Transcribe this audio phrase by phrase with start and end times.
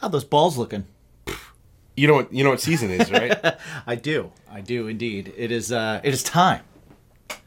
[0.00, 0.86] How those balls looking?
[1.96, 3.38] You know what you know what season is, right?
[3.86, 4.32] I do.
[4.50, 5.32] I do indeed.
[5.36, 5.70] It is.
[5.70, 6.62] Uh, it is time.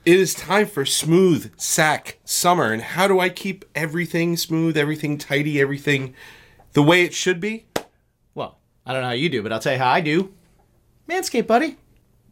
[0.06, 2.72] it is time for smooth sack summer.
[2.72, 6.14] And how do I keep everything smooth, everything tidy, everything
[6.74, 7.66] the way it should be?
[8.36, 10.32] Well, I don't know how you do, but I'll tell you how I do.
[11.10, 11.78] Manscaped, buddy.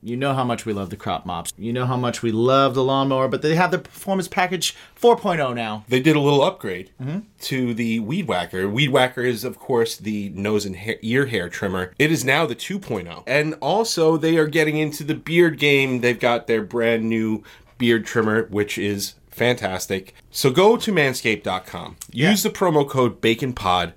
[0.04, 1.54] You know how much we love the crop mops.
[1.58, 5.54] You know how much we love the lawnmower, but they have the performance package 4.0
[5.54, 5.86] now.
[5.88, 7.20] They did a little upgrade mm-hmm.
[7.42, 8.68] to the Weed Whacker.
[8.68, 11.94] Weed Whacker is, of course, the nose and hair, ear hair trimmer.
[12.00, 13.23] It is now the 2.0.
[13.28, 16.02] And also, they are getting into the beard game.
[16.02, 17.44] They've got their brand new
[17.78, 20.16] beard trimmer, which is fantastic.
[20.31, 23.94] So go to manscaped.com, use the promo code BACONPOD,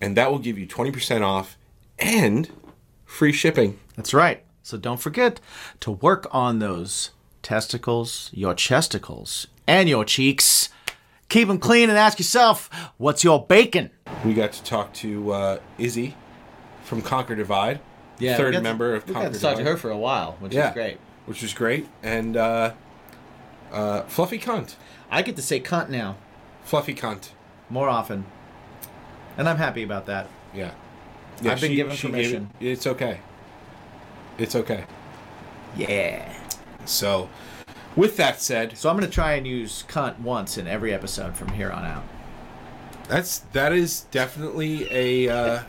[0.00, 1.56] and that will give you 20% off
[1.98, 2.50] and
[3.04, 3.78] free shipping.
[3.96, 4.44] That's right.
[4.64, 5.40] So don't forget
[5.80, 7.10] to work on those
[7.42, 10.70] testicles, your chesticles, and your cheeks.
[11.28, 13.90] Keep them clean and ask yourself, what's your bacon?
[14.24, 16.16] We got to talk to uh, Izzy
[16.82, 17.80] from Conquer Divide,
[18.18, 19.18] third member of Conquer Divide.
[19.20, 20.98] We got to talk to her for a while, which yeah, is great.
[21.26, 21.86] which is great.
[22.02, 22.72] And uh,
[23.70, 24.76] uh, Fluffy Cunt.
[25.10, 26.16] I get to say cunt now
[26.64, 27.32] Fluffy Cunt.
[27.68, 28.24] more often.
[29.36, 30.30] And I'm happy about that.
[30.54, 30.72] Yeah.
[31.44, 32.50] I've been given permission.
[32.60, 33.20] it- it's okay.
[34.38, 34.84] It's okay.
[35.76, 36.32] Yeah.
[36.84, 37.28] So,
[37.96, 41.36] with that said, So I'm going to try and use cunt once in every episode
[41.36, 42.02] from here on out.
[43.08, 45.62] that's that is definitely a uh,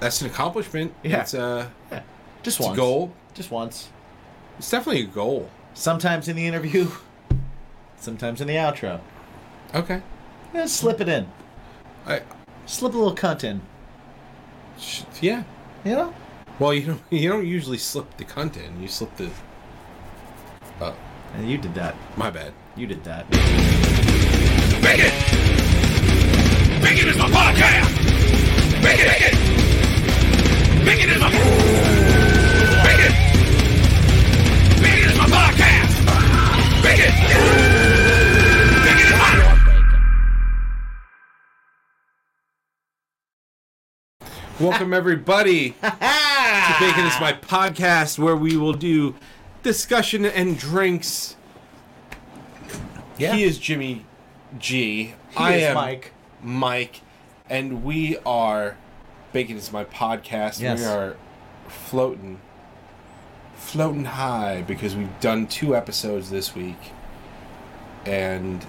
[0.00, 0.94] that's an accomplishment.
[1.02, 1.20] Yeah.
[1.22, 2.02] It's a Yeah.
[2.42, 2.76] Just it's a once.
[2.76, 3.12] goal.
[3.34, 3.88] Just once.
[4.58, 5.50] It's definitely a goal.
[5.74, 6.88] Sometimes in the interview,
[7.98, 9.00] sometimes in the outro.
[9.74, 10.00] Okay.
[10.54, 11.26] Yeah, slip it in.
[12.06, 12.22] I
[12.64, 13.60] Slip a little cunt in.
[14.78, 15.44] sh- yeah.
[15.84, 16.14] You know?
[16.58, 18.80] Well, you don't you don't usually slip the cunt in.
[18.80, 19.30] You slip the.
[20.80, 20.94] Oh,
[21.34, 21.94] And you did that.
[22.16, 22.52] my bad.
[22.76, 23.28] You did that.
[23.30, 25.12] Bacon!
[26.82, 27.96] Bacon is my podcast!
[28.82, 29.06] Bacon!
[29.08, 29.34] Bacon!
[30.84, 31.30] Bacon is my...
[32.84, 33.12] Bacon!
[34.82, 35.92] Bacon is my podcast!
[36.82, 37.12] Bacon!
[38.84, 39.30] Bacon is my...
[44.60, 45.74] Welcome everybody
[46.64, 49.14] to Bacon is my podcast where we will do
[49.62, 51.36] discussion and drinks.
[53.18, 53.34] Yeah.
[53.34, 54.06] He is Jimmy
[54.58, 55.04] G.
[55.04, 56.12] He I is am Mike.
[56.42, 57.00] Mike,
[57.50, 58.76] and we are
[59.32, 60.60] Bacon is my podcast.
[60.60, 60.80] Yes.
[60.80, 61.16] We are
[61.68, 62.40] floating,
[63.56, 66.78] floating high because we've done two episodes this week,
[68.06, 68.64] and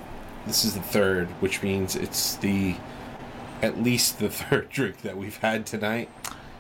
[0.46, 2.76] this is the third, which means it's the
[3.62, 6.10] at least the third drink that we've had tonight.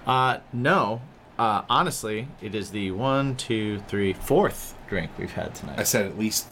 [0.05, 1.01] Uh, no.
[1.37, 5.77] Uh, honestly, it is the one, two, three, fourth drink we've had tonight.
[5.79, 6.51] I said at least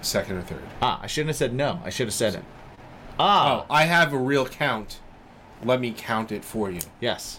[0.00, 0.62] second or third.
[0.80, 1.80] Ah, I shouldn't have said no.
[1.84, 2.42] I should have said it.
[3.18, 4.98] Ah, Oh, I have a real count.
[5.64, 6.80] Let me count it for you.
[7.00, 7.38] yes.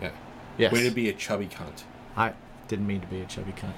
[0.00, 0.10] Yeah.
[0.56, 0.72] Yes.
[0.72, 1.82] Way to be a chubby cunt.
[2.16, 2.32] I
[2.68, 3.74] didn't mean to be a chubby cunt.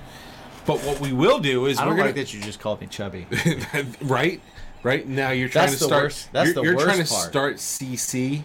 [0.67, 2.81] But what we will do is I we're don't gonna like that you just called
[2.81, 3.27] me chubby.
[4.03, 4.41] right,
[4.85, 6.03] right now you're trying That's to the start.
[6.05, 7.29] worst- that's you're the you're trying to part.
[7.29, 8.45] start CC.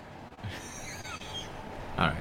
[1.97, 2.17] All right.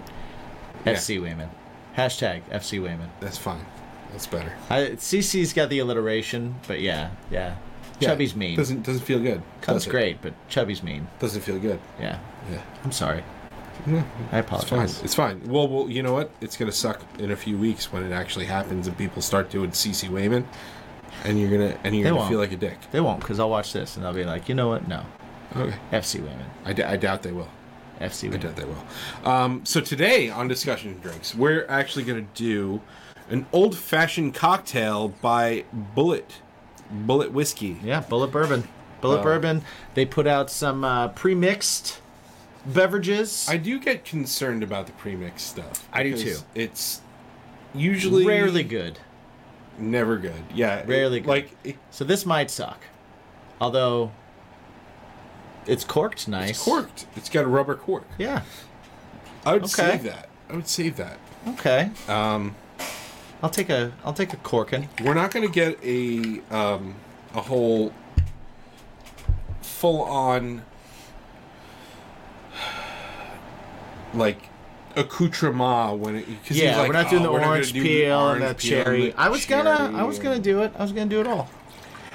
[0.84, 0.92] Yeah.
[0.94, 1.50] FC Wayman.
[1.96, 3.10] Hashtag FC Wayman.
[3.20, 3.64] That's fine.
[4.12, 4.52] That's better.
[4.68, 7.56] I, CC's got the alliteration, but yeah, yeah.
[8.00, 8.56] Chubby's mean.
[8.56, 9.42] Doesn't doesn't feel good.
[9.68, 9.88] It?
[9.88, 11.06] great, but Chubby's mean.
[11.18, 11.78] Doesn't feel good.
[12.00, 12.18] Yeah.
[12.50, 12.62] Yeah.
[12.82, 13.22] I'm sorry.
[13.86, 13.98] No,
[14.32, 14.62] I it's fine.
[14.62, 15.02] apologize.
[15.02, 15.42] It's fine.
[15.46, 16.30] Well, well, you know what?
[16.40, 19.70] It's gonna suck in a few weeks when it actually happens and people start doing
[19.70, 20.46] CC Wayman,
[21.24, 22.30] and you're gonna and you're They gonna won't.
[22.30, 22.78] feel like a dick.
[22.90, 24.88] They won't, because I'll watch this and I'll be like, you know what?
[24.88, 25.04] No.
[25.56, 25.76] Okay.
[25.92, 26.46] FC Wayman.
[26.64, 27.48] I, d- I doubt they will.
[28.00, 28.40] FC I Wayman.
[28.40, 29.30] doubt they will.
[29.30, 32.80] Um, so today on discussion drinks, we're actually going to do
[33.28, 35.64] an old-fashioned cocktail by
[35.96, 36.24] Bulleit,
[37.06, 37.78] Bulleit whiskey.
[37.84, 38.66] Yeah, Bulleit Bourbon.
[39.02, 39.62] Bulleit Uh, Bourbon.
[39.94, 42.00] They put out some uh, pre-mixed
[42.66, 43.46] beverages.
[43.48, 45.88] I do get concerned about the premix stuff.
[45.92, 46.36] I do too.
[46.54, 47.00] It's
[47.74, 48.98] usually Rarely good.
[49.78, 50.42] never good.
[50.54, 51.28] Yeah, it- Rarely good.
[51.28, 52.80] Like it, So this might suck.
[53.60, 54.10] Although
[55.66, 56.50] it's corked nice.
[56.50, 57.06] it's corked.
[57.16, 58.04] It's got a rubber cork.
[58.18, 58.42] Yeah.
[59.46, 59.72] I would Okay.
[59.72, 60.28] save that.
[60.48, 61.18] I would save that.
[61.48, 61.90] Okay.
[62.08, 62.54] Um,
[63.42, 64.88] I'll take a I'll take a corking.
[65.02, 66.94] we're not going to get a um,
[67.34, 67.92] a whole
[69.62, 70.62] full on
[74.12, 74.38] like
[74.96, 78.46] accoutrement when it cause Yeah, like, we're not doing "Oh, the orange peel and the
[78.46, 79.14] orange and cherry.
[79.14, 80.72] I was gonna I was gonna do it.
[80.78, 81.48] I was gonna do it all.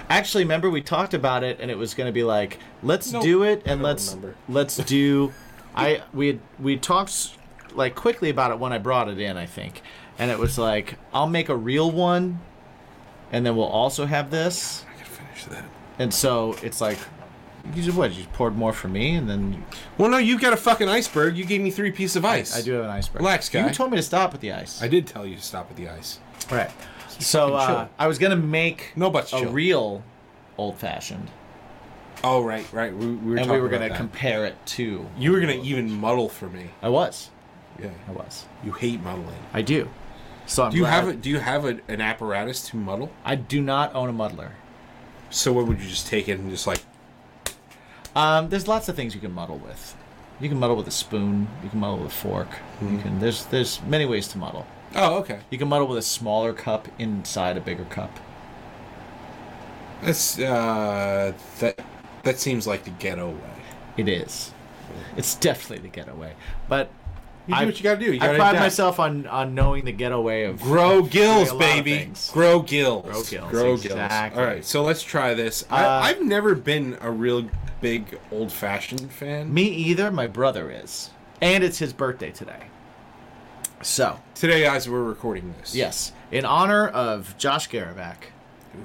[0.10, 3.44] Actually, remember we talked about it and it was gonna be like, let's Nope, do
[3.44, 4.36] it and let's remember.
[4.48, 5.34] let's do.
[5.76, 7.32] I we had, we talked
[7.74, 9.82] like quickly about it when I brought it in, I think,
[10.18, 12.40] and it was like I'll make a real one,
[13.32, 15.66] and then we'll also have this, I gotta finish that.
[16.00, 16.98] and so it's like
[17.76, 18.12] You just what?
[18.12, 19.66] You just poured more for me, and then
[19.98, 21.36] Well, no, you got a fucking iceberg.
[21.36, 22.56] You gave me three pieces of ice.
[22.56, 23.22] I do have an iceberg.
[23.22, 23.68] Relax, guy.
[23.68, 24.82] You told me to stop with the ice.
[24.82, 26.20] I did tell you to stop with the ice.
[26.52, 26.72] right.
[27.20, 27.88] So uh.
[27.98, 29.52] I was gonna make No buts a chill.
[29.52, 30.04] real
[30.58, 31.30] old fashioned,
[32.24, 32.96] Oh, right, right.
[32.96, 33.98] We, we were and talking we were about gonna that.
[33.98, 35.06] compare it to.
[35.18, 36.72] You were gonna even muddle for me.
[36.82, 37.30] I was.
[37.82, 37.90] Yeah.
[38.08, 38.46] I was.
[38.64, 39.36] You hate muddling.
[39.54, 39.90] I do.
[40.48, 43.12] So I'm Do you glad- have a, Do you have a, an apparatus to muddle?
[43.26, 44.54] I do not own a muddler.
[45.30, 46.82] So what would you just take it and just like?
[48.16, 49.96] Um, there's lots of things you can muddle with.
[50.40, 51.48] You can muddle with a spoon.
[51.64, 52.48] You can muddle with a fork.
[52.80, 52.96] Hmm.
[52.96, 53.20] You can.
[53.20, 54.66] There's there's many ways to muddle.
[54.96, 55.40] Oh, okay.
[55.50, 58.18] You can muddle with a smaller cup inside a bigger cup.
[60.02, 61.80] That's uh, that.
[62.24, 63.40] That seems like the ghetto way.
[63.98, 64.52] It is.
[65.16, 66.34] It's definitely the getaway.
[66.68, 66.90] But
[67.48, 68.06] You do I- what you gotta do.
[68.14, 68.64] You I gotta pride adapt.
[68.66, 71.98] myself on on knowing the getaway of Grow gills, Doing a lot of baby.
[71.98, 72.30] things.
[72.32, 73.04] Grow gills.
[73.06, 74.42] Grow gills, Grow exactly.
[74.42, 75.64] All right, so let's try this.
[75.70, 77.48] Uh, I, I've never been a real
[77.82, 79.54] big old fashioned fan.
[79.54, 80.10] me either.
[80.12, 82.64] My brother is, and it's his birthday today.
[83.86, 88.16] So Today, as we're recording this, yes, in honor of Josh Garavac,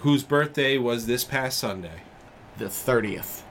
[0.00, 2.02] whose birthday was this past Sunday,
[2.58, 3.42] the thirtieth,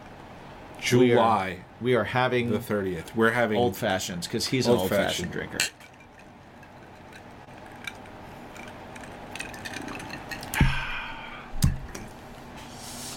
[0.79, 3.15] July we are having the thirtieth.
[3.15, 5.57] We're having old fashions because he's an old fashioned drinker.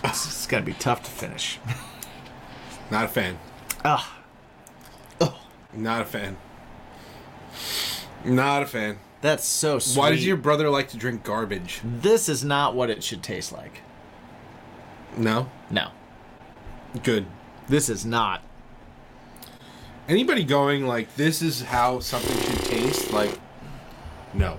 [0.04, 1.58] It's, gonna be tough to finish.
[2.90, 3.38] not a fan.
[3.84, 4.18] Ah,
[5.74, 6.36] Not a fan.
[8.24, 8.98] Not a fan.
[9.20, 9.98] that's so sweet.
[10.00, 11.80] Why does your brother like to drink garbage?
[11.84, 13.80] This is not what it should taste like.
[15.16, 15.50] No.
[15.70, 15.88] No,
[17.02, 17.26] Good.
[17.68, 18.42] this is not.
[20.08, 23.12] Anybody going like this is how something should taste?
[23.12, 23.38] Like,
[24.34, 24.58] no.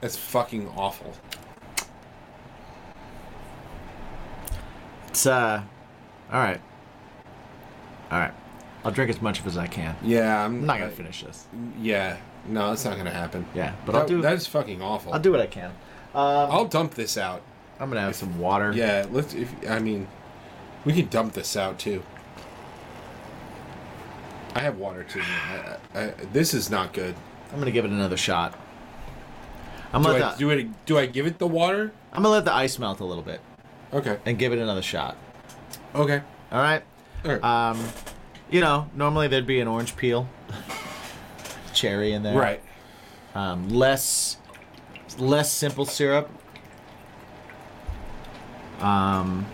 [0.00, 1.14] That's fucking awful.
[5.08, 5.62] It's uh,
[6.32, 6.60] all right,
[8.10, 8.32] all right.
[8.84, 9.96] I'll drink as much of as I can.
[10.02, 11.46] Yeah, I'm I'm not gonna finish this.
[11.80, 12.16] Yeah,
[12.48, 13.46] no, that's not gonna happen.
[13.54, 14.20] Yeah, but That- I'll do.
[14.22, 15.12] That is fucking awful.
[15.14, 15.70] I'll do what I can.
[16.14, 17.42] I'll dump this out.
[17.80, 18.72] I'm gonna have some water.
[18.72, 19.34] Yeah, let's.
[19.34, 20.08] If I mean,
[20.84, 22.02] we can dump this out too.
[24.54, 25.20] I have water too.
[25.22, 27.14] I, I, I, this is not good.
[27.52, 28.58] I'm gonna give it another shot.
[29.92, 30.86] I'm Do gonna I the, do it?
[30.86, 31.92] Do I give it the water?
[32.12, 33.40] I'm gonna let the ice melt a little bit
[33.92, 34.18] Okay.
[34.26, 35.16] and give it another shot.
[35.94, 36.20] Okay.
[36.50, 36.82] All right.
[37.24, 37.42] All right.
[37.44, 37.82] Um,
[38.52, 40.28] you know, normally there'd be an orange peel,
[41.72, 42.38] cherry in there.
[42.38, 42.60] right.
[43.34, 44.36] Um, less,
[45.18, 46.30] less simple syrup.
[48.80, 49.46] Um,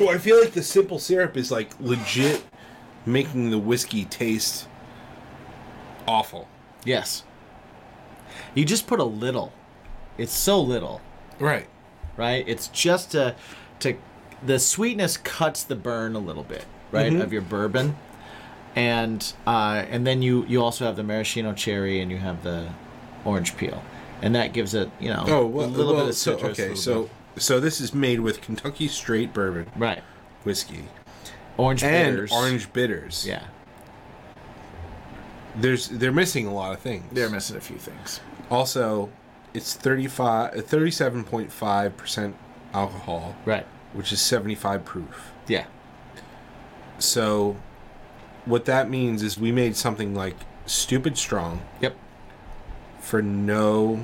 [0.00, 2.42] Well, I feel like the simple syrup is like legit
[3.06, 4.66] making the whiskey taste
[6.08, 6.48] awful.
[6.84, 7.24] yes.
[8.54, 9.52] You just put a little.
[10.18, 11.00] It's so little,
[11.38, 11.66] Right.
[12.16, 12.44] right?
[12.48, 13.34] It's just to,
[13.80, 13.94] to,
[14.44, 17.22] the sweetness cuts the burn a little bit, right, Mhm.
[17.22, 17.96] of your bourbon,
[18.76, 22.68] and uh, and then you you also have the maraschino cherry and you have the
[23.24, 23.82] orange peel,
[24.22, 26.58] and that gives it you know Oh, well, a little well, bit of so, citrus.
[26.58, 30.02] a okay, so so this is made with Kentucky straight bourbon right,
[30.44, 30.84] whiskey
[31.56, 32.32] orange and bitters.
[32.32, 33.26] orange bitters.
[33.26, 33.44] Yeah,
[35.56, 37.04] There's they're missing a lot of things.
[37.12, 38.20] they're missing a few things.
[38.50, 39.10] Also,
[39.54, 42.34] it's 35 37.5%
[42.74, 43.66] alcohol, Right.
[43.92, 45.32] which is 75 proof.
[45.46, 45.66] Yeah.
[46.98, 47.56] So
[48.44, 51.96] what that means is we made something like stupid strong Yep.
[53.00, 54.00] for no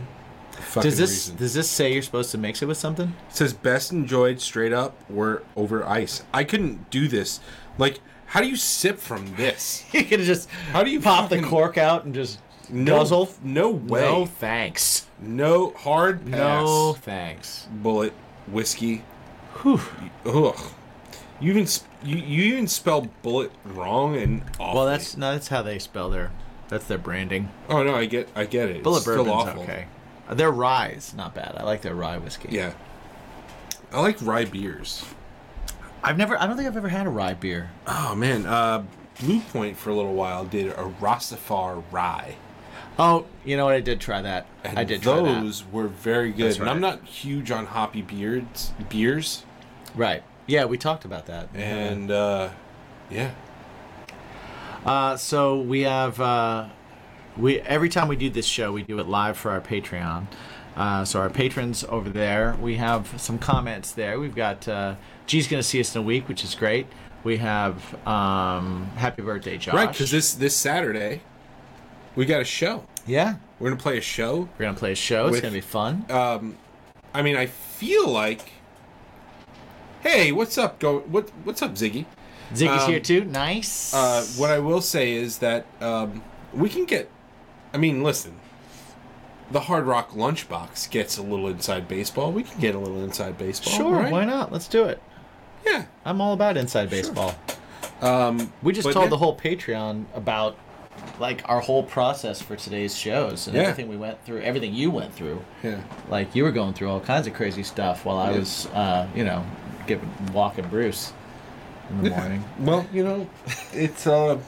[0.52, 1.36] fucking Does this reason.
[1.36, 3.14] does this say you're supposed to mix it with something?
[3.30, 6.22] It says best enjoyed straight up or over ice.
[6.32, 7.40] I couldn't do this.
[7.78, 9.84] Like, how do you sip from this?
[9.92, 13.30] You can just How do you pop the cork out and just No, guzzle?
[13.42, 14.02] no way.
[14.02, 15.06] No thanks.
[15.20, 16.38] No, hard pass.
[16.38, 17.66] No thanks.
[17.82, 18.12] Bulleit
[18.46, 19.04] whiskey.
[19.62, 19.80] Whew.
[20.26, 20.56] Ugh.
[21.40, 24.74] You even sp- you, you even spell bullet wrong and awful.
[24.80, 26.30] Well, that's no, that's how they spell their.
[26.68, 27.50] That's their branding.
[27.68, 28.82] oh no, I get I get it.
[28.82, 29.62] Bullet it's still bourbon's awful.
[29.62, 29.86] okay.
[30.30, 31.54] Their rye's not bad.
[31.56, 32.48] I like their rye whiskey.
[32.50, 32.72] Yeah,
[33.92, 35.04] I like rye beers.
[36.02, 36.38] I've never.
[36.38, 37.70] I don't think I've ever had a rye beer.
[37.86, 38.84] Oh man, uh,
[39.20, 42.36] Blue Point for a little while did a Rastafari rye.
[42.98, 43.74] Oh, you know what?
[43.74, 44.46] I did try that.
[44.64, 45.40] And I did try that.
[45.42, 46.46] those were very good.
[46.48, 49.44] That's And I'm not huge on hoppy beards beers,
[49.94, 50.22] Right.
[50.48, 51.48] Yeah, we talked about that.
[51.54, 52.48] and uh,
[53.10, 53.30] yeah,
[54.84, 56.68] Uh, so we have uh,
[57.36, 60.26] we every time we do this show, we do it live for our Patreon.
[60.76, 64.18] Uh, so our patrons over there, we have some comments there.
[64.20, 64.94] We've got uh,
[65.26, 66.86] G's gonna see us in a week, which is great.
[67.24, 69.74] We have um, Happy Birthday, Josh.
[69.74, 69.90] right.
[69.92, 71.20] Because this this Saturday,
[72.16, 72.84] we got a show.
[73.06, 74.48] yeah, We're gonna play a show.
[74.58, 75.26] we're gonna play a show.
[75.26, 76.06] It's gonna be fun.
[77.14, 78.52] I mean, I feel like
[80.02, 80.78] Hey, what's up?
[80.78, 81.00] Go.
[81.00, 81.30] What?
[81.44, 82.06] What's up, Ziggy?
[82.52, 83.24] Ziggy's Um, here too.
[83.24, 83.92] Nice.
[83.92, 87.10] Uh, what I will say is that um, we can get.
[87.74, 88.36] I mean, listen.
[89.50, 92.32] The Hard Rock Lunchbox gets a little inside baseball.
[92.32, 93.72] We can get a little inside baseball.
[93.72, 94.12] sure, right?
[94.12, 94.52] why not?
[94.52, 95.02] Let's do it.
[95.64, 95.86] Yeah.
[96.04, 97.34] I'm all about inside baseball.
[98.02, 99.10] Um, We just told yeah.
[99.10, 100.58] the whole Patreon about
[101.18, 103.62] like our whole process for today's shows and Yeah.
[103.62, 105.42] everything we went through, everything you went through.
[105.62, 105.80] yeah.
[106.10, 108.38] Like you were going through all kinds of crazy stuff while I Yeah.
[108.38, 109.44] was, uh, you know,
[109.88, 111.12] giving walking Bruce
[111.90, 112.44] in the morning.
[112.60, 113.28] Well, you know,
[113.72, 114.38] it's uh,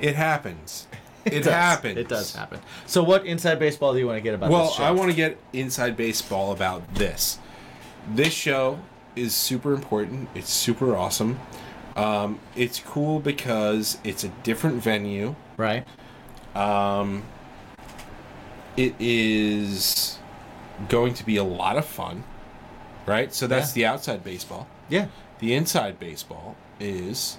[0.00, 0.86] it happens.
[1.26, 1.46] It, does.
[1.46, 1.98] happens.
[1.98, 2.60] It does happen.
[2.86, 4.72] So, what inside baseball do you want to get about Well?
[4.78, 7.40] I want to get inside baseball about this.
[8.14, 8.78] This show
[9.16, 10.28] is super important.
[10.36, 11.40] It's super awesome.
[11.96, 15.34] Um, it's cool because it's a different venue.
[15.56, 15.84] right.
[16.54, 17.24] Um,
[18.76, 20.18] It is
[20.88, 22.22] going to be a lot of fun,
[23.06, 23.32] right?
[23.32, 23.88] So that's Yeah.
[23.88, 24.66] the outside baseball.
[24.88, 25.06] Yeah.
[25.38, 27.38] The inside baseball is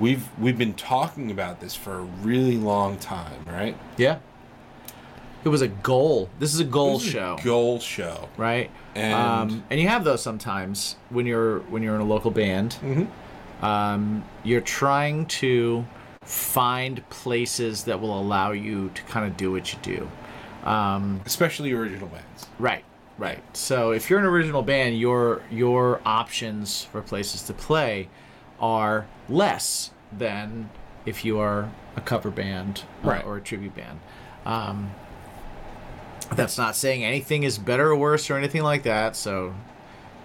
[0.00, 3.76] we've we've been talking about this for a really long time, right?
[3.96, 4.18] Yeah.
[5.44, 6.28] It was a goal.
[6.40, 8.28] This is a goal is a show, Goal show.
[8.36, 8.68] right?
[8.96, 12.76] And- um, and you have those sometimes when you're when you're in a local band.
[12.82, 13.64] Mm-hmm.
[13.64, 15.86] Um, you're trying to
[16.22, 20.68] find places that will allow you to kind of do what you do.
[20.68, 22.46] Um, Especially original bands.
[22.58, 22.84] Right,
[23.18, 23.42] right.
[23.56, 28.08] So if you're an original band, your your options for places to play
[28.60, 30.70] are less than
[31.04, 33.24] if you are a cover band uh, Right.
[33.24, 34.00] or a tribute band.
[34.44, 34.90] Um,
[36.34, 39.14] that's not saying anything is better or worse or anything like that.
[39.16, 39.54] So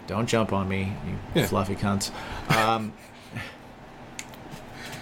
[0.07, 1.45] don't jump on me, you Yeah.
[1.47, 2.11] fluffy cunts.
[2.55, 2.93] Um,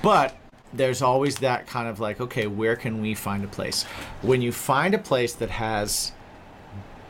[0.01, 0.35] but
[0.73, 3.83] there's always that kind of like, okay, where can we find a place?
[4.21, 6.11] When you find a place that has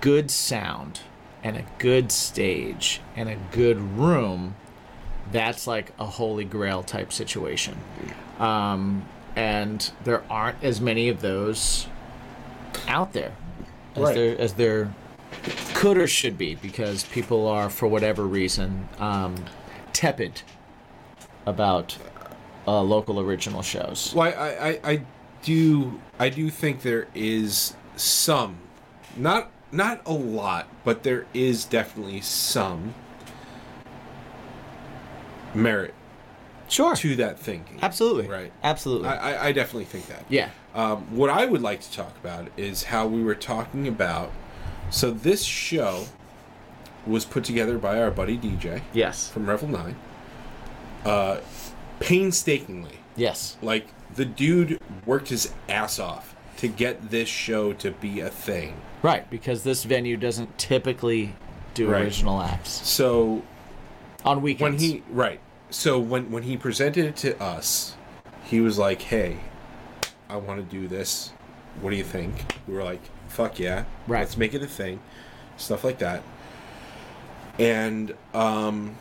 [0.01, 1.01] good sound
[1.44, 4.56] and a good stage and a good room,
[5.32, 7.77] that's like a holy grail type situation.
[8.39, 11.88] Um, and there aren't as many of those
[12.88, 13.32] out there
[13.96, 14.15] as Right.
[14.15, 14.94] there as there
[15.74, 19.36] could or should be because people are for whatever reason um,
[19.94, 20.41] tepid
[21.46, 21.98] about
[22.68, 24.13] uh, local original shows.
[24.15, 25.01] Well, I, I, I
[25.44, 28.58] do I do think there is some,
[29.15, 32.94] not not a lot, but there is definitely some
[35.54, 35.94] merit
[36.68, 37.80] Sure, to that thinking.
[37.82, 38.52] absolutely, Right.
[38.64, 40.24] absolutely, I, I, I definitely think that.
[40.30, 44.32] yeah, Um, what I would like to talk about is how we were talking about.
[44.92, 46.06] So this show
[47.08, 49.96] was put together by our buddy DJ yes, from Revel Nine.
[51.04, 51.40] Uh,
[52.00, 58.20] painstakingly, yes, like the dude worked his ass off to get this show to be
[58.20, 58.76] a thing.
[59.03, 61.36] Right, because this venue doesn't typically
[61.74, 62.03] do Right.
[62.03, 63.44] original acts So
[64.25, 64.82] on when weekends.
[64.84, 65.39] he right,
[65.70, 67.96] so when when he presented it to us,
[68.44, 69.38] he was like, "Hey,
[70.29, 71.32] I want to do this.
[71.82, 74.20] What do you think?" We were like, "Fuck yeah, Right.
[74.20, 75.00] let's make it a thing."
[75.58, 76.24] Stuff like that.
[77.60, 78.96] And um,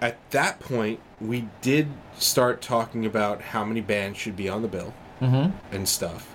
[0.00, 1.88] at that point, we did
[2.18, 5.52] start talking about how many bands should be on the bill Mhm.
[5.72, 6.34] and stuff.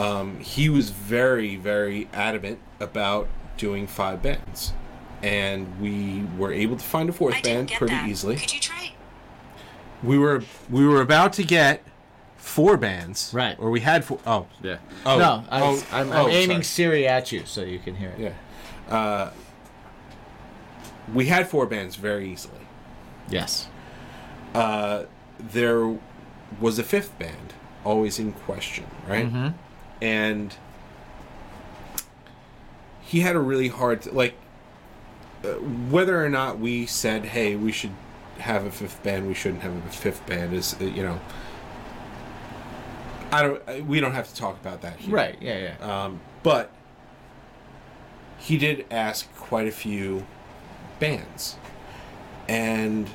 [0.00, 4.72] Um, he was very, very adamant about doing five bands,
[5.22, 8.08] and we were able to find a fourth band pretty that.
[8.08, 8.36] easily.
[8.36, 8.92] Could you try?
[10.02, 11.82] We were we were about to get
[12.36, 13.56] four bands, Right.
[13.58, 14.78] Or we had four oh yeah.
[15.04, 16.64] Oh, no, I, oh, I'm, oh, I'm aiming sorry.
[16.64, 18.18] Siri at you so you can hear it.
[18.88, 18.94] yeah.
[18.96, 19.30] Uh,
[21.12, 22.66] we had four bands very easily.
[23.28, 23.68] Yes.
[24.54, 25.04] Uh,
[25.38, 25.98] there
[26.60, 27.52] was a fifth band
[27.84, 29.26] always in question, right?
[29.26, 29.48] Mm-hmm.
[30.00, 30.56] And
[33.00, 34.34] he had a really hard like
[35.44, 35.48] uh,
[35.90, 37.92] whether or not we said hey we should
[38.38, 41.20] have a fifth band we shouldn't have a fifth band is uh, you know
[43.32, 45.14] i don't uh, we don't have to talk about that here.
[45.14, 45.36] Right.
[45.40, 45.74] Yeah.
[45.80, 46.04] Yeah.
[46.04, 46.70] um, but
[48.38, 50.24] he did ask quite a few
[50.98, 51.56] bands
[52.48, 53.08] and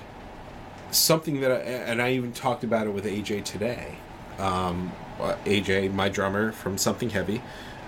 [0.91, 3.97] something that I, and i even talked about it with aj today
[4.39, 7.41] um, aj my drummer from something heavy.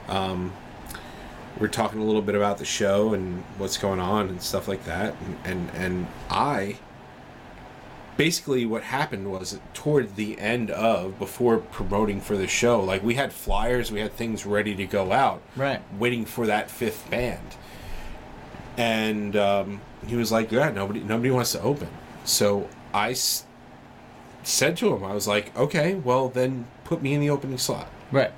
[0.07, 0.53] Um,
[1.59, 4.85] we're talking a little bit about the show and what's going on and stuff like
[4.85, 5.15] that.
[5.25, 6.77] And and, and i
[8.15, 13.13] basically what happened was toward the end of before promoting for the show like we
[13.13, 15.79] had flyers we had things ready to go out Right.
[15.99, 17.55] waiting for that fifth band.
[18.75, 21.89] And um, he was like yeah nobody nobody wants to open.
[22.23, 23.45] So i s-
[24.43, 27.87] said to him i was like okay well then put me in the opening slot
[28.11, 28.31] Right.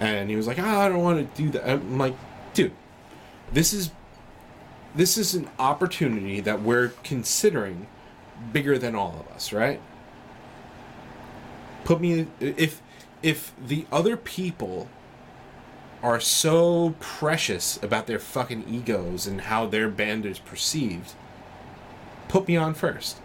[0.00, 1.68] and he was like, oh, I don't want to do that.
[1.68, 2.14] I'm like,
[2.54, 2.72] dude,
[3.52, 3.90] this is
[4.94, 7.86] this is an opportunity that we're considering
[8.52, 9.80] bigger than all of us, right?
[11.84, 12.82] Put me if
[13.22, 14.88] if the other people
[16.02, 21.14] are so precious about their fucking egos and how their band is perceived,
[22.26, 23.18] put me on first.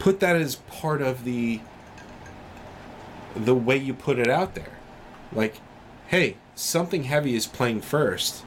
[0.00, 1.60] Put that as part of the
[3.36, 4.78] the way you put it out there.
[5.32, 5.56] Like,
[6.08, 8.44] hey, something heavy is playing first.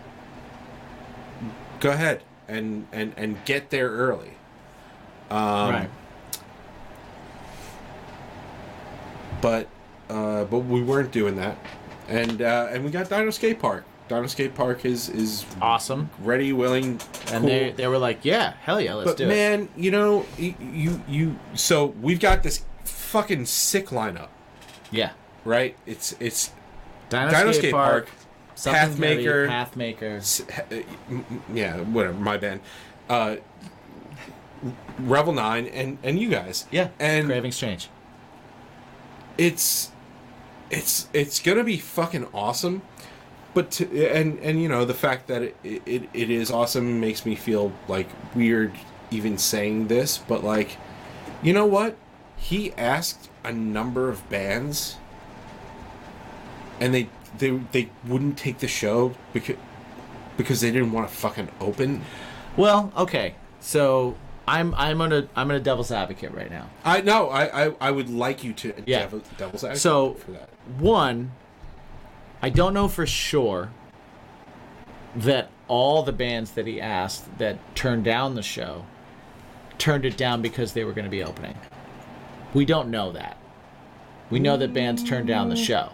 [1.80, 4.32] Go ahead and and and get there early.
[5.30, 5.90] Um, right.
[9.42, 9.68] But
[10.10, 11.58] uh, but we weren't doing that,
[12.08, 13.86] and uh, and we got Dino Skate Park.
[14.08, 16.10] Dino Skate Park is is Awesome.
[16.20, 17.00] ready, willing,
[17.32, 17.50] And cool.
[17.50, 19.28] they they were like, yeah, hell yeah, let's but do it.
[19.28, 24.30] man, you know, you you so we've got this fucking sick lineup,
[24.92, 25.12] Yeah.
[25.44, 25.76] right?
[25.86, 26.52] It's it's
[27.10, 28.16] Dino, Dino Skate, Skate Park, Park,
[28.58, 29.48] Pathmaker.
[29.50, 30.18] Pathmaker.
[30.18, 30.76] s- uh,
[31.10, 32.62] m- m- yeah, whatever, my band,
[33.10, 33.36] uh,
[35.00, 36.90] Revel Nine, and and you guys, Yeah.
[37.00, 37.90] and Craving Strange.
[39.38, 39.92] it's
[40.70, 42.82] it's it's gonna be fucking awesome
[43.54, 47.26] but to, and and you know the fact that it, it it is awesome makes
[47.26, 48.74] me feel like weird
[49.12, 50.78] even saying this but like
[51.44, 51.96] you know what
[52.38, 54.98] he asked a number of bands
[56.80, 59.58] and they they they wouldn't take the show because
[60.38, 62.02] because they didn't want to fucking open
[62.58, 63.36] Well, okay.
[63.60, 64.16] So
[64.48, 66.70] I'm I'm gonna I'm gonna devil's advocate right now.
[66.84, 69.00] i know i i, I would like you to Yeah.
[69.02, 70.50] devil, devil's advocate So for that
[70.80, 71.32] one,
[72.42, 73.72] I don't know for sure
[75.16, 78.86] that all the bands that he asked that turned down the show
[79.78, 81.56] turned it down because they were going to be opening.
[82.56, 83.38] We don't know that.
[84.32, 85.92] We know that bands turned down the show.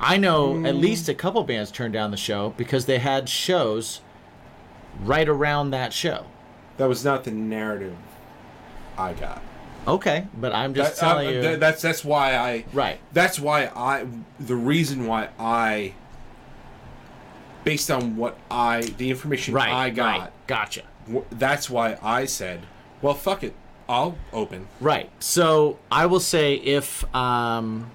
[0.00, 4.00] I know at least a couple bands turned down the show because they had shows
[5.02, 6.24] right around that show.
[6.78, 7.96] that was not the narrative
[8.98, 9.42] i got
[9.88, 11.42] Okay, but I'm just That- uh, telling you.
[11.42, 12.98] th- that's that's why I Right.
[13.12, 14.06] That's why I
[14.40, 15.92] the reason why I
[17.62, 19.72] based on what I the information right.
[19.72, 20.30] I got Right.
[20.48, 20.82] Gotcha.
[21.06, 22.60] w- that's why I said,
[23.00, 23.54] well fuck it.
[23.88, 24.66] I'll open.
[24.80, 25.10] Right.
[25.20, 27.90] So I will say if um,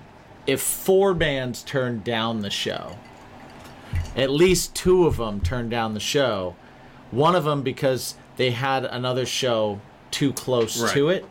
[0.47, 2.97] if four bands turned down the show,
[4.15, 6.55] at least two of them turned down the show.
[7.11, 10.93] One of them because they had another show too close Right.
[10.93, 11.25] to it,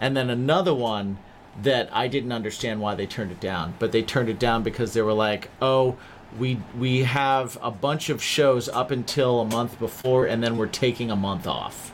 [0.00, 1.18] and then another one
[1.62, 3.74] that I didn't understand why they turned it down.
[3.78, 5.96] But they turned it down because they were like, "Oh,
[6.38, 10.66] we we have a bunch of shows up until a month before, and then we're
[10.66, 11.92] taking a month off."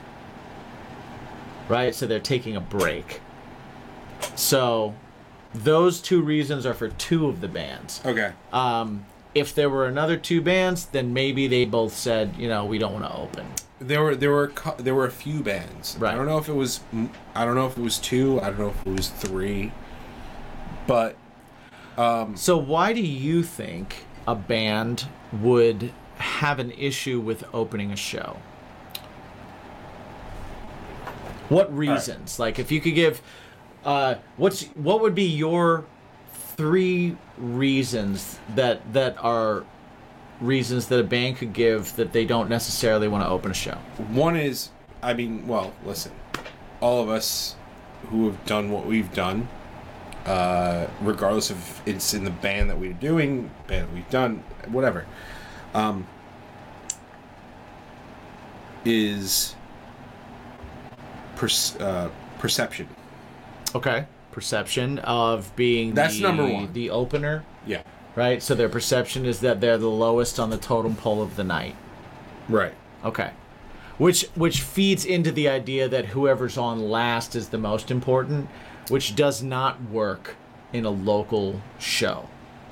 [1.68, 1.94] Right?
[1.94, 3.20] So they're taking a break.
[4.36, 4.94] So
[5.54, 8.00] those two reasons are for two of the bands.
[8.04, 8.32] Okay.
[8.52, 12.78] Um, if there were another two bands, then maybe they both said, you know, we
[12.78, 13.46] don't want to open.
[13.80, 15.96] There were there were there were a few bands.
[15.98, 16.14] Right.
[16.14, 16.80] I don't know if it was
[17.34, 19.72] I don't know if it was 2, I don't know if it was 3.
[20.86, 21.16] But
[21.98, 27.96] Um, So why do you think a band would have an issue with opening a
[27.96, 28.36] show?
[31.48, 32.38] What reasons?
[32.38, 33.20] Like if you could give
[33.84, 35.84] uh what's what would be your
[36.56, 39.64] three reasons that that are
[40.40, 43.76] reasons that a band could give that they don't necessarily want to open a show?
[44.10, 44.70] One is,
[45.02, 46.12] I mean, well, listen,
[46.80, 47.56] all of us
[48.10, 49.48] who have done what we've done,
[50.26, 55.06] uh, regardless of it's in the band that we're doing, band we've done, whatever,
[55.72, 56.06] um,
[58.84, 59.54] is
[61.36, 62.88] perce- uh, perception.
[63.74, 64.06] Okay.
[64.32, 66.72] Perception of being That's the, number one.
[66.72, 67.82] the opener, Yeah.
[68.16, 68.42] right?
[68.42, 71.76] So their perception is that they're the lowest on the totem pole of the night.
[72.48, 72.74] Right.
[73.04, 73.30] Okay.
[73.96, 78.48] Which which feeds into the idea that whoever's on last is the most important,
[78.88, 80.34] which does not work
[80.72, 82.28] in a local show,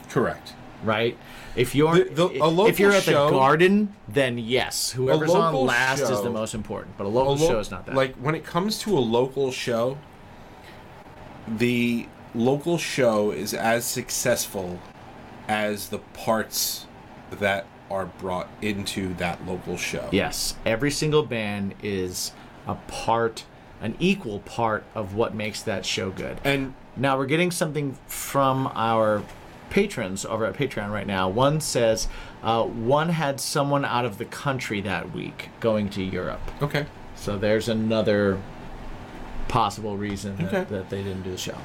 [0.09, 0.55] Correct.
[0.83, 1.17] Right?
[1.57, 5.55] If you're The- the- a if you're at show- the garden, then yes, whoever's on
[5.55, 6.97] last is the most important.
[6.97, 7.95] But a A local lo- show is not that.
[7.95, 9.99] Like when it comes to a local show,
[11.49, 14.79] the local show is as successful
[15.49, 16.87] as the parts
[17.31, 20.09] that are brought into that local show.
[20.13, 22.33] yes, every single band is
[22.67, 23.45] a part,
[23.83, 26.39] an equal part of what makes that show good.
[26.45, 29.23] And Now we're getting something from our
[29.73, 31.29] patrons over at Patreon right now.
[31.31, 32.07] One says
[32.43, 36.43] uh, one had someone out of the country that week going to Europe.
[36.61, 36.87] okay.
[37.17, 38.41] So there's another
[39.49, 40.65] possible reason that, Okay.
[40.75, 41.57] that they didn't do the show.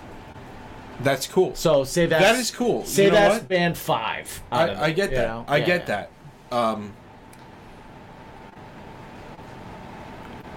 [1.01, 1.53] That's cool.
[1.55, 2.85] So say that That is cool.
[2.85, 3.47] Say You know that's what?
[3.49, 4.41] band five.
[4.51, 5.27] out of I, I get that.
[5.27, 5.45] know?
[5.47, 6.05] I Yeah, get yeah.
[6.49, 6.55] that.
[6.55, 6.93] Um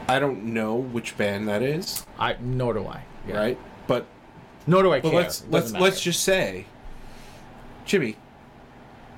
[0.08, 3.02] I don't know which band that is, I nor do I.
[3.28, 3.36] Yeah.
[3.36, 3.58] right?
[3.86, 4.06] But
[4.66, 5.20] Nor do I but care.
[5.20, 5.84] let's let's matter.
[5.84, 6.66] let's just say,
[7.90, 8.14] Jimmy,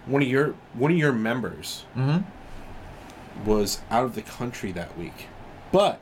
[0.06, 3.44] one of your one of your members Mm-hmm.
[3.44, 5.26] was out of the country that week,
[5.72, 6.00] but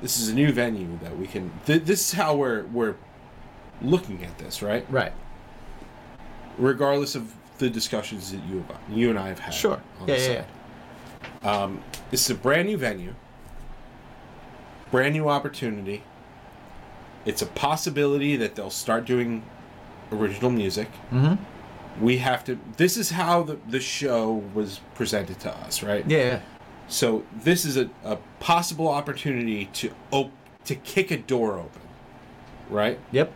[0.00, 1.50] this is a new venue that we can.
[1.66, 2.94] Th- this is how we're we're
[3.80, 4.86] looking at this, right?
[4.88, 5.12] Right.
[6.58, 9.52] Regardless of the discussions that you have, you and I have had.
[9.52, 9.82] Sure.
[10.02, 10.44] Yeah, the yeah,
[11.42, 11.78] side.
[12.12, 13.16] This is a brand new venue,
[14.92, 16.04] brand new opportunity.
[17.26, 19.42] It's a possibility that they'll start doing
[20.12, 20.90] original music.
[21.10, 22.04] Mm-hmm.
[22.04, 22.58] We have to.
[22.76, 26.08] This is how the, the show was presented to us, right?
[26.08, 26.40] Yeah.
[26.88, 30.32] So this is a, a possible opportunity to op-
[30.64, 31.82] to kick a door open,
[32.68, 32.98] right?
[33.10, 33.32] Yep.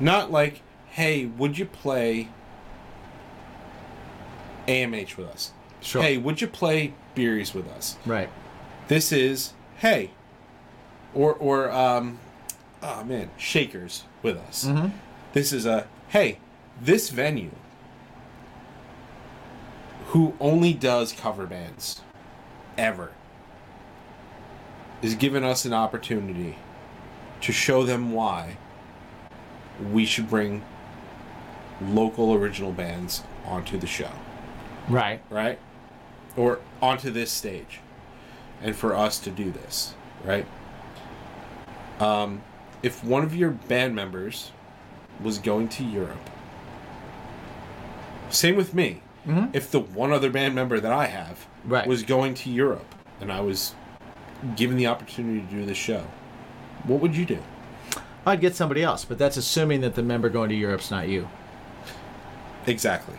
[0.00, 2.28] Not like, hey, would you play
[4.66, 5.52] AMH with us?
[5.80, 6.02] Sure.
[6.02, 7.96] Hey, would you play Beery's with us?
[8.06, 8.30] Right.
[8.88, 10.10] This is hey,
[11.14, 12.18] or or um,
[12.82, 14.64] oh man, Shakers with us.
[14.64, 14.96] Mm-hmm.
[15.34, 16.38] This is a hey,
[16.80, 17.50] this venue
[20.06, 22.00] who only does cover bands
[22.78, 23.10] ever
[25.02, 26.56] is giving us an opportunity
[27.40, 28.56] to show them why
[29.92, 30.64] we should bring
[31.82, 34.10] local original bands onto the show
[34.88, 35.20] Right.
[35.30, 35.58] right?
[36.36, 37.80] Or onto this stage.
[38.62, 39.94] And for us to do this,
[40.24, 40.46] right?
[41.98, 42.42] Um,
[42.84, 44.52] if one of your band members
[45.22, 46.30] was going to Europe,
[48.30, 49.00] same with me.
[49.54, 51.86] If the one other band member that I have Right.
[51.86, 53.74] was going to Europe and I was
[54.54, 56.04] given the opportunity to do the show,
[56.82, 57.38] what would you do?
[58.26, 61.28] I'd get somebody else, but that's assuming that the member going to Europe's not you.
[62.66, 63.16] Exactly.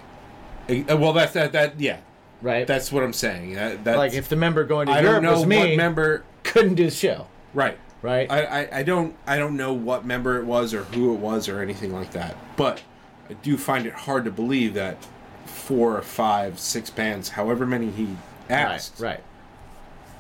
[0.70, 1.52] Eh, Well, that's that.
[1.54, 1.98] That yeah.
[2.42, 2.68] Right.
[2.68, 3.54] That's what I'm saying.
[3.56, 6.24] That, that's, like if the member going to I Europe was me, member.
[6.44, 7.26] couldn't do the show.
[7.56, 7.78] Right.
[8.06, 8.32] Right.
[8.32, 11.50] I, I, I don't I don't know what member it was or who it was
[11.50, 12.38] or anything like that.
[12.56, 12.84] But
[13.32, 14.98] I do find it hard to believe that
[15.46, 18.16] four or five, six bands, however many he
[18.48, 19.10] asked, right.
[19.10, 19.24] Right.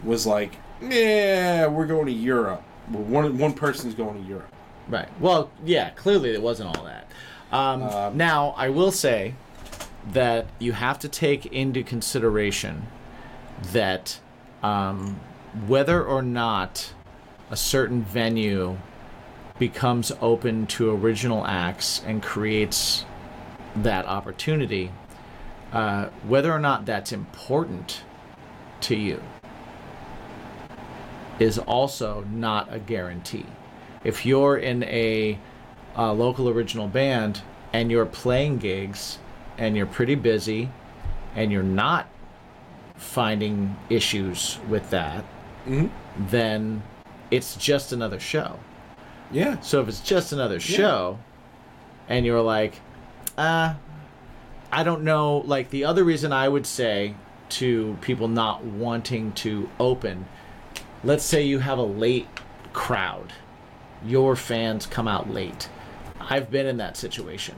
[0.03, 2.63] was like, yeah, we're going to Europe.
[2.89, 4.51] Well, one one person's going to Europe.
[4.87, 5.09] Right.
[5.21, 7.11] Well, yeah, clearly it wasn't all that.
[7.51, 9.35] Um, now, I will say
[10.11, 12.87] that you have to take into consideration
[13.73, 14.19] that
[14.63, 15.19] um,
[15.67, 16.93] whether or not
[17.49, 18.77] a certain venue
[19.59, 23.05] becomes open to original acts and creates
[23.75, 24.91] that opportunity,
[25.71, 28.01] uh, whether or not that's important
[28.81, 29.21] to you
[31.39, 33.45] is also not a guarantee.
[34.03, 35.37] If you're in a,
[35.97, 37.41] uh local original band
[37.73, 39.17] and you're playing gigs
[39.57, 40.69] and you're pretty busy
[41.35, 42.07] and you're not
[42.95, 45.25] finding issues with that,
[46.17, 46.81] then
[47.35, 48.59] it's just another show.
[49.31, 49.59] Yeah.
[49.59, 51.19] So if it's just another show
[52.07, 52.79] and you're like,
[53.37, 53.75] uh,
[54.71, 57.15] I don't know, like the other reason I would say
[57.49, 60.25] to people not wanting to open,
[61.03, 62.27] let's say you have a late
[62.73, 63.33] crowd,
[64.05, 65.69] your fans come out late.
[66.19, 67.55] I've been in that situation.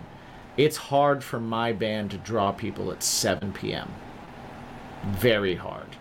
[0.58, 3.94] It's hard for my band to draw people at 7 p.m.
[5.06, 5.96] Very hard.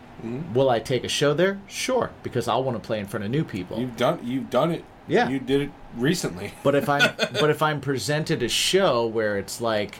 [0.55, 1.61] Will I take a show there?
[1.67, 3.79] Sure, because I'll want to play in front of new people.
[3.79, 4.85] You've done you've done it.
[5.09, 5.29] Yeah.
[5.29, 6.53] You did it recently.
[6.63, 9.99] But if I'm but if I'm presented a show where it's like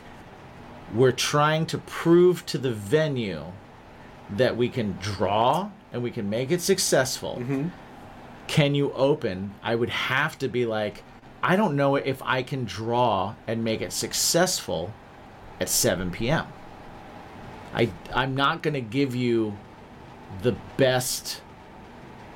[0.93, 3.45] we're trying to prove to the venue
[4.29, 7.37] that we can draw and we can make it successful.
[7.39, 7.69] Mm-hmm.
[8.47, 9.53] Can you open?
[9.61, 11.03] I would have to be like
[11.43, 14.93] I don't know if I can draw and make it successful
[15.59, 16.47] at 7 p.m.
[17.73, 19.57] I I'm not going to give you
[20.41, 21.41] the best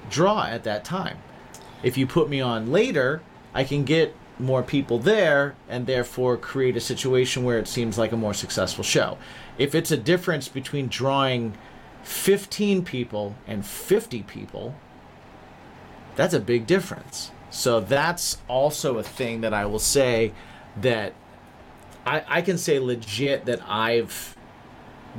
[0.10, 1.18] draw at that time.
[1.84, 3.22] If you put me on later,
[3.54, 8.12] I can get more people there and therefore create a situation where it seems like
[8.12, 9.18] a more successful show.
[9.58, 11.58] If it's a difference between drawing
[12.04, 14.76] 15 people and 50 people,
[16.16, 17.32] that's a big difference.
[17.50, 20.34] So that's also a thing that I will say
[20.78, 21.14] that
[22.06, 24.36] I, I can say legit that I've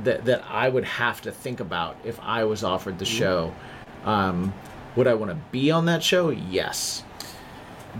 [0.03, 3.53] that that I would have to think about if I was offered the show.
[4.05, 4.53] Um,
[4.95, 6.29] would I want to be on that show?
[6.29, 7.03] Yes.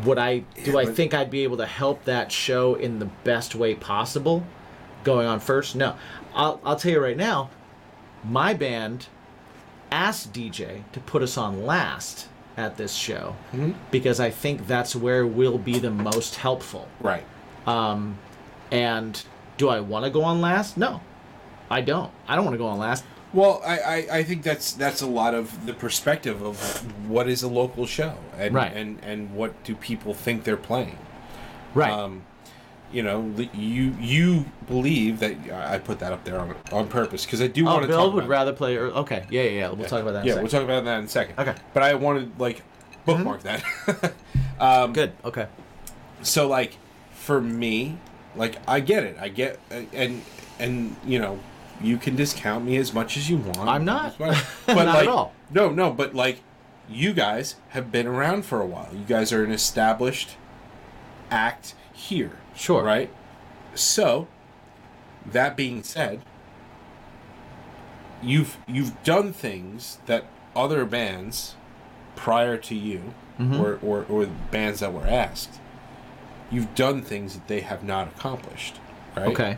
[0.05, 3.53] Would I do I think I'd be able to help that show in the best
[3.55, 4.43] way possible
[5.03, 5.75] going on first?
[5.75, 5.95] No.
[6.33, 7.51] I'll I'll tell you right now,
[8.23, 9.07] my band
[9.91, 12.27] asked DJ to put us on last
[12.57, 13.35] at this show
[13.91, 16.87] because I think that's where we'll be the most helpful.
[16.99, 17.23] Right.
[17.67, 18.17] Um,
[18.71, 19.21] And
[19.57, 20.77] do I want to go on last?
[20.77, 21.01] No,
[21.73, 22.11] I don't.
[22.27, 23.03] I don't want to go on last.
[23.33, 26.59] Well, I, I, I think that's that's a lot of the perspective of
[27.09, 28.71] what is a local show and Right.
[28.71, 30.99] and, and what do people think they're playing.
[31.73, 31.91] Right.
[31.91, 32.21] Um,
[32.91, 37.41] you know, you you believe that I put that up there on on purpose because
[37.41, 38.77] I do oh, want to Bill talk would rather play.
[38.77, 39.25] Or, okay.
[39.31, 39.69] Yeah, yeah, yeah.
[39.71, 40.21] We'll talk about that.
[40.21, 41.39] in yeah, we'll talk about that in a second.
[41.39, 41.55] Okay.
[41.73, 42.61] But I wanted like
[43.05, 43.63] bookmark that.
[44.59, 45.13] um, Good.
[45.25, 45.47] Okay.
[46.21, 46.77] so like
[47.15, 47.97] for me
[48.35, 50.21] like i get it i get and
[50.59, 51.39] and you know
[51.81, 54.17] you can discount me as much as you want I'm not.
[54.17, 55.33] but Not like at all.
[55.51, 56.41] no no but like
[56.89, 60.35] you guys have been around for a while you guys are an established
[61.31, 62.83] act here Sure.
[62.83, 63.09] right
[63.75, 64.27] so
[65.25, 66.21] that being said
[68.21, 71.55] you've you've done things that other bands
[72.15, 73.59] prior to you Mm-hmm.
[73.59, 75.59] or, or or bands that were asked
[76.51, 78.75] you've done things that they have not accomplished
[79.17, 79.57] right Okay.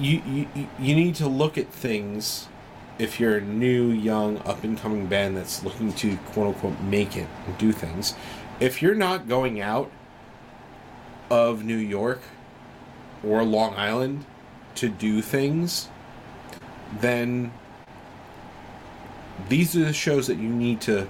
[0.00, 0.46] You, you
[0.78, 2.48] you- need to look at things
[2.98, 7.16] if you're a new young up and coming band that's looking to quote unquote make
[7.16, 8.14] it and do things
[8.60, 9.90] if you're not going out
[11.30, 12.20] of new york
[13.24, 14.24] or long island
[14.74, 15.88] to do things
[17.00, 17.52] then
[19.48, 21.08] these are the shows that you need to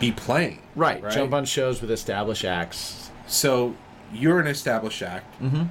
[0.00, 1.02] be playing Right.
[1.02, 1.12] Right.
[1.14, 3.10] Jump on shows with established acts.
[3.26, 3.74] so
[4.12, 5.64] you're an established act Mm-hmm.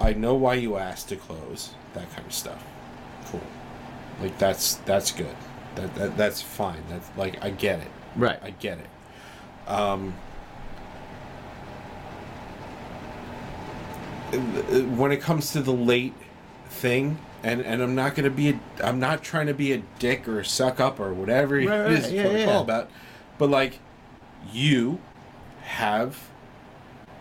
[0.00, 1.74] I know why you asked to close.
[1.94, 2.62] That kind of stuff.
[3.26, 3.40] Cool.
[4.20, 5.36] Like that's that's good.
[5.76, 6.82] That, that that's fine.
[6.88, 7.88] That's like I get it.
[8.14, 8.38] Right.
[8.42, 9.70] I get it.
[9.70, 10.14] Um
[14.96, 16.14] when it comes to the late
[16.68, 19.78] thing and and I'm not going to be a I'm not trying to be a
[19.98, 22.44] dick or a suck up or whatever Right, it is yeah, yeah.
[22.44, 22.90] call about.
[23.38, 23.78] But like
[24.52, 25.00] you
[25.62, 26.28] have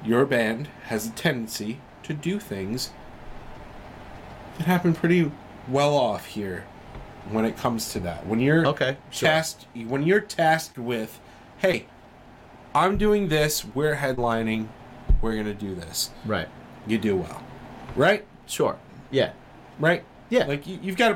[0.03, 2.91] your band has a tendency to do things
[4.58, 5.32] that happen pretty
[5.68, 6.65] well off here
[7.32, 8.26] when it comes to that.
[8.28, 9.30] When you're Okay, sure.
[9.30, 11.20] tasked when you're tasked with,
[11.58, 11.86] hey,
[12.74, 14.68] I'm doing this, we're headlining,
[15.22, 16.12] we're gonna do this.
[16.26, 16.48] Right.
[16.88, 17.41] You do well.
[17.96, 18.26] Right?
[18.46, 18.78] Sure.
[19.12, 19.32] Yeah.
[19.80, 20.04] Right?
[20.30, 20.46] Yeah.
[20.46, 21.13] Like you, you've got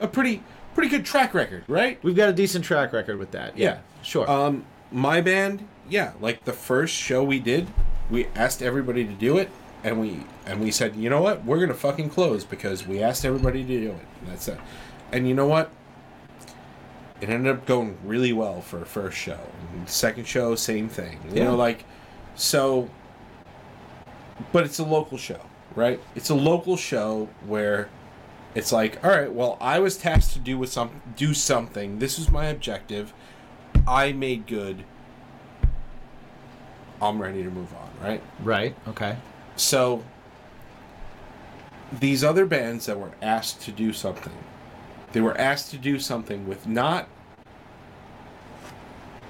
[0.00, 0.42] a, a pretty
[0.74, 2.02] pretty good track record, right?
[2.02, 3.56] We've got a decent track record with that.
[3.56, 3.64] Yeah.
[3.74, 3.78] Yeah.
[4.02, 4.28] Sure.
[4.30, 7.68] Um, my band, yeah, like the first show we did,
[8.10, 9.50] we asked everybody to do it,
[9.84, 13.24] and we and we said, you know what, we're gonna fucking close because we asked
[13.24, 14.06] everybody to do it.
[14.22, 14.58] And that's it.
[15.12, 15.70] And you know what?
[17.20, 19.38] It ended up going really well for a first show.
[19.72, 21.20] And second show, same thing.
[21.30, 21.44] You Yeah.
[21.44, 21.84] know, like
[22.34, 22.88] so.
[24.52, 25.40] But it's a local show,
[25.76, 26.00] right?
[26.16, 27.88] It's a local show where
[28.54, 31.98] it's like, all right, well, I was tasked to do with some do something.
[31.98, 33.12] This was my objective.
[33.86, 34.84] I made good.
[37.02, 38.22] I'm ready to move on, right?
[38.40, 38.74] right.
[38.88, 39.16] Okay.
[39.56, 40.02] So
[41.92, 44.32] these other bands that were asked to do something,
[45.12, 47.08] they were asked to do something with not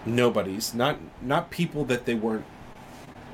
[0.06, 2.44] nobodies, not not people that they weren't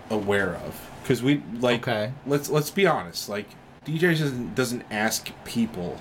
[0.09, 0.91] aware of.
[1.03, 2.13] Because we like Okay.
[2.27, 3.47] let's let's be honest, like
[3.85, 6.01] DJs doesn't doesn't ask people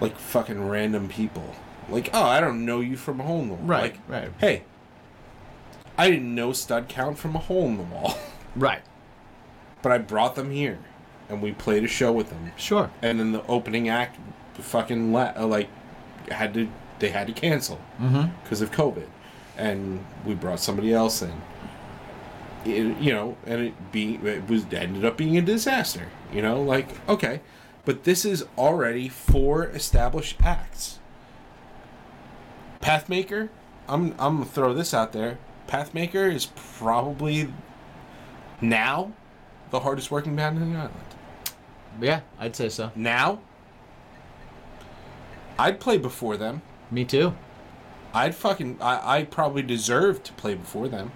[0.00, 1.54] like fucking random people.
[1.88, 3.66] Like, oh, I don't know you from a hole in the wall.
[3.66, 4.32] Right, Like, right.
[4.38, 4.64] Hey,
[5.98, 8.18] I didn't know Stud Count from a hole in the wall.
[8.56, 8.82] Right.
[9.84, 10.78] But I brought them here,
[11.28, 12.50] and we played a show with them.
[12.56, 12.90] Sure.
[13.02, 14.18] And then the opening act,
[14.54, 15.68] fucking let uh, like
[16.30, 16.68] had to
[16.98, 18.32] they had to cancel Mm-hmm.
[18.42, 19.06] because of COVID,
[19.56, 21.32] and we brought somebody else in.
[22.64, 26.08] It, you know, and it be it was ended up being a disaster.
[26.32, 27.40] You know, like okay,
[27.84, 30.98] but this is already four established acts.
[32.80, 33.50] Pathmaker,
[33.88, 35.38] I'm I'm gonna throw this out there.
[35.68, 36.46] Pathmaker is
[36.78, 37.48] probably
[38.60, 39.12] now
[39.70, 40.94] the hardest working band in the island.
[42.00, 42.90] Yeah, I'd say so.
[42.94, 43.40] Now,
[45.58, 46.62] I'd play before them.
[46.90, 47.34] Me too.
[48.12, 51.12] I'd fucking I, I probably deserve to play before them.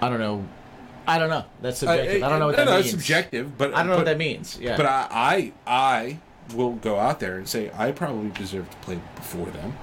[0.00, 0.46] I don't know.
[1.06, 1.44] I don't know.
[1.62, 2.22] That's subjective.
[2.22, 2.86] I, don't know what no, that no, means.
[2.86, 4.58] It's subjective, but I don't know but, what that means.
[4.60, 4.76] Yeah.
[4.76, 6.18] But I, I I
[6.54, 9.76] will go out there and say I probably deserve to play before them,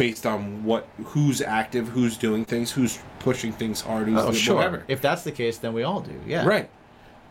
[0.00, 4.56] based on what who's active, who's doing things, who's pushing things hard, who's oh, sure.
[4.56, 4.82] whatever.
[4.88, 6.18] If that's the case, then we all do.
[6.26, 6.46] Yeah.
[6.46, 6.70] Right.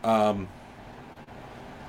[0.04, 0.48] Um.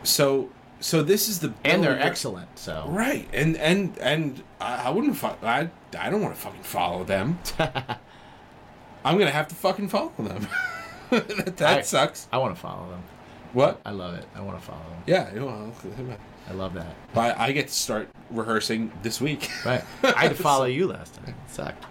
[0.03, 2.57] So so this is the And they're excellent.
[2.57, 2.85] So.
[2.89, 5.15] Right, and and and I, I wouldn't.
[5.15, 7.37] Fo- I I don't want to fucking follow them.
[9.05, 10.47] I'm gonna have to fucking follow them.
[11.11, 12.27] that that I- sucks.
[12.31, 13.03] I want to follow them.
[13.53, 13.81] What?
[13.85, 14.25] I love it.
[14.33, 15.03] I want to follow them.
[15.05, 15.31] Yeah.
[15.35, 15.71] Well,
[16.49, 16.95] I love that.
[17.15, 19.49] I, I get to start rehearsing this week.
[19.65, 19.83] Right.
[20.03, 21.25] I had to follow you last time.
[21.29, 21.85] It sucked.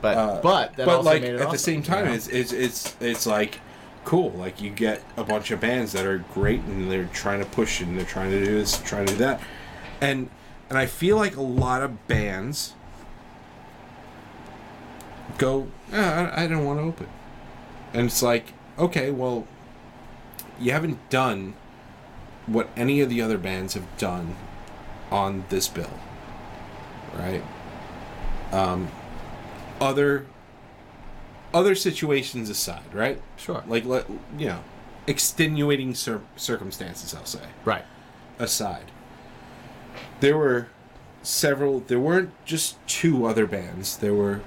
[0.00, 2.16] But Uh, but but like at it the same time, you know?
[2.16, 3.60] it's, it's it's it's like
[4.04, 4.30] cool.
[4.30, 7.82] Like you get a bunch of bands that are great and they're trying to push
[7.82, 9.40] and they're trying to do this, trying to do that,
[10.00, 10.30] and
[10.70, 12.74] and I feel like a lot of bands
[15.36, 17.06] go, "Ah, I, I don't want to open,
[17.92, 19.46] and it's like, okay, well,
[20.58, 21.54] you haven't done
[22.50, 24.36] what any of the other bands have done
[25.10, 25.90] on this bill,
[27.16, 27.42] right?
[28.52, 28.88] Um,
[29.80, 30.26] other
[31.52, 33.20] other situations aside, right?
[33.36, 33.62] Sure.
[33.66, 34.06] Like let
[34.38, 34.60] you know,
[35.06, 37.84] extenuating cir- circumstances, I'll say Right.
[38.38, 38.90] aside,
[40.20, 40.68] there were
[41.22, 41.80] several.
[41.80, 43.96] There weren't just two other bands.
[43.98, 44.40] There were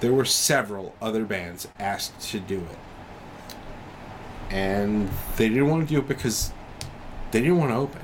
[0.00, 2.78] there were several other bands asked to do it,
[4.54, 6.52] and they didn't want to do it because
[7.30, 8.02] they didn't want to open.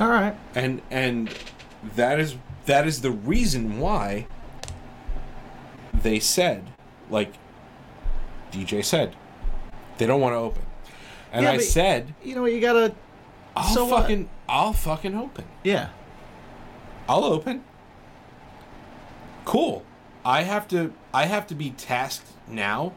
[0.00, 0.36] All right.
[0.54, 1.34] And and
[1.96, 2.36] that is
[2.66, 4.26] that is the reason why
[5.92, 6.64] they said,
[7.10, 7.32] like
[8.52, 9.14] DJ said,
[9.98, 10.62] they don't want to open.
[11.32, 12.52] And Yeah, I said, You know what?
[12.52, 12.94] You gotta.
[13.56, 14.02] I'll so what?
[14.02, 15.44] fucking I'll fucking open.
[15.62, 15.90] Yeah.
[17.08, 17.64] I'll open.
[19.44, 19.84] Cool.
[20.24, 22.92] I have to I have to be tasked now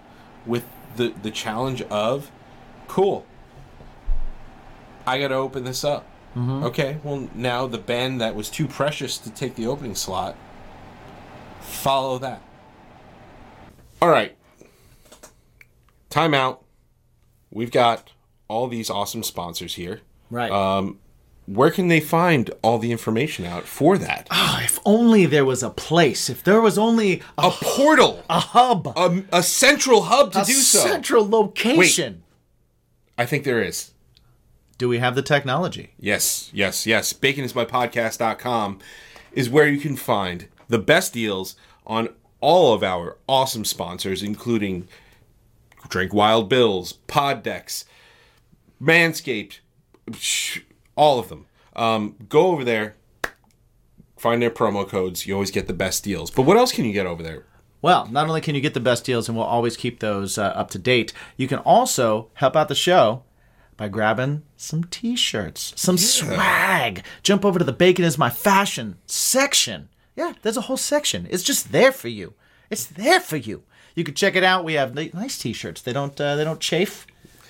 [0.46, 0.66] with
[0.96, 2.32] the the challenge of
[2.88, 3.26] cool.
[5.08, 6.06] I got to open this up.
[6.38, 6.98] Okay.
[7.04, 10.36] Well, now the band that was too precious to take the opening slot
[11.68, 12.42] follow that.
[14.02, 14.36] All right.
[16.10, 16.64] Time out.
[17.52, 18.12] We've got
[18.48, 20.02] all these awesome sponsors here.
[20.30, 20.52] Right.
[20.52, 21.00] Um,
[21.46, 24.28] where can they find all the information out for that?
[24.32, 26.30] Oh, if only there was a place.
[26.30, 30.54] If there was only a, a portal, a hub, a, a central hub to do
[30.54, 30.80] so.
[30.80, 32.14] central location.
[32.14, 32.22] Wait,
[33.18, 33.92] I think there is.
[34.78, 35.94] Do we have the technology?
[36.00, 37.12] Yes, yes, yes.
[37.14, 38.80] Baconismypodcast.com
[39.32, 42.10] is where you can find the best deals on
[42.42, 44.88] all of our awesome sponsors, including
[45.90, 47.86] Drink Wild Bills, Pod Decks,
[48.82, 49.60] Manscaped,
[50.96, 51.48] all of them.
[51.76, 52.96] Um, go over there,
[54.18, 55.26] find their promo codes.
[55.26, 56.30] You always get the best deals.
[56.30, 57.46] But what else can you get over there?
[57.82, 60.48] Well, not only can you get the best deals, and we'll always keep those uh,
[60.48, 63.24] up to date, you can also help out the show
[63.78, 67.04] by grabbing some t-shirts, some swag.
[67.24, 69.90] Jump over to the Bacon is My Fashion section.
[70.16, 71.28] Yeah, there's a whole section.
[71.30, 72.34] It's just there for you.
[72.70, 73.64] It's there for you.
[73.96, 74.64] You can check it out.
[74.66, 75.82] We have nice t-shirts.
[75.82, 77.06] They don't uh, they don't chafe.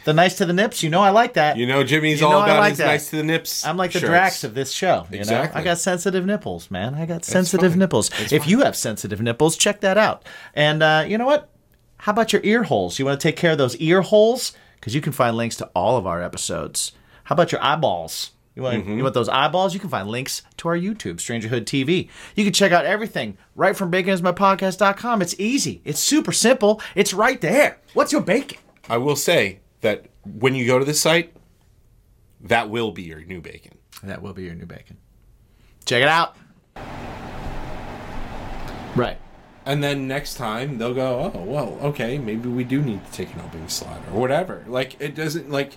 [0.05, 0.83] They're nice to the nips.
[0.83, 1.57] You know I like that.
[1.57, 2.85] You know, Jimmy's You all know I about like his that.
[2.85, 3.65] nice to the nips.
[3.65, 4.09] I'm like the shirts.
[4.09, 5.05] Drax of this show.
[5.11, 5.55] You Exactly.
[5.55, 6.95] know, I got sensitive nipples, man.
[6.95, 7.79] I got sensitive fine.
[7.79, 8.09] nipples.
[8.31, 10.23] if you have sensitive nipples, check that out.
[10.53, 11.49] And uh, you know what?
[11.97, 12.99] How about your ear holes?
[12.99, 14.53] You want to take care of those ear holes?
[14.79, 16.91] Because you can find links to all of our episodes.
[17.25, 18.31] How about your eyeballs?
[18.55, 18.97] You want, Mm-hmm.
[18.97, 19.73] you want those eyeballs?
[19.73, 22.09] You can find links to our YouTube, Strangerhood TV.
[22.35, 25.21] You can check out everything right from baconismypodcast.com.
[25.21, 25.81] It's easy.
[25.85, 26.81] It's super simple.
[26.95, 27.79] It's right there.
[27.93, 28.57] What's your bacon?
[28.89, 31.33] I will say that when you go to this site,
[32.41, 33.73] that will be your new bacon.
[34.03, 34.97] That will be your new bacon.
[35.85, 36.35] Check it out.
[38.95, 39.17] Right.
[39.67, 43.33] And then next time they'll go, oh well, okay, maybe we do need to take
[43.35, 44.63] an opening slot or whatever.
[44.65, 45.73] Like it doesn't like.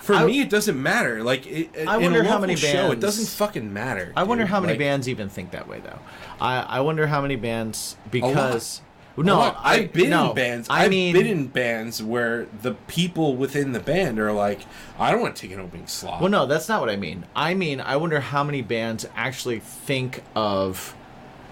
[0.00, 1.22] For I- me, it doesn't matter.
[1.22, 4.14] Like it, I in wonder how many show, it doesn't fucking matter.
[4.16, 5.98] I wonder how many Like, bands even think that way, though.
[6.40, 8.80] I, I wonder how many bands because
[9.18, 9.40] no.
[9.40, 10.70] I, I've been no, in bands.
[10.70, 14.60] I I've mean, been in bands where the people within the band are like,
[14.98, 16.22] I don't want to take an opening slot.
[16.22, 17.26] well, no, that's not what I mean.
[17.36, 20.94] I mean, I wonder how many bands actually think of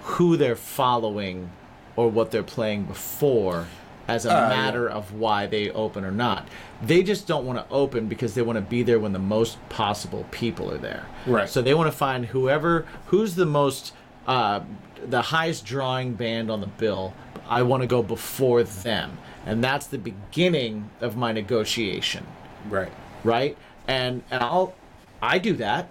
[0.05, 1.51] who they're following
[1.97, 3.67] or what they're playing before
[4.09, 4.49] as a Uh, yeah.
[4.49, 6.47] matter of why they open or not.
[6.81, 9.59] They just don't want to open because they want to be there when the most
[9.69, 11.07] possible people are there.
[11.27, 11.49] Right.
[11.49, 13.93] So they want to find whoever who's the most
[14.29, 14.61] uh,
[15.09, 17.15] the highest drawing band on the bill.
[17.49, 22.27] I want to go before them, and that's the beginning of my negotiation,
[22.69, 22.91] right.
[23.25, 23.57] right?
[23.87, 24.75] And and I'll
[25.23, 25.89] I do that.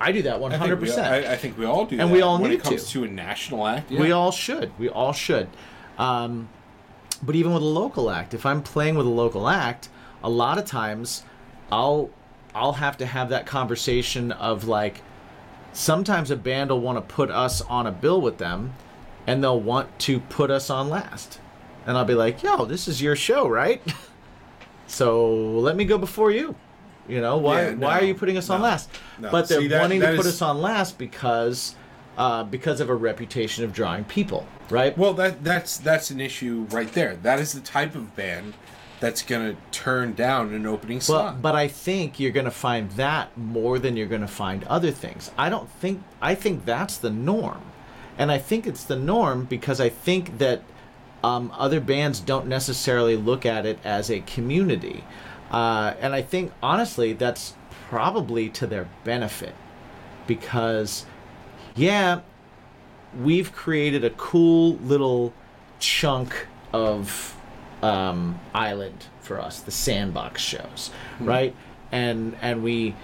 [0.00, 1.06] I do that one I think hundred percent.
[1.06, 1.98] I, I think we all do.
[1.98, 3.00] And that we all when need it comes to.
[3.00, 3.04] to.
[3.04, 3.90] a national act.
[3.90, 4.76] We all should.
[4.78, 5.48] We all should.
[5.98, 6.48] Um,
[7.22, 9.88] but even with a local act, if I'm playing with a local act,
[10.22, 11.24] a lot of times
[11.70, 12.10] I'll
[12.54, 15.02] I'll have to have that conversation of like
[15.72, 18.74] sometimes a band will want to put us on a bill with them
[19.26, 21.40] and they'll want to put us on last.
[21.86, 23.82] And I'll be like, "Yo, this is your show, right?
[24.86, 26.54] so let me go before you."
[27.08, 28.90] You know, why Yeah, why are you putting us on last?
[29.18, 29.30] no.
[29.30, 31.74] But they're See, that- wanting that to put us on last because
[32.16, 34.96] uh, because of a reputation of drawing people, right?
[34.98, 37.16] Well, that that's that's an issue right there.
[37.16, 38.54] That is the type of band
[39.00, 41.40] that's gonna turn down an opening Well, slot.
[41.42, 44.90] but I think you're going to find that more than you're going to find other
[44.90, 45.30] things.
[45.38, 47.60] I don't think I think that's the norm.
[48.18, 50.62] And I think it's the norm because I think that
[51.22, 55.04] um, other bands don't necessarily look at it as a community.
[55.50, 57.54] Uh, and I think, honestly, that's
[57.88, 59.54] probably to their benefit
[60.26, 61.06] because,
[61.74, 62.20] yeah,
[63.18, 65.32] we've created a cool little
[65.78, 67.34] chunk of
[67.82, 70.90] um, island for us, the sandbox shows,
[71.20, 71.54] right?
[71.92, 72.94] And and we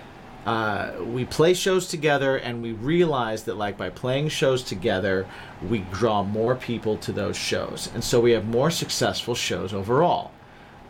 [0.45, 5.27] uh, we play shows together, and we realize that like by playing shows together,
[5.67, 10.33] we draw more people to those shows, and so we have more successful shows overall.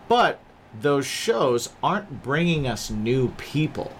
[0.08, 0.40] But
[0.80, 3.92] those shows aren't bringing us new people.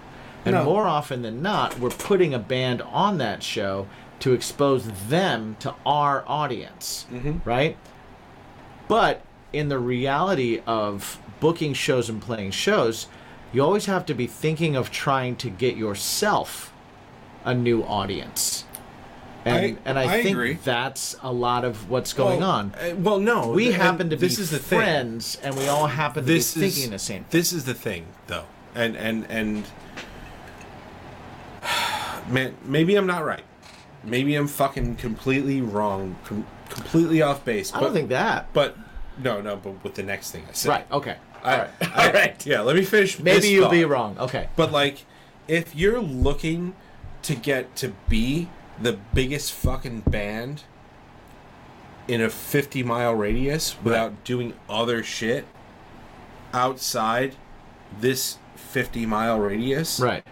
[0.43, 0.63] And No.
[0.63, 3.87] more often than not, we're putting a band on that show
[4.19, 7.37] to expose them to our audience, mm-hmm.
[7.43, 7.77] right?
[8.87, 9.21] But
[9.51, 13.07] in the reality of booking shows and playing shows,
[13.51, 16.73] you always have to be thinking of trying to get yourself
[17.43, 18.65] a new audience.
[19.45, 20.53] And I- and I, I think agree.
[20.63, 22.73] that's a lot of what's going well, on.
[22.75, 23.49] uh, well, no.
[23.51, 24.79] We happen to be this is the thing.
[24.79, 27.39] friends and we all happen to This be is thinking the same thing.
[27.39, 29.63] This is the thing, though, and and and
[32.29, 33.43] man, maybe I'm not right.
[34.03, 37.73] Maybe I'm fucking completely wrong, com- completely off base.
[37.73, 38.51] I don't think that.
[38.53, 38.75] But
[39.17, 39.55] no, no.
[39.55, 41.17] But with the next thing I said, Right, okay.
[41.43, 41.69] I, All right.
[42.07, 42.45] All right.
[42.45, 43.19] Yeah, let me finish.
[43.19, 44.17] Maybe you'll be wrong.
[44.17, 44.49] Okay.
[44.55, 45.05] But like,
[45.47, 46.75] if you're looking
[47.23, 48.49] to get to be
[48.81, 50.63] the biggest fucking band
[52.07, 55.45] in a 50 mile radius without doing other shit
[56.53, 57.35] outside
[57.99, 60.23] this 50 mile radius, Right.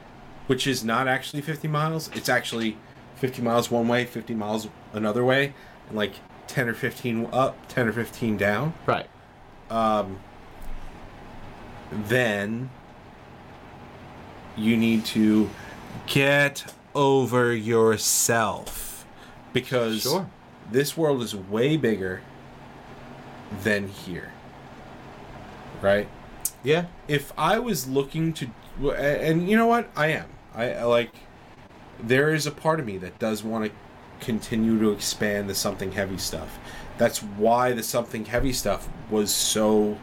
[0.48, 2.78] which is not actually 50 miles, it's actually
[3.16, 5.54] 50 miles one way, 50 miles another way,
[5.88, 6.14] and like
[6.48, 9.08] 10 or 15 up, 10 or 15 down Right.
[9.70, 10.20] Um,
[11.92, 12.70] then
[14.56, 15.50] you need to
[16.06, 16.66] get
[16.96, 19.06] over yourself.
[19.52, 20.30] Because Sure.
[20.72, 22.22] this world is way bigger
[23.64, 24.32] than here.
[25.82, 26.08] Right?
[26.64, 26.86] Yeah.
[27.10, 28.48] if i was looking to
[28.98, 29.90] and you know what?
[29.96, 30.26] I am.
[30.56, 31.12] I, I like
[32.02, 33.72] there is a part of me that does want to
[34.26, 36.58] continue to expand the something heavy stuff.
[36.98, 40.00] That's why the something heavy stuff was so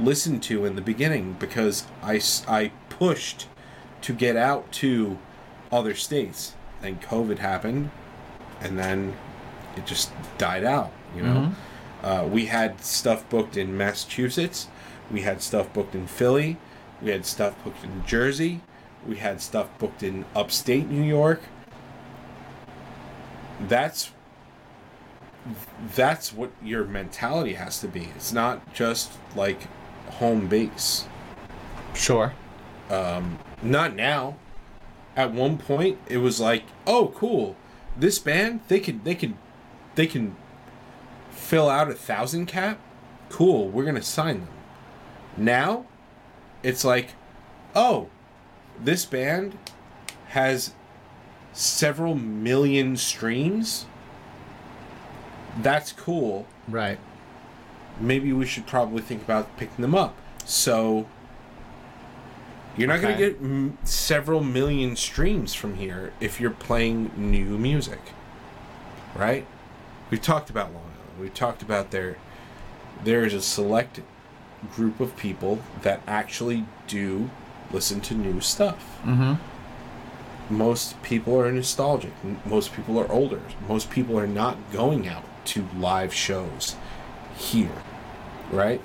[0.00, 3.46] listened to in the beginning because I I pushed
[4.00, 5.18] to get out to
[5.72, 6.54] other states.
[6.80, 7.90] Then COVID happened,
[8.60, 9.16] and then
[9.76, 10.92] it just died out.
[11.16, 11.52] You know,
[12.02, 14.68] uh, we had stuff booked in Massachusetts,
[15.10, 16.56] we had stuff booked in Philly,
[17.00, 18.60] we had stuff booked in Jersey,
[19.06, 21.42] we had stuff booked in upstate New York.
[23.68, 24.10] That's
[25.94, 28.08] that's what your mentality has to be.
[28.16, 29.68] It's not just like
[30.08, 31.06] home base.
[31.94, 32.32] Sure.
[32.90, 34.36] Um, Not now.
[35.16, 37.56] At one point, it was like, oh, cool.
[37.96, 39.36] This band, they can they can
[39.94, 40.36] they can
[41.30, 42.78] fill out a thousand cap.
[43.28, 43.68] Cool.
[43.68, 44.48] We're gonna sign them.
[45.36, 45.86] Now,
[46.62, 47.10] it's like,
[47.74, 48.08] oh,
[48.80, 49.58] this band
[50.28, 50.72] has
[51.52, 53.86] several million streams.
[55.60, 56.46] That's cool.
[56.68, 56.98] Right.
[58.00, 60.16] maybe we should probably think about picking them up.
[60.44, 61.06] So
[62.76, 67.58] you're not going to get m- several million streams from here if you're playing new
[67.58, 68.00] music,
[69.14, 69.46] right?
[70.10, 71.20] We've talked about Long Island.
[71.20, 72.16] We've talked about there.
[73.04, 74.00] There is a select
[74.74, 77.30] group of people that actually do
[77.72, 79.00] listen to new stuff.
[79.02, 79.34] Mm-hmm.
[80.54, 82.12] Most people are nostalgic.
[82.44, 83.40] Most people are older.
[83.68, 86.76] Most people are not going out to live shows
[87.36, 87.82] here,
[88.50, 88.80] right?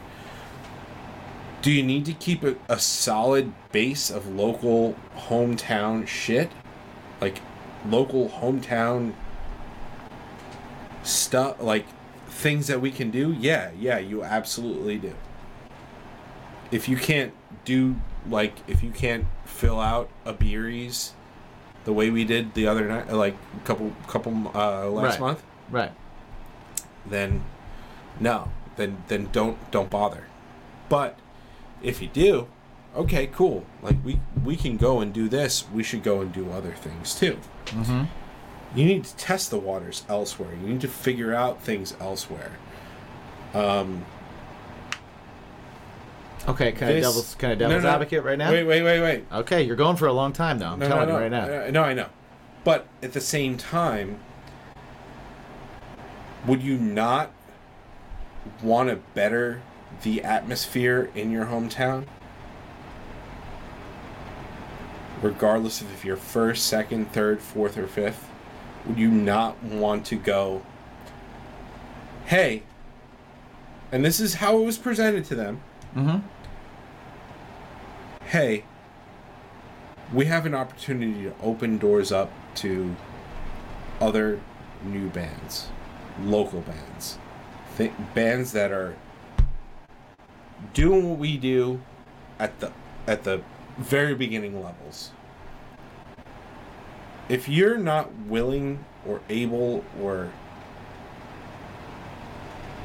[1.68, 6.50] Do you need to keep a, a solid base of local hometown shit?
[7.20, 7.42] Like
[7.86, 9.12] local hometown
[11.04, 11.86] stuff, like
[12.30, 13.34] things that we can do?
[13.38, 15.14] Yeah, yeah, you absolutely do.
[16.72, 17.34] If you can't
[17.66, 17.98] do,
[18.30, 21.16] like, if you can't fill out a Beery's
[21.84, 25.20] the way we did the other night, like a couple, couple, uh, last Right.
[25.20, 25.92] month, Right.
[27.06, 27.44] then
[28.22, 30.24] no then then don't don't bother
[30.88, 31.20] but
[31.82, 32.48] if you do
[32.96, 36.50] okay cool like we we can go and do this we should go and do
[36.52, 38.04] other things too Mm-hmm.
[38.80, 42.52] you need to test the waters elsewhere you need to figure out things elsewhere
[43.54, 44.06] um
[46.48, 46.72] Okay.
[46.72, 47.90] Can I this- devil's can I No, devil's no.
[47.90, 48.52] advocate right now?
[48.52, 50.72] wait wait wait wait Okay, you're going for a long time now.
[50.74, 51.44] I'm no, telling no, you right now.
[51.68, 52.08] Uh, no i know
[52.64, 54.20] but at the same time
[56.46, 57.32] would you not
[58.64, 59.62] want to better
[60.04, 62.06] the atmosphere in your hometown
[65.22, 68.30] regardless of if you're first second third fourth or fifth
[68.86, 70.62] would you not want to go
[72.26, 72.62] hey
[73.92, 75.62] and this is how it was presented to them.
[75.96, 76.18] Mm-hmm.
[78.26, 78.66] Hey,
[80.14, 82.96] we have an opportunity to open doors up to
[84.02, 84.40] other
[84.84, 85.70] new bands,
[86.22, 87.18] local bands,
[87.78, 88.96] th- bands that are
[90.74, 91.82] doing what we do
[92.40, 92.72] at the
[93.06, 93.42] at the
[93.78, 95.12] very beginning levels.
[97.30, 100.32] If you're not willing or able or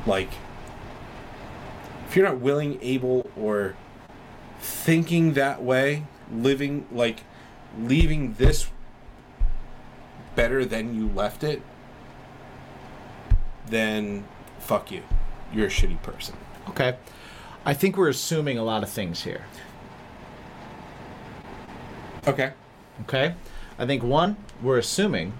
[0.06, 0.30] like
[2.08, 3.74] if you're not willing, able or
[4.60, 7.22] thinking that way, living like
[7.78, 8.68] leaving this
[10.34, 11.62] better than you left it,
[13.66, 14.26] then
[14.58, 15.02] fuck you.
[15.54, 16.36] You're a shitty person.
[16.68, 16.96] Okay.
[17.64, 19.44] I think we're assuming a lot of things here.
[22.26, 22.52] Okay.
[23.02, 23.34] Okay?
[23.78, 25.32] I think one, we're assuming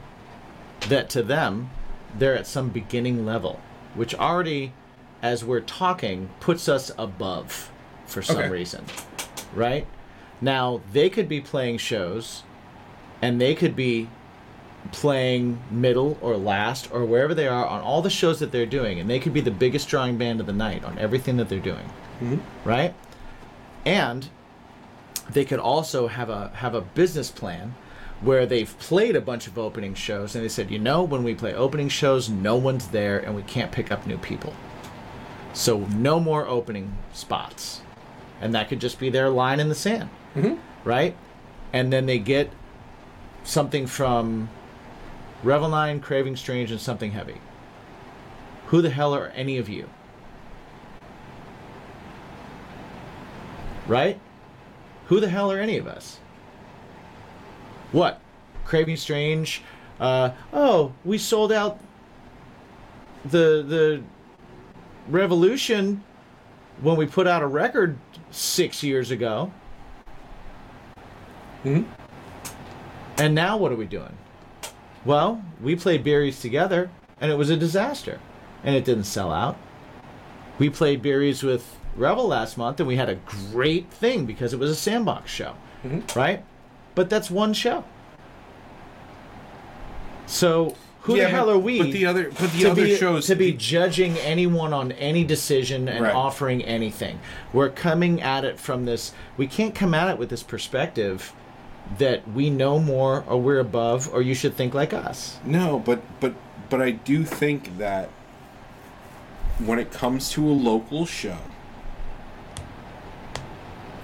[0.88, 1.70] that to them,
[2.16, 3.60] they're at some beginning level,
[3.94, 4.72] which already,
[5.20, 7.70] as we're talking, puts us above
[8.06, 8.48] for some Okay.
[8.48, 8.84] reason.
[9.54, 9.86] Right?
[10.40, 12.42] Now, they could be playing shows
[13.20, 14.08] and they could be
[14.90, 18.98] playing middle or last or wherever they are on all the shows that they're doing,
[18.98, 21.60] and they could be the biggest drawing band of the night on everything that they're
[21.60, 21.88] doing.
[22.22, 22.68] Mm-hmm.
[22.68, 22.94] Right?
[23.84, 24.28] And
[25.30, 27.74] they could also have a have a business plan
[28.20, 31.34] where they've played a bunch of opening shows and they said, you know, when we
[31.34, 34.54] play opening shows, no one's there and we can't pick up new people.
[35.52, 37.82] So no more opening spots.
[38.40, 40.08] And that could just be their line in the sand.
[40.36, 40.54] Mm-hmm.
[40.88, 41.16] Right?
[41.72, 42.50] And then they get
[43.44, 44.48] something from
[45.42, 47.40] Revel 9, Craving Strange, and Something Heavy.
[48.66, 49.90] Who the hell are any of you?
[53.86, 54.18] Right?
[55.06, 56.18] Who the hell are any of us?
[57.90, 58.20] What?
[58.64, 59.62] Craving Strange?
[60.00, 61.78] Uh, oh, we sold out
[63.24, 64.02] the the
[65.08, 66.02] Revolution
[66.80, 67.98] when we put out a record
[68.30, 69.52] six years ago.
[71.64, 71.84] Mhm.
[73.18, 74.16] And now what are we doing?
[75.04, 78.20] Well, we played Beery's together, and it was a disaster,
[78.64, 79.56] and it didn't sell out.
[80.58, 84.58] We played Beery's with Revel last month, and we had a great thing because it
[84.58, 86.18] was a sandbox show, mm-hmm.
[86.18, 86.44] right?
[86.94, 87.84] But that's one show.
[90.26, 91.78] So who Yeah, the hell but- are we?
[91.78, 95.24] but the other- but the to other be, shows- to be judging anyone on any
[95.24, 96.14] decision and Right.
[96.14, 97.18] offering anything.
[97.52, 99.12] We're coming at it from this.
[99.36, 101.32] We can't come at it with this perspective
[101.98, 105.38] that we know more or we're above or you should think like us.
[105.44, 106.34] No, but but
[106.70, 108.08] but I do think that
[109.58, 111.36] when it comes to a local show,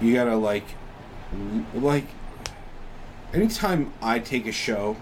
[0.01, 0.65] you gotta like
[1.75, 2.05] like
[3.33, 4.95] anytime I take a show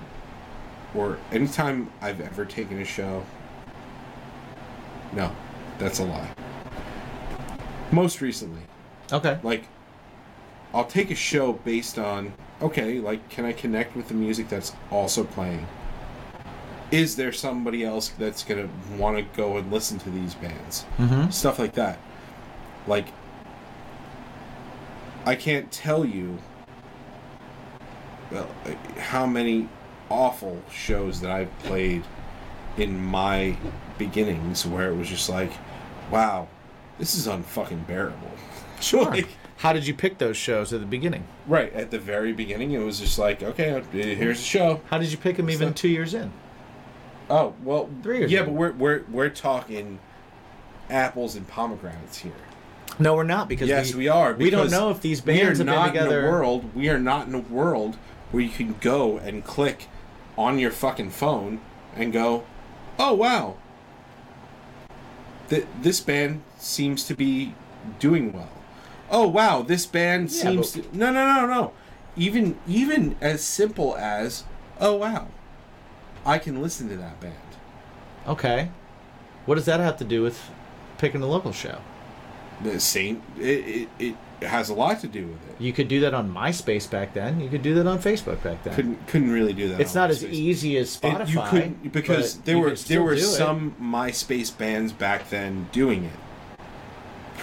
[0.95, 3.23] or anytime I've ever taken a show.
[5.13, 5.31] No,
[5.79, 6.29] that's a lie.
[7.91, 8.61] Most recently,
[9.11, 9.39] Okay.
[9.43, 9.63] like
[10.73, 14.73] I'll take a show based on okay, like can I connect with the music that's
[14.91, 15.65] also playing?
[16.91, 20.85] Is there somebody else that's gonna want to go and listen to these bands?
[20.97, 21.29] Mm-hmm.
[21.29, 21.99] Stuff like that.
[22.87, 23.07] Like
[25.27, 26.37] I can't tell you
[28.31, 29.67] well, uh, how many
[30.09, 32.03] awful shows that I've played
[32.77, 33.57] in my
[33.97, 35.51] beginnings where it was just like,
[36.11, 36.47] wow,
[36.97, 38.31] this is unfucking bearable.
[38.79, 39.05] Sure.
[39.09, 41.23] Like, How did you pick those shows at the beginning?
[41.47, 44.81] Right at the very beginning, it was just like, okay, here's the show.
[44.91, 46.31] How did you pick them even two years in?
[47.27, 48.51] Oh well, Three years Yeah, ago.
[48.51, 49.97] but we're we're we're talking
[50.91, 52.31] apples and pomegranates here.
[52.99, 54.33] No, we're not because Yes, we, we are.
[54.33, 56.19] We don't know if these bands have been together.
[56.21, 56.75] in a world.
[56.75, 57.95] We are not in a world
[58.31, 59.87] where you can go and click
[60.37, 61.61] on your fucking phone
[61.95, 62.43] and go,
[62.99, 63.55] "Oh wow,
[65.49, 67.53] Th- this band seems to be
[67.99, 68.49] doing well."
[69.09, 71.71] Oh wow, this band Yeah, seems but- to no no no no.
[72.15, 74.43] Even even as simple as,
[74.79, 75.27] "Oh wow,
[76.25, 77.35] I can listen to that band."
[78.27, 78.69] Okay.
[79.45, 80.49] What does that have to do with
[80.97, 81.77] picking a local show?
[82.63, 83.21] The same.
[83.39, 85.55] It, it, it has a lot to do with it.
[85.61, 87.39] You could do that on MySpace back then.
[87.39, 88.73] You could do that on Facebook back then.
[88.75, 89.79] Couldn't couldn't really do that.
[89.81, 91.27] it's not as easy as It- Spotify.
[91.29, 93.19] you couldn't because there were there were it.
[93.21, 96.59] some MySpace bands back then doing it.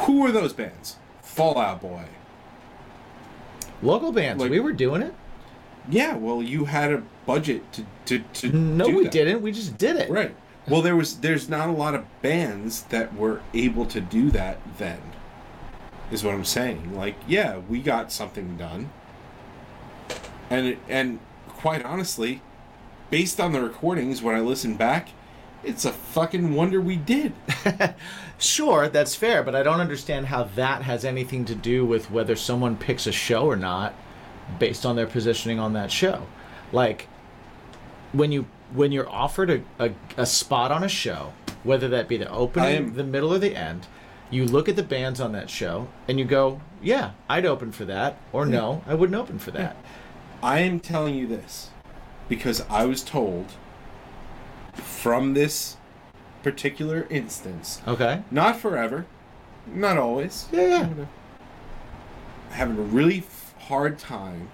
[0.03, 0.97] Who were those bands?
[1.23, 2.05] Fall Out Boy.
[3.83, 4.41] local bands.
[4.43, 5.15] like- we were doing it.
[5.89, 9.13] Yeah, well, you had a budget to to, to No, do we that.
[9.13, 9.43] didn't.
[9.43, 10.11] We just did it.
[10.11, 10.35] Right.
[10.69, 14.59] Well, there was there's not a lot of bands that were able to do that
[14.79, 15.01] then.
[16.11, 16.95] Is what I'm saying.
[16.95, 18.91] Like, yeah, we got something done.
[20.51, 22.43] And it, and quite honestly,
[23.11, 25.11] based on the recordings when I listen back,
[25.63, 27.35] It's a fucking wonder we did.
[28.39, 32.37] Sure, that's fair, but I don't understand how that has anything to do with whether
[32.37, 33.95] someone picks a show or not
[34.59, 36.27] based on their positioning on that show.
[36.73, 37.09] Like
[38.13, 42.17] when you when you're offered a, a, a spot on a show, whether that be
[42.19, 43.87] the opening, am- the middle, or the end,
[44.31, 47.85] you look at the bands on that show and you go, Yeah, I'd open for
[47.87, 49.77] that, or no, I wouldn't open for that.
[50.43, 51.71] I am telling you this
[52.29, 53.53] because I was told
[54.75, 55.77] from this
[56.43, 58.23] particular instance, Okay.
[58.31, 59.07] not forever,
[59.67, 61.05] not always, Yeah, yeah.
[62.51, 63.23] having a really
[63.61, 64.49] hard time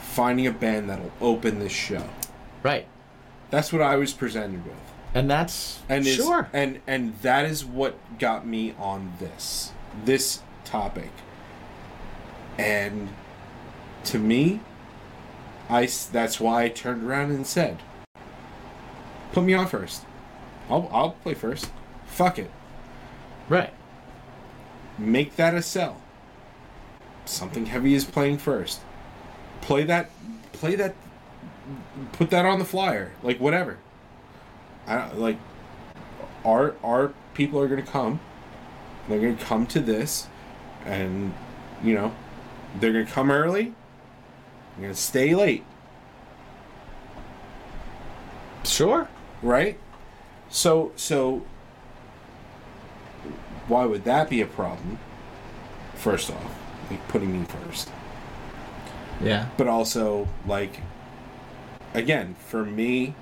[0.00, 2.04] finding a band that'll open this show.
[2.62, 2.86] Right.
[3.50, 4.74] That's what I was presented with.
[5.14, 6.48] And that's And is, sure.
[6.52, 9.72] and and that is what got me on this
[10.04, 11.10] this topic.
[12.58, 13.08] And
[14.04, 14.60] to me,
[15.70, 17.78] I that's why I turned around and said,
[19.32, 20.04] "Put me on first.
[20.68, 21.70] I'll I'll play first.
[22.06, 22.50] Fuck it.
[23.48, 23.72] Right.
[24.98, 26.00] Make that a sell.
[27.24, 28.80] Something heavy is playing first.
[29.60, 30.10] Play that.
[30.52, 30.94] Play that.
[32.12, 33.12] Put that on the flyer.
[33.22, 33.78] Like whatever.
[34.86, 35.38] I don't like.
[36.44, 38.20] Our our people are gonna come.
[39.08, 40.28] They're gonna come to this,
[40.84, 41.34] and
[41.82, 42.14] you know,
[42.78, 43.74] they're gonna come early.
[44.76, 45.64] They're gonna stay late,
[48.64, 49.08] Sure.
[49.42, 49.78] right?
[50.48, 51.42] So so.
[53.68, 54.98] Why would that be a problem?
[55.96, 56.54] First off,
[56.90, 57.90] like putting me first.
[59.20, 59.48] Yeah.
[59.56, 60.80] but also like
[61.96, 63.14] again for me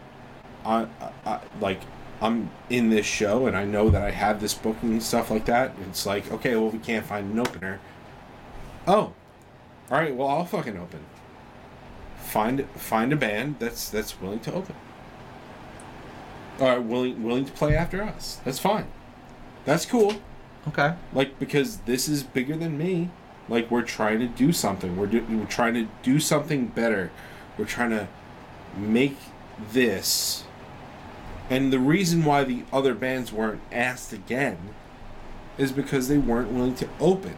[0.65, 0.89] I,
[1.25, 1.81] I like
[2.21, 5.47] i'm in this show and i know that i have this booking and stuff like
[5.47, 5.75] that.
[5.89, 7.81] It's like okay well we can't find an opener.
[8.87, 9.13] Oh
[9.91, 11.01] all right well i'll fucking open.
[12.19, 14.75] Find find a band that's that's willing to open.
[16.59, 18.41] All right willing willing to play after us.
[18.45, 18.87] That's fine.
[19.65, 20.15] That's cool.
[20.67, 20.95] Okay.
[21.13, 23.11] like because this is bigger than me.
[23.49, 24.97] Like we're trying to do something.
[24.97, 27.11] We're, do, we're trying to do something better.
[27.59, 28.09] We're trying to
[28.79, 29.17] make
[29.73, 30.45] this
[31.51, 34.59] and the reason why the other bands weren't asked again
[35.59, 37.37] is because they weren't willing to open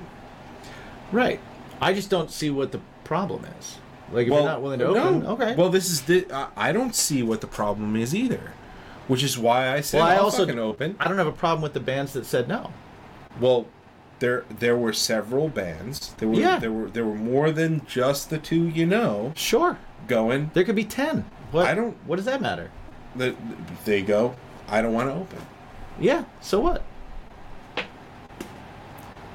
[1.13, 1.39] Right.
[1.81, 3.79] I just don't see what the problem is.
[4.13, 5.31] Like if you're not willing to open, no.
[5.31, 5.55] okay.
[5.57, 8.53] well this is the I, I don't see what the problem is either
[9.09, 11.63] which is why i said Well, I also- fucking open I don't have a problem
[11.63, 12.73] with the bands that said no.
[13.41, 13.67] Well,
[14.19, 16.15] there there were several bands.
[16.19, 16.59] There were Yeah.
[16.59, 19.79] there were there were more than just the two you know Sure.
[20.07, 20.51] Going.
[20.55, 21.25] There could be 10.
[21.51, 22.71] What I don't- What does that matter?
[23.15, 23.35] The,
[23.85, 24.35] they go.
[24.69, 25.39] I don't want to open.
[25.99, 26.25] Yeah.
[26.41, 26.83] So what?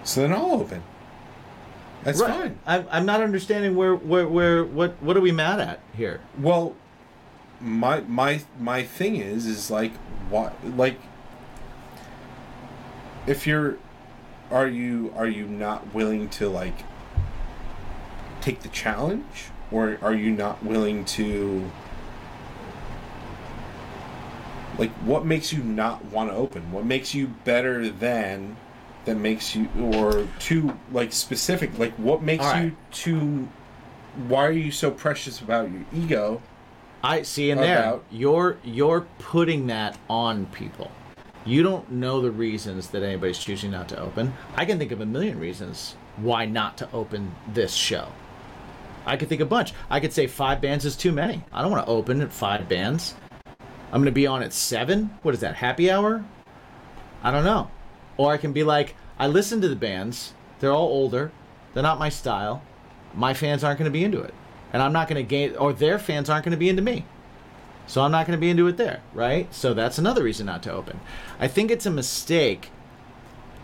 [0.03, 0.84] So then I'll open.
[2.03, 2.57] That's fine.
[2.65, 6.19] I'm, I'm not understanding where, where, where, what, what are we mad at here?
[6.39, 6.76] Well,
[7.59, 9.93] my my my thing is is like
[10.32, 10.99] what like
[13.28, 13.78] if you're
[14.49, 16.74] are you are you not willing to like
[18.41, 21.69] take the challenge or are you not willing to
[24.78, 28.55] like what makes you not want to open what makes you better than
[29.05, 32.65] that makes you or too like specific like what makes right.
[32.65, 33.47] you too
[34.28, 36.41] why are you so precious about your ego
[37.03, 37.80] I see in there.
[37.80, 40.91] About- You're you're putting that on people.
[41.45, 44.34] You don't know the reasons that anybody's choosing not to open.
[44.55, 48.09] I can think of a million reasons why not to open this show.
[49.06, 49.74] I could think a bunch.
[49.89, 51.43] I could say five bands is too many.
[51.52, 53.16] I don't want to open at five bands.
[53.91, 55.18] I'm going to be on at seven.
[55.22, 55.56] What is that?
[55.56, 56.24] Happy hour?
[57.24, 57.70] I don't know.
[58.18, 60.34] Or I can be like, I listen to the bands.
[60.60, 61.32] They're all older.
[61.74, 62.64] They're not my style.
[63.14, 64.34] My fans aren't going to be into it.
[64.74, 67.06] And I'm not going to gain, or their fans aren't going to be into me.
[67.88, 69.54] So I'm not going to be into it there, right?
[69.54, 70.99] So that's another reason not to open.
[71.39, 72.70] I think it's a mistake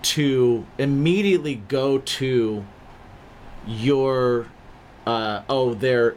[0.01, 2.65] to immediately go to
[3.65, 4.47] your,
[5.07, 6.15] uh, oh, their,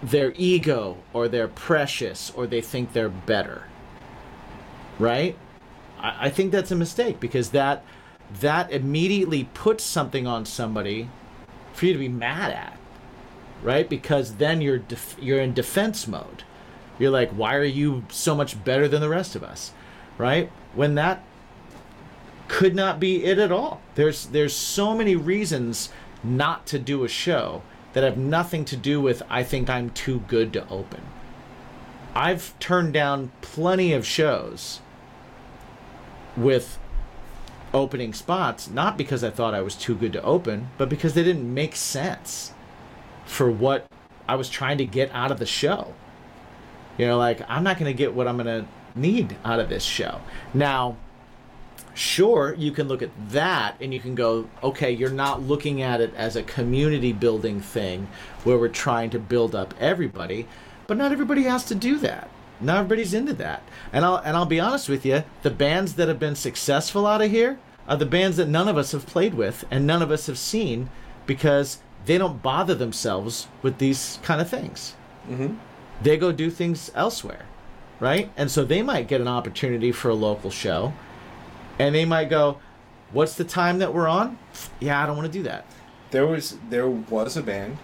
[0.00, 3.64] their ego, or they're precious, or they think they're better,
[5.00, 5.36] right?
[5.98, 7.84] I, I think that's a mistake because that
[8.40, 11.10] that immediately puts something on somebody
[11.72, 12.78] for you to be mad at,
[13.64, 13.88] right?
[13.88, 16.44] Because then you're def- you're in defense mode.
[17.00, 19.72] You're like, why are you so much better than the rest of us,
[20.18, 20.52] right?
[20.72, 21.24] When that
[22.46, 23.82] could not be it at all.
[23.96, 25.88] There's there's so many reasons
[26.22, 27.62] not to do a show
[27.94, 31.00] that have nothing to do with I think I'm too good to open.
[32.14, 34.80] I've turned down plenty of shows
[36.36, 36.78] with
[37.72, 41.24] opening spots, not because I thought I was too good to open, but because they
[41.24, 42.52] didn't make sense
[43.24, 43.86] for what
[44.28, 45.94] I was trying to get out of the show.
[46.98, 49.68] You know, like I'm not going to get what I'm going to need out of
[49.68, 50.20] this show.
[50.52, 50.96] Now,
[51.94, 56.00] sure, you can look at that and you can go, okay, you're not looking at
[56.00, 58.08] it as a community building thing
[58.42, 60.46] where we're trying to build up everybody,
[60.86, 62.28] but not everybody has to do that.
[62.60, 63.62] Not everybody's into that.
[63.92, 67.22] And I'll and I'll be honest with you, the bands that have been successful out
[67.22, 70.10] of here are the bands that none of us have played with and none of
[70.10, 70.88] us have seen
[71.26, 74.94] because they don't bother themselves with these kind of things.
[75.28, 75.56] Mhm.
[76.02, 77.46] They go do things elsewhere,
[78.00, 78.30] right?
[78.36, 80.92] And so they might get an opportunity for a local show,
[81.78, 82.58] and they might go,
[83.12, 84.38] "What's the time that we're on?"
[84.80, 85.64] Yeah, I don't want to do that.
[86.10, 87.78] There was there was a band.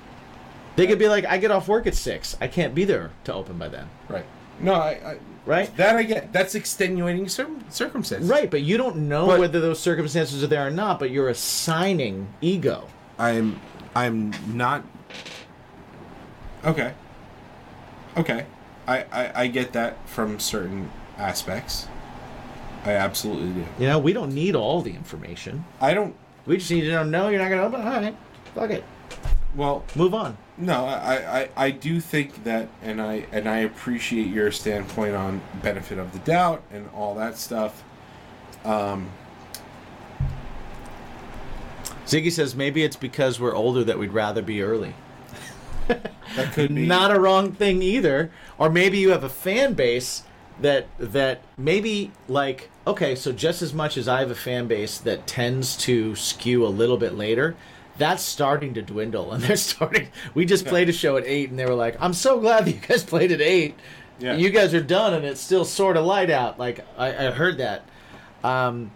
[0.76, 2.36] They could be like, "I get off work at six.
[2.40, 4.24] I can't be there to open by then." Right.
[4.60, 5.16] No, I, I
[5.46, 5.74] Right?
[5.78, 6.32] that I get.
[6.34, 8.28] That's extenuating cir- circumstances.
[8.30, 10.98] Right, but you don't know But- whether those circumstances are there or not.
[10.98, 12.86] But you're assigning ego.
[13.18, 13.58] I'm
[13.94, 14.84] I'm not
[16.64, 16.92] Okay.
[18.16, 18.44] Okay.
[18.86, 21.88] I, I, I get that from certain aspects.
[22.84, 23.66] I absolutely do.
[23.78, 25.64] You know, we don't need all the information.
[25.80, 26.14] I don't
[26.46, 27.02] We just need to know.
[27.04, 27.86] No, you're not going to open.
[27.86, 28.16] All right,
[28.54, 28.84] fuck it.
[29.54, 30.36] well Move on.
[30.56, 35.40] no, I, I, I do think that and I and I appreciate your standpoint on
[35.62, 37.82] benefit of the doubt and all that stuff.
[38.64, 39.10] Um
[42.06, 44.94] Ziggy says maybe it's because we're older that we'd rather be early.
[45.88, 48.32] that could be Not a wrong thing either.
[48.58, 50.24] Or maybe you have a fan base
[50.60, 54.98] that that maybe like okay, so just as much as I have a fan base
[54.98, 57.56] that tends to skew a little bit later,
[57.98, 61.58] that's starting to dwindle and they're starting we just played a show at 8 and
[61.58, 63.74] they were like, "I'm so glad that you guys played at 8.
[64.18, 64.36] Yeah.
[64.36, 67.58] You guys are done and it's still sort of light out." Like I, I heard
[67.58, 67.84] that.
[68.44, 68.92] Um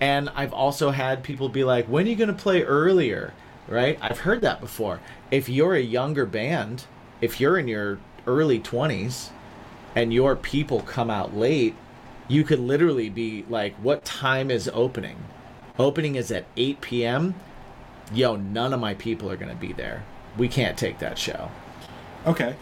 [0.00, 3.34] and I've also had people be like, when are you going to play earlier?
[3.66, 3.98] Right?
[4.00, 5.00] I've heard that before.
[5.30, 6.84] If you're a younger band,
[7.20, 9.30] if you're in your early 20s
[9.94, 11.74] and your people come out late,
[12.28, 15.16] you could literally be like, what time is opening?
[15.78, 17.34] Opening is at 8 p.m.
[18.12, 20.04] Yo, none of my people are going to be there.
[20.36, 21.50] We can't take that show.
[22.26, 22.54] Okay.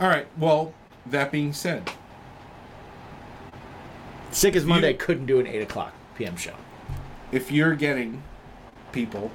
[0.00, 0.26] All right.
[0.38, 0.74] Well,
[1.06, 1.90] that being said,
[4.30, 6.36] Sick as Monday You- couldn't do an 8 o'clock p.m.
[6.36, 6.54] show.
[7.30, 8.22] if you're getting
[8.92, 9.30] people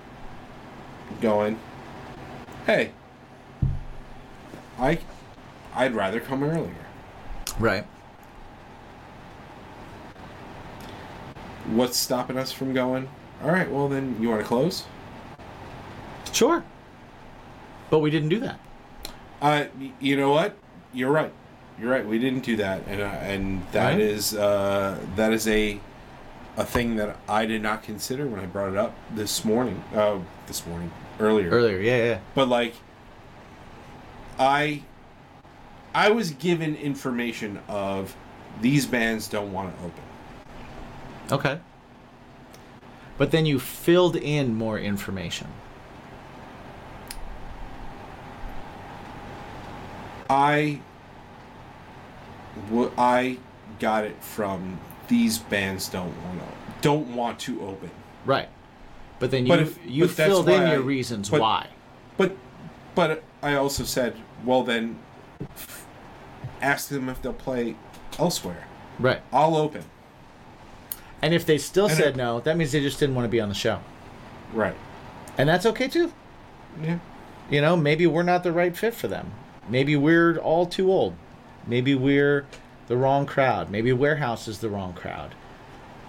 [1.22, 1.60] going,
[2.66, 2.92] hey,
[4.80, 5.00] I,
[5.76, 6.74] I'd rather come earlier.
[7.60, 7.86] Right.
[11.68, 13.10] What's stopping us from going?
[13.44, 14.86] All right, well then you want to close?
[16.32, 16.64] Sure.
[17.90, 18.60] But we didn't do that.
[19.42, 19.66] Uh,
[20.00, 20.56] you know what?
[20.94, 21.32] You're right.
[21.80, 22.06] You're right.
[22.06, 24.00] We didn't do that, and uh, and that Right.
[24.00, 25.80] is uh, that is a
[26.58, 29.84] a thing that I did not consider when I brought it up this morning.
[29.94, 31.50] Uh, this morning earlier.
[31.50, 32.20] Earlier, yeah, yeah.
[32.34, 32.74] but like
[34.40, 34.82] i
[36.06, 38.16] i was given information of
[38.62, 40.04] these bands don't want to open
[41.30, 41.60] Okay.
[43.18, 45.48] But then you filled in more information.
[50.30, 50.80] i
[52.70, 53.38] w- i
[53.80, 56.46] got it from these bands don't want to
[56.82, 57.90] don't want to open
[58.26, 58.50] Right.
[59.20, 61.68] But then you But if- you but filled in your I- reasons but- why.
[62.18, 62.36] but
[62.94, 64.98] but i also said well then
[65.56, 65.87] f-
[66.62, 67.76] ask them if they'll play
[68.20, 68.66] elsewhere
[69.00, 69.22] Right.
[69.32, 69.84] i'll open
[71.22, 73.30] And if they still And said it- no, that means they just didn't want to
[73.30, 73.80] be on the show.
[74.54, 74.76] right
[75.38, 76.12] And that's okay too.
[76.82, 77.00] yeah
[77.50, 79.32] You know, maybe we're not the right fit for them.
[79.70, 81.14] Maybe we're all too old.
[81.66, 82.46] Maybe we're
[82.88, 83.70] the wrong crowd.
[83.70, 85.34] Maybe Warehouse is the wrong crowd.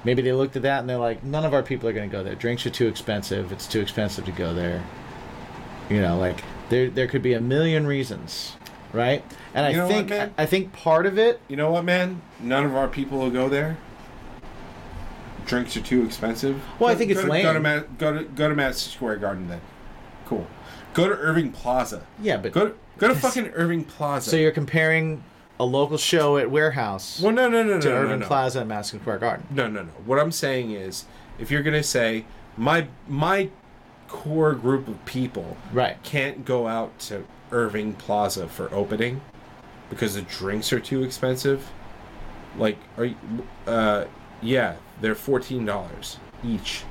[0.04, 2.16] Maybe they looked at that and they're like, none of our people are going to
[2.16, 2.34] go there.
[2.34, 3.50] Drinks are too expensive.
[3.52, 4.82] It's too expensive to go there.
[5.90, 8.56] You know, like there there could be a million reasons,
[8.92, 9.24] right?
[9.54, 10.34] And I You what, think man?
[10.38, 12.20] I think part of it You know what, man?
[12.40, 13.76] None of our people will go there.
[15.46, 16.60] Drinks are too expensive.
[16.78, 17.62] Well, I think it's go to, go to, lame.
[17.62, 19.60] Ma- go to go to Madison Square Garden then.
[20.26, 20.46] Cool.
[20.92, 22.02] Go to Irving Plaza.
[22.20, 24.30] Yeah, but Go to go to fucking Irving Plaza.
[24.30, 25.22] so you're comparing
[25.60, 28.26] a local show at Warehouse well, no, no, no, no, to no, Irving no.
[28.26, 29.46] Plaza and Madison Square Garden.
[29.50, 29.90] No, no, no.
[30.04, 31.06] What I'm saying is,
[31.38, 32.26] if you're gonna say
[32.56, 33.48] my my
[34.08, 36.02] core group of people Right.
[36.02, 39.20] can't go out to Irving Plaza for opening
[39.90, 41.70] because the drinks are too expensive.
[42.56, 43.16] Like, are you,
[43.66, 44.06] uh,
[44.42, 46.84] yeah, they're fourteen dollars each.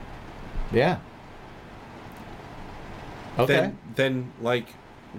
[0.71, 0.99] Yeah.
[3.37, 3.53] Okay.
[3.53, 4.67] Then, then, like,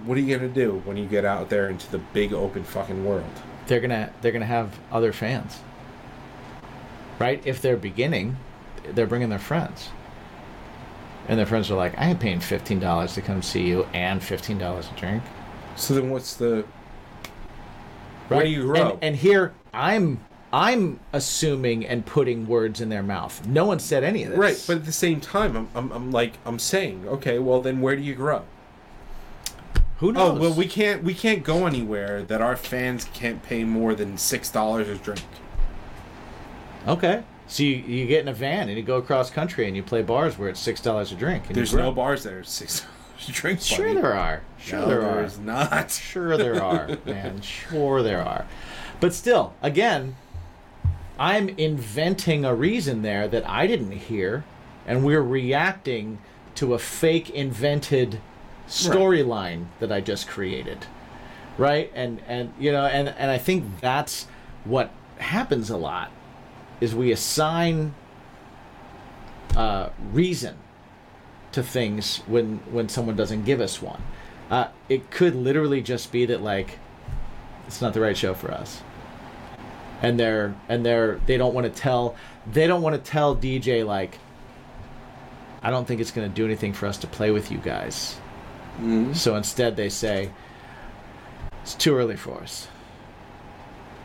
[0.04, 3.04] what are you gonna do when you get out there into the big open fucking
[3.04, 3.30] world?
[3.68, 5.60] they're gonna they're gonna have other fans
[7.18, 8.36] right if they're beginning
[8.94, 9.90] they're bringing their friends
[11.28, 14.92] and their friends are like i am paying $15 to come see you and $15
[14.92, 15.22] a drink
[15.76, 16.64] So then, what's the?
[18.28, 18.90] Where do you grow?
[18.90, 20.20] And, and here I'm
[20.52, 23.46] I'm assuming and putting words in their mouth.
[23.46, 24.38] No one said any of this.
[24.38, 27.82] Right, but at the same time, I'm, I'm, I'm like, I'm saying, okay, well then,
[27.82, 28.44] where do you grow?
[29.98, 30.38] who oh, knows?
[30.38, 34.16] Oh well, we can't we can't go anywhere that our fans can't pay more than
[34.16, 35.22] six dollars a drink.
[36.86, 37.22] okay.
[37.48, 40.02] So you, you get in a van and you go across country and you play
[40.02, 41.46] bars where it's six dollars a drink.
[41.46, 42.44] And There's no bars there.
[42.44, 42.80] Six
[43.16, 43.60] dollars a drink.
[43.60, 44.00] Sure buddy.
[44.00, 44.42] there are.
[44.58, 45.24] Sure No, there there are.
[45.24, 45.90] is not.
[45.90, 47.40] Sure there are, man.
[47.40, 48.46] Sure there are.
[49.00, 50.16] But still, again,
[51.18, 54.44] I'm inventing a reason there that I didn't hear,
[54.86, 56.18] and we're reacting
[56.56, 58.20] to a fake invented
[58.68, 60.86] storyline that I just created.
[61.56, 61.90] Right?
[61.94, 64.26] And and you know, and and I think that's
[64.64, 66.12] what happens a lot
[66.80, 67.94] is we assign
[69.56, 70.56] uh, reason
[71.52, 74.02] to things when when someone doesn't give us one.
[74.50, 76.78] Uh, it could literally just be that like
[77.66, 78.82] it's not the right show for us,
[80.02, 82.16] and they're and they're they don't want to tell
[82.50, 84.18] they don't want to tell DJ like
[85.62, 88.16] I don't think it's going to do anything for us to play with you guys.
[89.14, 90.30] So instead they say
[91.62, 92.68] it's too early for us.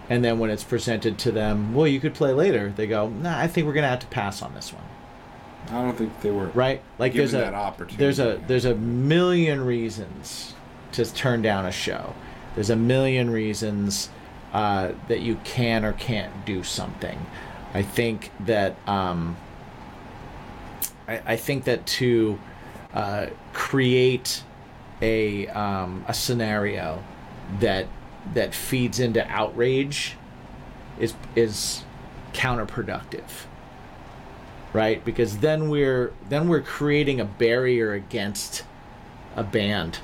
[0.10, 2.74] And then when it's presented to them, well, you could play later.
[2.76, 4.84] They go, nah, I think we're gonna have to pass on this one
[5.70, 6.48] I don't think they were.
[6.48, 6.82] right?
[7.00, 7.98] Like there's a that opportunity.
[7.98, 10.54] there's a there's a million reasons
[10.94, 12.14] to turn down a show.
[12.56, 14.10] There's a million reasons
[14.52, 17.26] uh, that you can or can't do something.
[17.74, 19.38] I think that um,
[21.08, 22.40] I, I think that to
[22.94, 24.44] uh, create
[25.02, 27.04] a um, a scenario
[27.62, 27.88] that
[28.34, 30.16] that feeds into outrage
[31.00, 31.84] is is
[32.34, 33.46] counterproductive
[34.72, 38.64] right because then we're then we're creating a barrier against
[39.36, 40.00] a band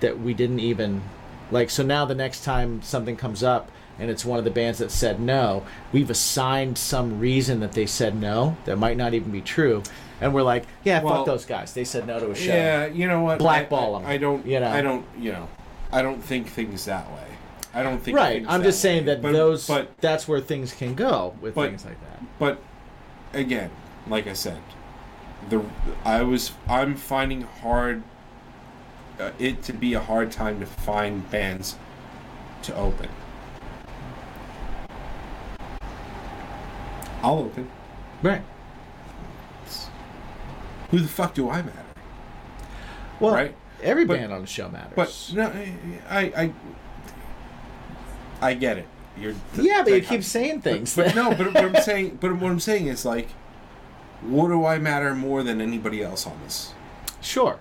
[0.00, 1.02] that we didn't even
[1.50, 4.78] like so now the next time something comes up and it's one of the bands
[4.78, 9.30] that said no we've assigned some reason that they said no that might not even
[9.30, 9.82] be true
[10.20, 12.86] and we're like yeah Well, fuck those guys they said no to a show Yeah,
[12.86, 13.38] you know what?
[13.38, 14.44] Blackball I, I, I don't.
[14.46, 14.68] you know.
[14.70, 15.06] I don't.
[15.16, 15.48] You know.
[15.92, 17.24] I don't think things that way.
[17.74, 18.16] I don't think.
[18.16, 19.14] right i'm just saying way.
[19.14, 22.58] that But- those But that's where things can go with But- things like that but
[23.34, 23.70] again,
[24.06, 24.60] like I said,
[25.50, 25.62] the
[26.04, 28.02] I was I'm finding hard
[29.20, 31.76] uh, it to be a hard time to find bands
[32.62, 33.08] to open.
[37.22, 37.68] I'll open.
[38.22, 38.42] right
[40.90, 41.72] Who the fuck do I matter?
[43.20, 43.54] well Right.
[43.82, 45.52] every But- band on the show matters But no,
[46.08, 46.52] I I
[48.40, 48.86] I get it.
[49.18, 52.50] You're yeah but you keep saying things But no, but what I'm saying, but what
[52.52, 53.28] I'm saying is like,
[54.22, 56.72] what do I matter more than anybody else on this?
[57.20, 57.58] sure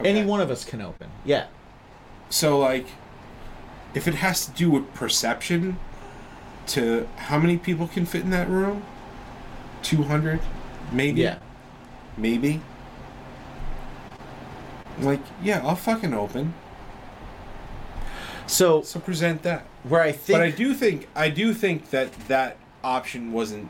[0.00, 0.08] Okay.
[0.10, 1.46] any one of us can open yeah
[2.30, 2.86] So like,
[3.94, 5.78] if it has to do with perception,
[6.68, 8.82] to how many people can fit in that room?
[9.82, 10.40] Two hundred,
[10.92, 11.20] maybe.
[11.22, 11.38] yeah
[12.18, 12.62] Maybe.
[14.98, 16.54] Like, yeah, I'll fucking open.
[18.46, 19.66] so So present that.
[19.88, 23.68] Where i think but I do think I do think that that option wasn't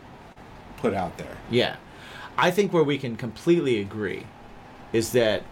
[0.76, 1.36] put out there.
[1.50, 1.76] Yeah.
[2.38, 4.26] I think where we can completely agree
[4.92, 5.42] is that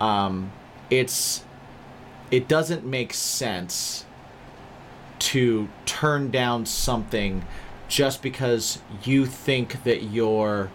[0.00, 0.52] um,
[0.90, 1.44] it's
[2.30, 4.04] it doesn't make sense
[5.18, 7.44] to turn down something
[7.88, 10.70] just because you think that you're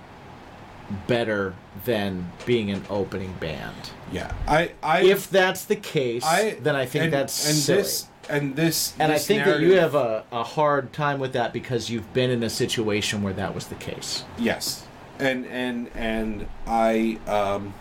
[1.08, 1.54] better
[1.86, 3.92] than being an opening band.
[4.12, 7.82] Yeah, I, I If that's the case, I then I think and, that's and silly.
[7.82, 11.34] this and this and I this think that you have a, a hard time with
[11.34, 14.24] that because you've been in a situation where that was the case.
[14.38, 14.86] yes,
[15.20, 17.74] and and and I um.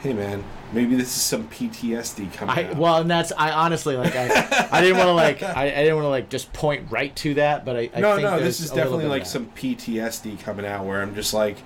[0.00, 2.76] Hey man, maybe this is some PTSD coming I out.
[2.76, 5.96] well, and that's I honestly like I I didn't want to like I, I didn't
[5.96, 8.60] want to like just point right to that, but I, I no, think no, this
[8.60, 11.58] is definitely like some PTSD coming out where I'm just like,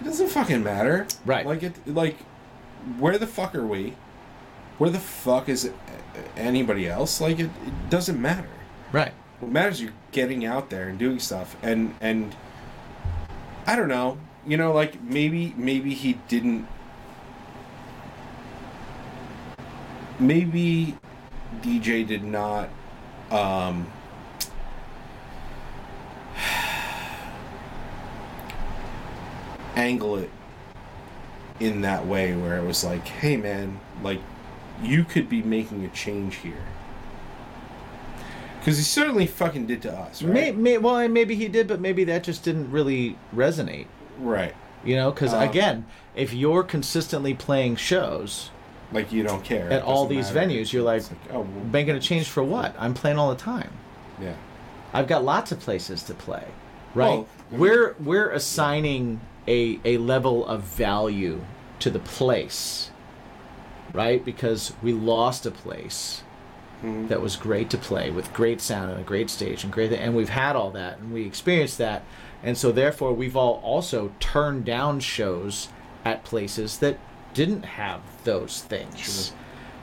[0.00, 1.44] it doesn't fucking matter, Right.
[1.44, 2.18] Like it, like,
[3.00, 3.94] where the fuck are we?
[4.82, 5.70] Where the fuck is
[6.36, 7.20] anybody else?
[7.20, 8.48] Like it, it doesn't matter.
[8.90, 9.12] right.
[9.38, 12.34] What matters you're getting out there and doing stuff, and and
[13.64, 16.66] I don't know, you know, like maybe maybe he didn't.
[20.18, 20.96] Maybe
[21.60, 22.68] DJ did not.
[23.30, 23.86] Um,
[29.76, 30.30] angle it
[31.60, 34.18] in that way where it was like, hey man, like
[34.82, 36.62] you could be making a change here.
[38.58, 40.32] Because he certainly fucking did to us, right?
[40.32, 43.86] May, may, well, and maybe he did, but maybe that just didn't really resonate.
[44.18, 44.54] Right.
[44.84, 48.50] You know, because Uh, again, if you're consistently playing shows,
[48.92, 50.48] Like you don't care at all these matter.
[50.50, 50.72] venues.
[50.72, 52.74] You're like, It's oh well, making a change for what?
[52.78, 53.70] I'm playing all the time.
[54.20, 54.34] yeah.
[54.94, 56.44] I've got lots of places to play.
[56.94, 57.06] Right?
[57.08, 61.40] Well, I mean- we're we're assigning a a level of value
[61.80, 62.90] to the place.
[63.92, 64.24] Right?
[64.24, 66.22] Because we lost a place
[66.82, 67.06] Mm-hmm.
[67.06, 70.16] that was great to play with great sound and a great stage and great and
[70.16, 72.02] we've had all that and we experienced that.
[72.42, 75.68] And so therefore we've all also turned down shows
[76.04, 76.98] at places that
[77.34, 79.32] didn't have those things.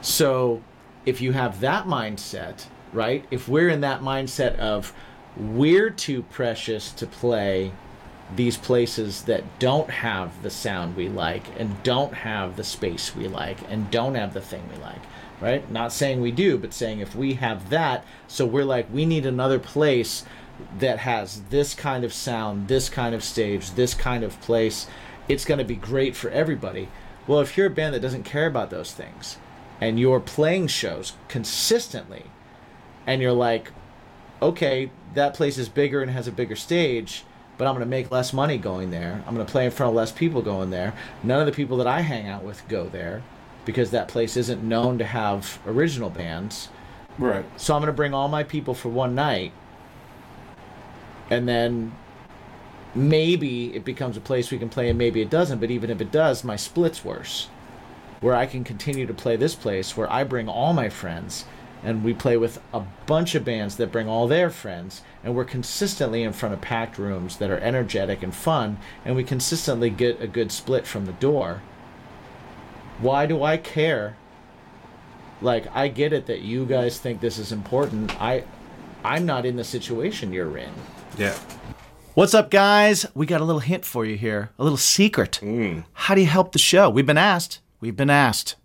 [0.02, 0.62] So
[1.06, 3.24] if you have that mindset, right?
[3.30, 4.92] If we're in that mindset of
[5.38, 7.72] we're too precious to play
[8.36, 13.26] these places that don't have the sound we like and don't have the space we
[13.26, 15.00] like and don't have the thing we like,
[15.40, 15.70] right?
[15.70, 19.26] Not saying we do, but saying if we have that, so we're like, we need
[19.26, 20.24] another place
[20.78, 24.86] that has this kind of sound, this kind of stage, this kind of place.
[25.28, 26.88] It's going to be great for everybody.
[27.26, 29.38] Well, if you're a band that doesn't care about those things
[29.80, 32.24] and you're playing shows consistently
[33.06, 33.72] and you're like,
[34.42, 37.24] okay, that place is bigger and has a bigger stage,
[37.60, 39.22] but I'm going to make less money going there.
[39.26, 40.94] I'm going to play in front of less people going there.
[41.22, 43.22] None of the people that I hang out with go there
[43.66, 46.70] because that place isn't known to have original bands.
[47.18, 47.44] Right.
[47.58, 49.52] So I'm going to bring all my people for one night.
[51.28, 51.94] And then
[52.94, 56.00] maybe it becomes a place we can play and maybe it doesn't, but even if
[56.00, 57.48] it does, my split's worse.
[58.22, 61.44] Where I can continue to play this place where I bring all my friends
[61.82, 65.44] and we play with a bunch of bands that bring all their friends and we're
[65.44, 70.20] consistently in front of packed rooms that are energetic and fun and we consistently get
[70.20, 71.62] a good split from the door.
[72.98, 74.16] Why do I care?
[75.40, 78.20] Like I get it that you guys think this is important.
[78.20, 78.44] I
[79.02, 80.72] I'm not in the situation you're in.
[81.16, 81.36] Yeah.
[82.14, 83.06] What's up, guys?
[83.14, 85.38] We got a little hint for you here, a little secret.
[85.42, 85.84] Mm.
[85.94, 86.90] How do you help the show?
[86.90, 87.60] We've been asked.
[87.80, 88.56] We've been asked.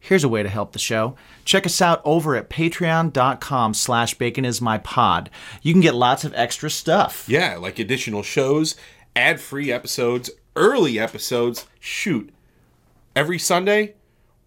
[0.00, 1.14] Here's a way to help the show.
[1.44, 5.28] Check us out over at patreon.com slash baconismypod.
[5.62, 7.26] You can get lots of extra stuff.
[7.28, 8.76] Yeah, like additional shows,
[9.14, 11.66] ad-free episodes, early episodes.
[11.78, 12.30] Shoot.
[13.14, 13.94] Every Sunday,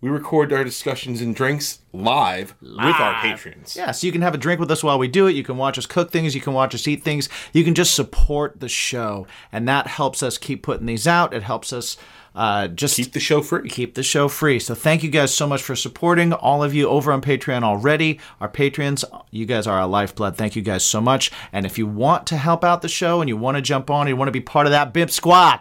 [0.02, 3.76] we record our discussions and drinks live, with our patrons.
[3.76, 5.36] Yeah, so you can have a drink with us while we do it.
[5.36, 6.34] You can watch us cook things.
[6.36, 7.30] You can watch us eat things.
[7.54, 9.28] You can just support the show.
[9.52, 11.34] And that helps us keep putting these out.
[11.34, 11.96] It helps us
[12.36, 13.70] uh, just Keep the show free.
[13.70, 14.60] keep the show free.
[14.60, 18.20] So thank you guys so much for supporting all of you over on Patreon already.
[18.42, 20.36] Our patrons, you guys are our lifeblood.
[20.36, 21.32] Thank you guys so much.
[21.52, 24.08] And if you want to help out the show and you want to jump on,
[24.08, 25.60] you want to be part of that BIMP squad,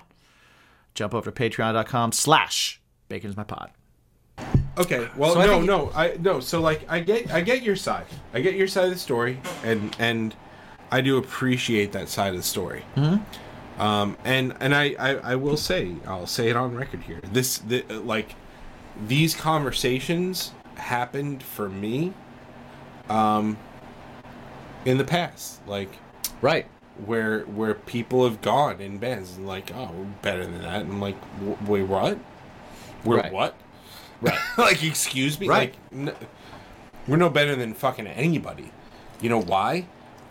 [0.94, 3.70] jump over to patreon.com slash bacon is my pod.
[4.78, 5.08] Okay.
[5.16, 6.40] Well, So I no, think- no, I no.
[6.40, 8.06] So like, I get, I get your side.
[8.32, 10.34] I get your side of the story, and and
[10.90, 12.82] I do appreciate that side of the story.
[12.96, 13.22] Mm-hmm.
[13.78, 17.20] Um, and and I, I I will say, I'll say it on record here.
[17.32, 18.34] This the, like
[19.08, 22.12] these conversations happened for me,
[23.08, 23.56] um,
[24.84, 25.88] in the past, like
[26.42, 26.66] Right.
[27.06, 30.82] where where people have gone in bands and like, oh, we're better than that.
[30.82, 32.18] And I'm like, "W- wait, what?
[33.04, 33.32] We're Right.
[33.32, 33.56] what?
[34.20, 34.38] Right.
[34.58, 35.48] like, excuse me?
[35.48, 35.74] Right.
[35.92, 36.14] Like, n-
[37.08, 38.70] we're no better than fucking anybody.
[39.20, 39.86] You know why?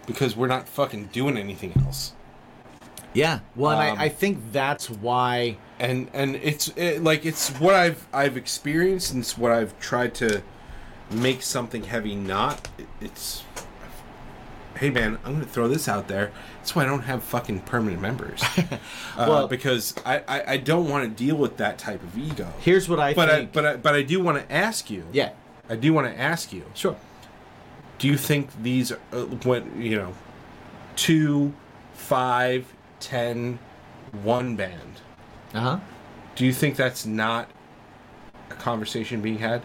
[0.06, 2.14] Because we're not fucking doing anything else.
[3.14, 3.39] Yeah.
[3.55, 5.57] Well, and Um, I, I think that's why.
[5.80, 10.14] And and it's it, like it's what I've I've experienced and it's what I've tried
[10.16, 10.41] to
[11.09, 12.68] make something heavy not.
[12.78, 13.43] It- It's
[14.78, 16.32] hey man, I'm gonna throw this out there.
[16.57, 18.41] That's why I don't have fucking permanent members.
[18.57, 18.78] uh,
[19.18, 22.47] Well- because I, I, I don't want to deal with that type of ego.
[22.59, 23.51] Here's what I but I think.
[23.53, 25.05] but I but I do want to ask you.
[25.12, 25.32] yeah.
[25.70, 26.64] I do want to ask you.
[26.74, 26.97] Sure.
[27.97, 30.14] Do you think these, are, uh, what you know,
[30.97, 31.53] two,
[31.93, 32.66] five,
[33.02, 33.60] ten,
[34.24, 35.02] one band?
[35.54, 35.80] Uh huh.
[36.36, 37.49] Do you think that's not
[38.49, 39.62] a conversation being had?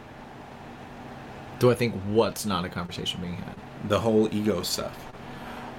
[1.58, 3.54] Do I think what's not a conversation being had?
[3.88, 4.98] The whole ego stuff.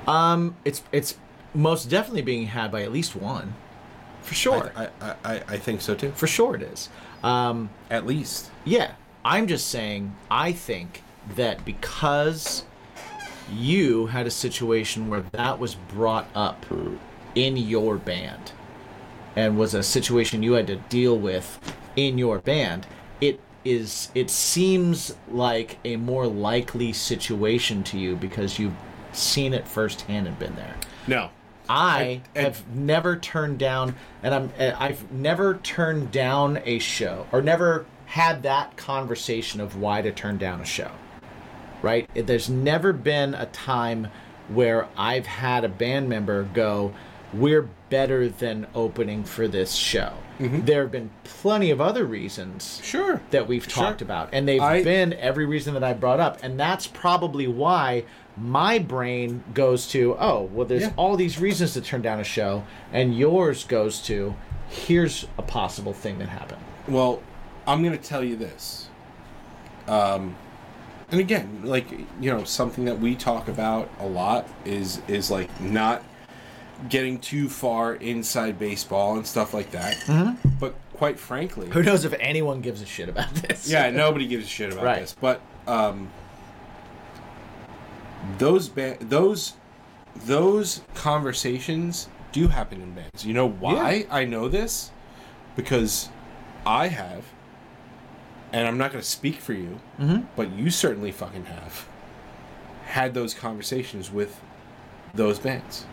[0.07, 1.17] Um, it's it's
[1.53, 3.53] most definitely being had by at least one,
[4.21, 4.71] for sure.
[4.75, 6.11] I, I, I, I think so too.
[6.11, 6.89] for sure, it is.
[7.23, 8.51] Um, At least.
[8.63, 8.93] yeah,
[9.25, 10.15] I'm just saying.
[10.31, 11.03] I think
[11.35, 12.63] that because
[13.51, 16.65] you had a situation where that was brought up
[17.37, 18.51] in your band,
[19.35, 21.59] and was a situation you had to deal with
[21.95, 22.87] in your band,
[23.21, 28.73] it is it seems like a more likely situation to you because you've
[29.11, 30.75] seen it firsthand and been there.
[31.05, 31.29] No.
[31.69, 37.41] I I- have never turned down, and I'm I've never turned down a show or
[37.43, 40.89] never had that conversation of why to turn down a show.
[41.83, 42.09] Right?
[42.15, 44.07] There's never been a time
[44.47, 46.93] where I've had a band member go,
[47.33, 50.13] we're better than opening for this show.
[50.39, 53.21] There have been plenty of other reasons Sure.
[53.31, 53.83] that we've Sure.
[53.85, 57.47] talked about, and they've I- been every reason that I brought up, and that's probably
[57.47, 58.03] why
[58.39, 60.91] my brain goes to, oh, well, there's Yeah.
[60.95, 62.63] all these reasons to turn down a show,
[62.93, 64.35] and yours goes to,
[64.69, 66.61] here's a possible thing that happened.
[66.87, 67.21] Well,
[67.65, 68.89] I'm gonna tell you this.
[69.87, 70.35] Um,
[71.11, 71.87] and again, like
[72.21, 76.03] you know, something that we talk about a lot is is like not
[76.89, 79.95] getting too far inside baseball and stuff like that.
[80.05, 80.49] Mm-hmm.
[80.59, 83.69] But quite frankly, Who knows if anyone gives a shit about this?
[83.69, 84.99] yeah, nobody gives a shit about Right.
[85.01, 85.15] this.
[85.19, 86.09] But um,
[88.37, 89.53] those ba- those
[90.25, 93.25] those conversations do happen in bands.
[93.25, 94.91] You know why I know this?
[95.55, 96.09] Because
[96.65, 97.23] I have,
[98.51, 99.79] and I'm not going to speak for you,
[100.35, 101.87] but you certainly fucking have
[102.85, 104.39] had those conversations with
[105.13, 105.85] those bands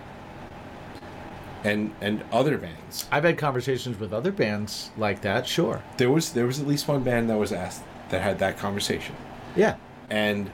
[1.65, 3.07] and and other bands.
[3.11, 5.83] I've had conversations with other bands like that, sure.
[5.97, 9.17] There was there was at least one band that was asked that had that conversation.
[9.57, 9.77] Yeah.
[10.11, 10.51] and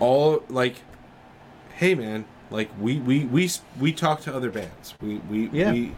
[0.00, 0.76] all like
[1.76, 5.72] hey man like we we we we talk to other bands we we Yeah.
[5.72, 5.94] we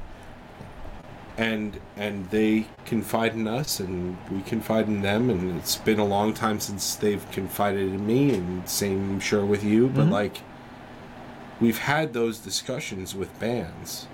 [1.37, 6.05] and and they confide in us and we confide in them and it's been a
[6.05, 10.13] long time since they've confided in me and same sure with you but mm-hmm.
[10.13, 10.39] like
[11.61, 14.09] we've had those discussions with bands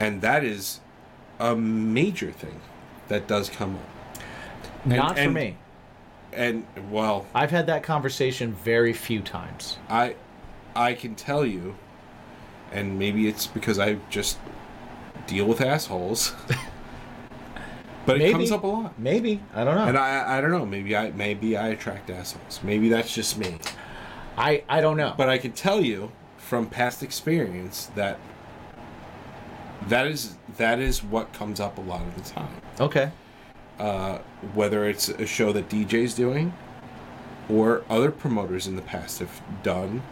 [0.00, 0.80] and that is
[1.38, 2.60] a major thing
[3.08, 4.22] that does come up
[4.84, 5.56] Not for and- me.
[6.32, 9.78] and well I've had that conversation very few times.
[9.88, 10.14] I
[10.76, 11.74] I can tell you,
[12.70, 14.38] and maybe it's because I just
[15.26, 16.34] deal with assholes.
[18.06, 18.98] but it comes up a lot.
[18.98, 19.40] Maybe.
[19.54, 19.84] I don't know.
[19.84, 22.60] And I I don't know, maybe I maybe I attract assholes.
[22.62, 23.58] Maybe that's just me.
[24.36, 25.14] I, I don't know.
[25.16, 28.18] But I can tell you from past experience that
[29.86, 32.54] that is that is what comes up a lot of the time.
[32.80, 33.10] okay.
[33.78, 34.18] Uh,
[34.54, 36.52] whether it's a show that DJ's doing
[37.48, 40.02] or other promoters in the past have done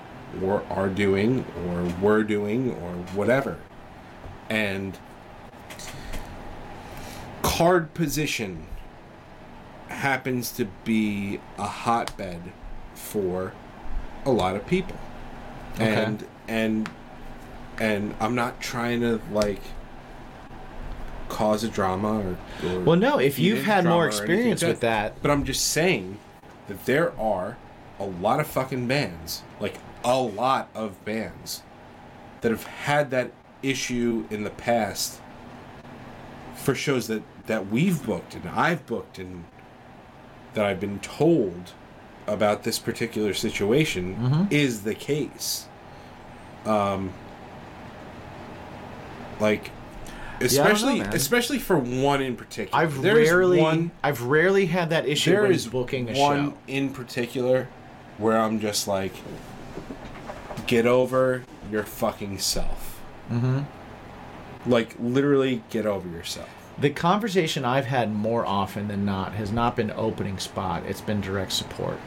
[0.41, 3.59] or are doing or were doing or whatever.
[4.49, 4.97] And
[7.43, 8.67] card position
[9.89, 12.53] happens to be a hotbed
[12.95, 13.53] for
[14.25, 14.97] a lot of people.
[15.75, 15.93] Okay.
[15.93, 16.91] And and
[17.79, 19.61] and I'm not trying to like
[21.29, 22.37] cause a drama or,
[22.69, 26.19] or Well, no, if you've had more experience with that, But I'm just saying
[26.69, 27.57] that there are
[27.99, 29.75] a lot of fucking bands, like
[30.05, 31.63] a lot of bands,
[32.43, 35.21] that have had that issue in the past
[36.55, 39.45] for shows that that we've booked and I've booked and
[40.55, 41.73] that I've been told
[42.27, 44.45] about this particular situation Mm-hmm.
[44.51, 45.67] is the case.
[46.65, 47.13] Um,
[49.41, 49.71] like,
[50.37, 52.83] I don't know, especially especially for one in particular.
[52.83, 56.59] I've There rarely one I've rarely had that issue there is booking a one show.
[56.67, 57.69] in particular
[58.19, 59.13] where I'm just like,
[60.67, 63.01] get over your fucking self.
[63.31, 63.63] Mm-hmm.
[64.71, 66.49] Like literally, get over yourself.
[66.79, 70.83] The conversation I've had more often than not has not been opening spot.
[70.87, 71.99] It's been direct support.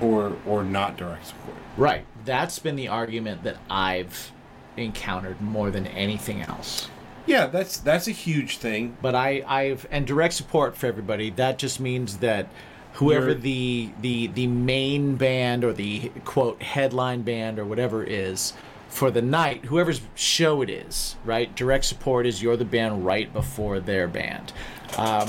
[0.00, 1.56] Or or not direct support.
[1.76, 2.04] Right.
[2.24, 4.32] That's been the argument that I've
[4.78, 6.88] encountered more than anything else.
[7.26, 8.96] Yeah, that's that's a huge thing.
[9.02, 11.30] But I, I've and direct support for everybody.
[11.30, 12.48] That just means that
[12.94, 18.54] whoever You're- the the the main band or the quote headline band or whatever is
[18.88, 21.54] for the night, whoever's show it is, right?
[21.54, 24.50] Direct support is you're the band right before their band.
[24.96, 25.28] Um,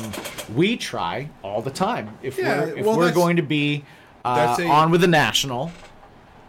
[0.56, 3.84] we try all the time if Yeah, we're if well, we're going to be
[4.24, 5.72] uh, a- on with the national.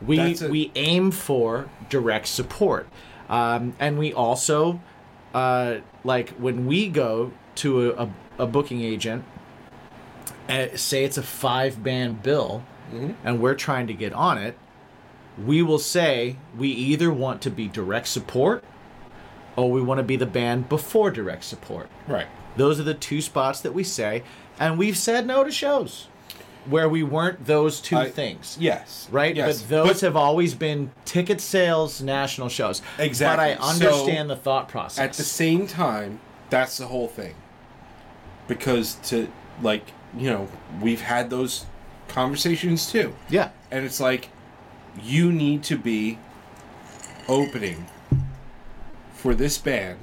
[0.07, 2.87] We a- we aim for direct support,
[3.31, 4.81] um, and we also
[5.33, 9.25] uh, like when we go to a, a, a booking agent,
[10.49, 12.63] uh, say it's a five band bill,
[13.25, 14.59] and we're trying to get on it,
[15.47, 18.65] we will say we either want to be direct support
[19.55, 21.89] or we want to be the band before direct support.
[22.09, 22.27] Right.
[22.57, 24.25] Those are the two spots that we say,
[24.59, 26.09] and we've said no to shows
[26.67, 28.57] where we weren't those two I- things.
[28.61, 29.09] Yes.
[29.11, 29.63] Right, Yes.
[29.63, 32.83] but those have always been ticket sales, national shows.
[32.97, 33.53] Exactly.
[33.57, 34.99] But I So, understand the thought process.
[35.03, 36.21] At the same time,
[36.51, 37.35] that's the whole thing.
[38.47, 39.27] Because to
[39.61, 39.83] like,
[40.17, 40.47] you know,
[40.81, 41.67] we've had those
[42.07, 43.13] conversations too.
[43.29, 44.29] yeah, And it's like
[45.03, 46.19] you need to be
[47.29, 47.87] opening
[49.15, 49.99] for this band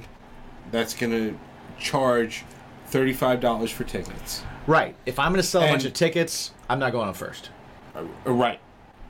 [0.70, 1.38] that's going to
[1.78, 2.44] charge
[2.90, 4.42] $35 for tickets.
[4.66, 4.94] right.
[5.06, 7.48] If I'm going to sell a bunch of tickets, I'm not going on first.
[7.96, 8.60] Uh, Right.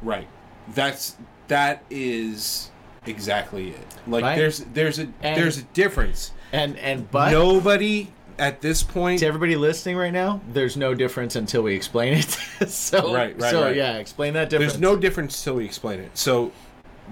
[0.03, 0.29] Right.
[0.69, 1.17] That's
[1.49, 2.71] that is
[3.07, 3.87] exactly it.
[4.07, 4.37] Like Right?
[4.37, 6.33] there's there's a And- there's a difference.
[6.53, 11.35] And and but Nobody at this point to everybody listening right now, there's no difference
[11.37, 12.31] until we explain it.
[12.69, 13.77] so Right, right, so right.
[13.77, 14.75] yeah, explain that difference.
[14.75, 16.17] there's no difference till we explain it.
[16.17, 16.53] So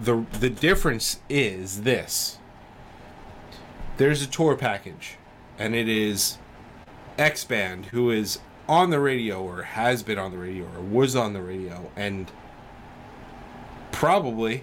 [0.01, 2.39] the the difference is this.
[3.97, 5.17] There's a tour package
[5.59, 6.39] and it is
[7.19, 8.39] X band who is
[8.69, 12.31] on the radio or has been on the radio or was on the radio and
[13.97, 14.63] probably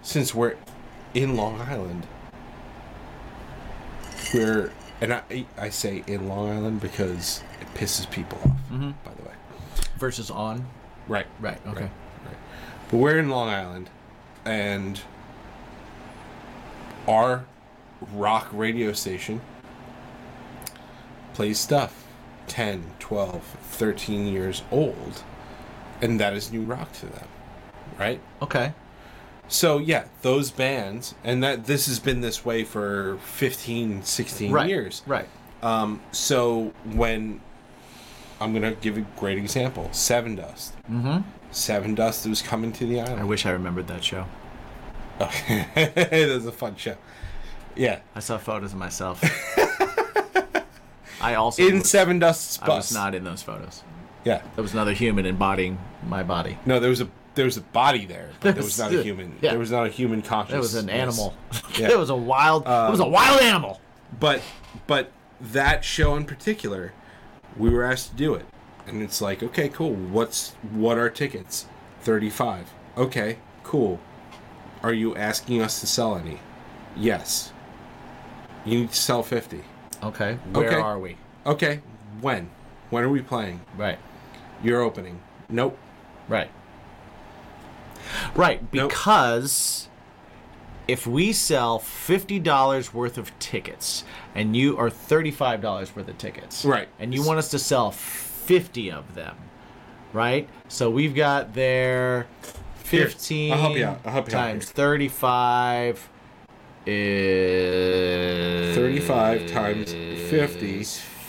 [0.00, 0.56] since we're
[1.12, 2.06] in Long Island
[4.32, 4.72] we're
[5.02, 8.92] and I I say in Long Island because it pisses people off mm-hmm.
[9.04, 9.34] by the way.
[9.98, 10.66] versus on.
[11.06, 11.26] Right.
[11.40, 11.60] Right.
[11.66, 11.82] Okay.
[11.82, 11.90] Right.
[12.24, 12.36] Right.
[12.90, 13.90] But we're in Long Island,
[14.46, 14.98] and
[17.06, 17.44] our
[18.14, 19.42] rock radio station
[21.34, 22.06] plays stuff
[22.46, 25.22] 10, 12, 13 years old,
[26.00, 27.28] and that is new rock to them.
[27.98, 28.20] Right?
[28.42, 28.72] Okay.
[29.48, 34.68] So, yeah, those bands, and that this has been this way for 15, 16 Right.
[34.68, 35.02] years.
[35.06, 35.28] Right.
[35.62, 37.40] Um, so when
[38.40, 40.72] I'm gonna give a great example, Sevendust.
[40.90, 41.18] Mm-hmm.
[41.52, 43.20] Sevendust was coming to the island.
[43.20, 44.26] I wish I remembered that show.
[45.20, 46.96] it was a fun show.
[47.76, 49.22] Yeah, I saw photos of myself.
[51.20, 53.82] I also in was, Seven Dust's I was not in those photos.
[54.24, 56.58] Yeah, There was another human embodying my body.
[56.66, 59.36] no, there was a there was a body there, but there was not a human.
[59.40, 59.50] yeah.
[59.50, 60.56] There was not a human consciousness.
[60.56, 61.34] It was an animal.
[61.78, 61.86] Yeah.
[61.88, 62.62] Um, it was a wild.
[62.62, 63.80] it was a wild animal.
[64.20, 64.40] But
[64.86, 66.92] but that show in particular,
[67.56, 68.46] we were asked to do it,
[68.86, 69.92] and it's like, okay, cool.
[69.92, 71.66] What's what are tickets?
[72.00, 72.72] Thirty five.
[72.96, 73.98] Okay, cool.
[74.84, 76.38] Are you asking us to sell any?
[76.96, 77.52] Yes.
[78.64, 79.62] You need to sell fifty.
[80.02, 80.38] Okay.
[80.52, 80.76] Where Okay.
[80.80, 81.16] are we?
[81.44, 81.80] Okay.
[82.20, 82.50] When?
[82.90, 83.62] When are we playing?
[83.76, 83.98] Right.
[84.62, 85.20] You're opening.
[85.48, 85.76] Nope.
[86.28, 86.50] Right.
[88.34, 88.90] Right, Nope.
[88.90, 89.88] because
[90.86, 94.04] if we sell fifty dollars worth of tickets
[94.34, 96.88] and you are thirty-five dollars worth of tickets, Right.
[96.98, 99.36] and you want us to sell fifty of them,
[100.12, 100.48] right?
[100.68, 102.26] So we've got there
[102.74, 104.00] fifteen I'll help you out.
[104.04, 104.74] I'll help you times here.
[104.74, 106.08] thirty-five
[106.86, 110.84] is 35 times 50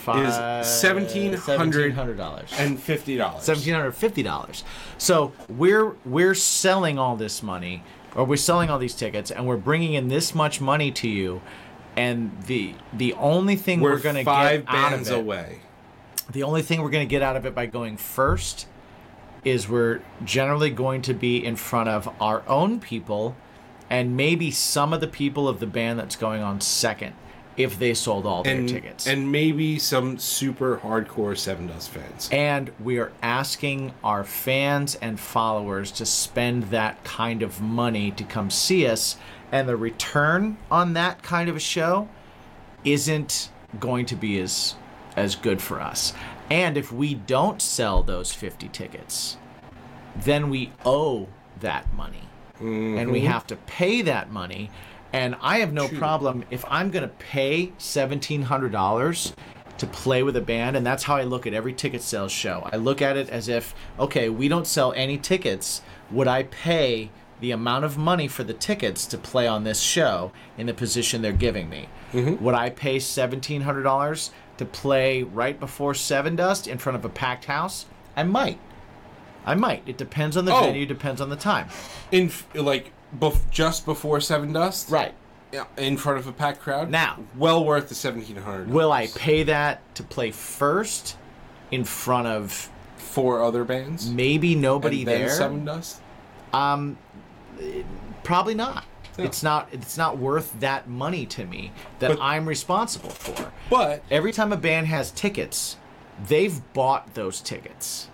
[0.08, 3.42] is $1,700 And fifty dollars.
[3.44, 4.64] seventeen hundred fifty dollars.
[4.98, 7.82] So we're we're selling all this money,
[8.14, 11.40] or we're selling all these tickets, and we're bringing in this much money to you,
[11.96, 15.60] and the the only thing we're, We're, gonna five get out bands of it, away.
[16.30, 18.66] the only thing we're gonna get out of it by going first,
[19.44, 23.36] is we're generally going to be in front of our own people,
[23.90, 27.14] and maybe some of the people of the band that's going on second,
[27.56, 29.06] if they sold all their and, tickets.
[29.06, 32.28] and maybe some super hardcore Sevendust fans.
[32.30, 38.24] And we are asking our fans and followers to spend that kind of money to
[38.24, 39.16] come see us.
[39.52, 42.08] And the return on that kind of a show
[42.84, 43.50] isn't
[43.80, 44.74] going to be as
[45.16, 46.12] as good for us.
[46.50, 49.38] And if we don't sell those 50 tickets,
[50.14, 51.26] then we owe
[51.60, 52.28] that money.
[52.56, 52.98] Mm-hmm.
[52.98, 54.70] And we have to pay that money.
[55.16, 59.32] And I have no problem if I'm going to pay $1,700
[59.78, 60.76] to play with a band.
[60.76, 62.68] And that's how I look at every ticket sales show.
[62.70, 65.80] I look at it as if, okay, we don't sell any tickets.
[66.10, 67.10] Would I pay
[67.40, 71.22] the amount of money for the tickets to play on this show in the position
[71.22, 71.88] they're giving me?
[72.12, 72.44] Mm-hmm.
[72.44, 77.86] Would I pay $1,700 to play right before Sevendust in front of a packed house?
[78.14, 78.58] I might.
[79.46, 79.82] I might.
[79.86, 80.60] It depends on the Oh.
[80.60, 81.68] venue, depends on the time.
[82.10, 85.14] In like bef- just before Sevendust, Right.
[85.52, 86.90] Yeah, in front of a packed crowd.
[86.90, 87.18] Now.
[87.36, 88.68] well worth the seventeen hundred.
[88.70, 91.16] Will I pay that to play first
[91.70, 94.10] in front of four other bands?
[94.10, 95.28] maybe nobody and there?
[95.28, 95.98] Sevendust.
[96.52, 96.98] Um,
[98.22, 98.84] Probably not.
[99.18, 99.24] No.
[99.24, 103.50] It's not it's not worth that money to me that But- I'm responsible for.
[103.70, 105.76] But Every time a band has tickets,
[106.28, 108.08] they've bought those tickets.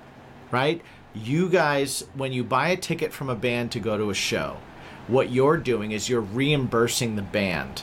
[0.53, 0.81] Right?
[1.15, 4.59] You guys when you buy a ticket from a band to go to a show,
[5.09, 7.83] what you're doing is you're reimbursing the band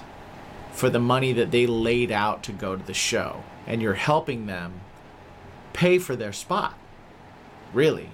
[0.71, 4.45] for the money that they laid out to go to the show and you're helping
[4.45, 4.81] them
[5.73, 6.77] pay for their spot.
[7.73, 8.09] Really.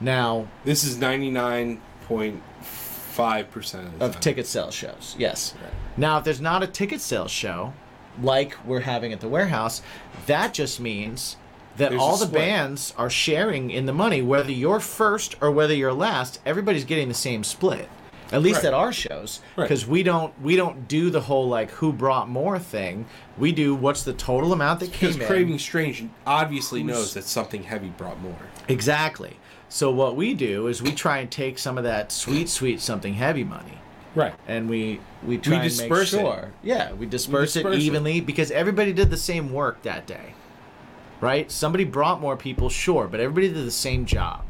[0.00, 5.14] Now, this is ninety nine point five percent of of ticket sales shows.
[5.18, 5.54] Yes.
[5.96, 7.72] Now, if there's not a ticket sales show
[8.22, 9.82] like we're having at the warehouse,
[10.26, 11.36] that just means
[11.76, 15.74] that There's all the bands are sharing in the money, whether you're first or whether
[15.74, 16.40] you're last.
[16.44, 17.88] Everybody's getting the same split.
[18.32, 18.66] At least Right.
[18.66, 19.64] at our shows, Right.
[19.64, 23.06] because we don't we don't do the whole like who brought more thing.
[23.36, 25.26] We do what's the total amount that came in.
[25.26, 28.36] Craving Strange obviously knows that something heavy brought more.
[28.68, 29.36] Exactly.
[29.68, 33.14] So what we do is we try and take some of that sweet, sweet something
[33.14, 33.78] heavy money
[34.14, 34.34] Right.
[34.48, 36.16] and we we try and disperse it.
[36.18, 36.52] make sure.
[36.62, 37.82] Yeah, we disperse, disperse it it.
[37.82, 40.34] evenly because everybody did the same work that day.
[41.20, 41.50] Right?
[41.52, 44.42] Somebody brought more people, sure, but everybody did the same job.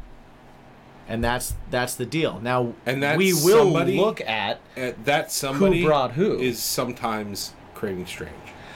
[1.11, 2.39] And that's that's the deal.
[2.41, 6.39] Now And that's we will somebody- look at Uh, that somebody brought who?
[6.39, 8.31] is sometimes Craving Strange.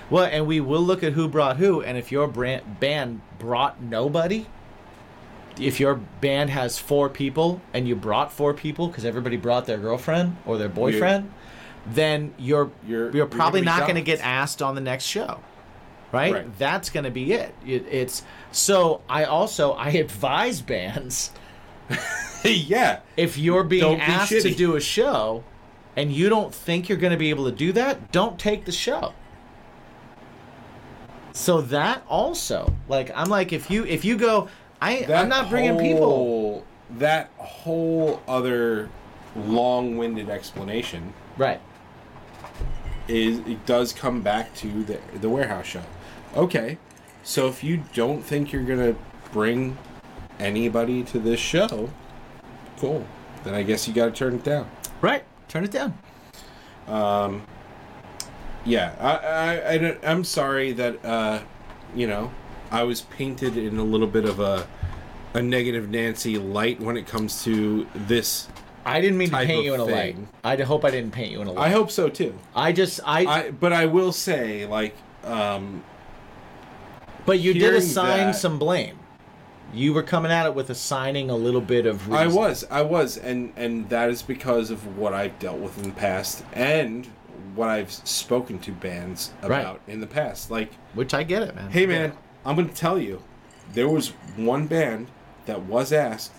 [0.09, 3.81] well, and we will look at who brought who, and if your brand, band brought
[3.81, 4.47] nobody,
[5.57, 9.77] if your band has four people and you brought four people because everybody brought their
[9.77, 11.31] girlfriend or their boyfriend,
[11.87, 15.05] then you're You're- you're, you're probably gonna not going to get asked on the next
[15.05, 15.39] show,
[16.11, 16.33] right?
[16.33, 16.57] Right.
[16.59, 17.55] That's going to be it.
[17.65, 17.85] it.
[17.89, 21.31] It's so I also I advise bands
[22.43, 22.99] yeah.
[23.17, 25.43] if you're being Don't be asked to do a show
[25.95, 28.71] and you don't think you're going to be able to do that, don't take the
[28.71, 29.13] show.
[31.31, 34.47] So that also, like, I'm like, if you if you go,
[34.81, 36.65] I That I'm not bringing people.
[36.97, 38.89] That whole other
[39.35, 41.59] long-winded explanation Right.
[43.07, 45.83] is it does come back to the the warehouse show.
[46.35, 46.77] Okay,
[47.23, 48.95] so if you don't think you're gonna
[49.33, 49.77] bring
[50.39, 51.89] anybody to this show,
[52.77, 53.05] cool.
[53.43, 54.69] Then I guess you got to turn it down.
[55.01, 55.23] Right.
[55.47, 55.97] Turn it down.
[56.87, 57.43] Um,
[58.65, 61.41] Yeah, I, I, I, I'm sorry that uh,
[61.95, 62.31] you know
[62.71, 64.67] I was painted in a little bit of a
[65.35, 68.47] a negative Nancy light when it comes to this.
[68.85, 70.15] I didn't mean to paint you in a light.
[70.15, 70.27] thing.
[70.43, 71.67] I hope I didn't paint you in a light.
[71.67, 72.37] I hope so too.
[72.55, 75.83] I, just I, I but I will say like um,
[77.25, 78.97] but you did assign that- some blame.
[79.75, 82.11] You were coming at it with assigning a little bit of.
[82.11, 85.83] I was, I was, and and that is because of what I've dealt with in
[85.89, 87.05] the past and
[87.55, 89.59] what I've spoken to bands Right.
[89.61, 90.49] about in the past.
[90.49, 91.69] Like, which I get it, man.
[91.71, 92.13] hey man,
[92.45, 93.21] I'm gonna tell you,
[93.73, 95.07] there was one band
[95.45, 96.31] that was asked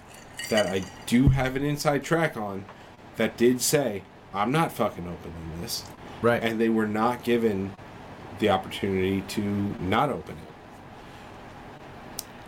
[0.51, 2.65] that I do have an inside track on
[3.17, 4.03] that did say
[4.35, 5.85] I'm not fucking opening this,
[6.23, 6.43] right?
[6.43, 7.75] and they were not given
[8.39, 10.46] the opportunity to not open it.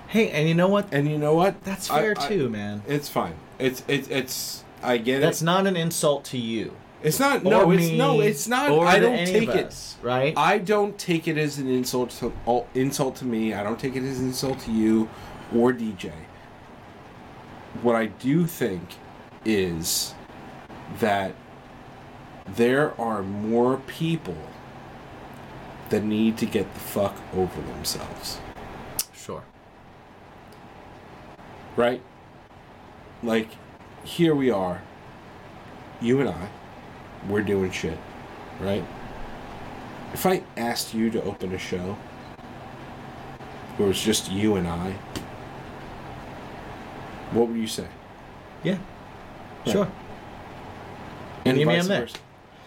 [0.08, 0.88] Hey, and you know what?
[0.92, 1.62] And you know what?
[1.64, 2.82] That's fair I- too, man.
[2.86, 3.34] It's fine.
[3.58, 4.64] It's it's it's.
[4.82, 5.20] I get it.
[5.20, 5.44] That's it.
[5.44, 6.74] not an insult to you.
[7.02, 7.44] It's not.
[7.44, 8.20] Or No, it's me, no.
[8.20, 8.70] It's not.
[8.70, 9.66] I don't take of it.
[9.66, 10.34] us, right?
[10.36, 13.54] I don't take it as an insult to oh, insult to me.
[13.54, 15.08] I don't take it as an insult to you
[15.54, 16.12] or DJ.
[17.82, 18.82] What I do think
[19.44, 20.14] is
[20.98, 21.34] that
[22.46, 24.36] there are more people
[25.90, 28.38] that need to get the fuck over themselves.
[29.14, 29.42] sure.
[31.78, 32.02] Right?
[33.22, 33.48] Like,
[34.04, 34.82] here we are,
[36.00, 36.48] you and I,
[37.28, 37.96] we're doing shit,
[38.60, 38.84] right?
[40.12, 41.96] If I asked you to open a show
[43.76, 44.94] where it was just you and I,
[47.32, 47.86] what would you say?
[48.64, 48.78] Yeah.
[49.66, 49.72] Right.
[49.72, 49.88] Sure.
[51.44, 52.16] And You vice versa.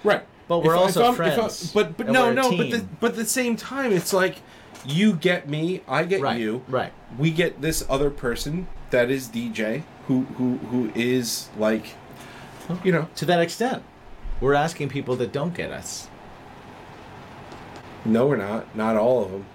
[0.04, 0.24] Right.
[0.48, 3.56] But we're also I'm- friends, but but no, no, but the, but at the same
[3.56, 4.38] time, it's like
[4.86, 6.40] you get me, I get Right.
[6.40, 6.92] you, Right.
[7.18, 11.95] we get this other person that is DJ who who who is like
[12.84, 13.84] you know To that extent,
[14.39, 16.07] we're asking people that don't get us.
[18.05, 19.45] no we're not not all of them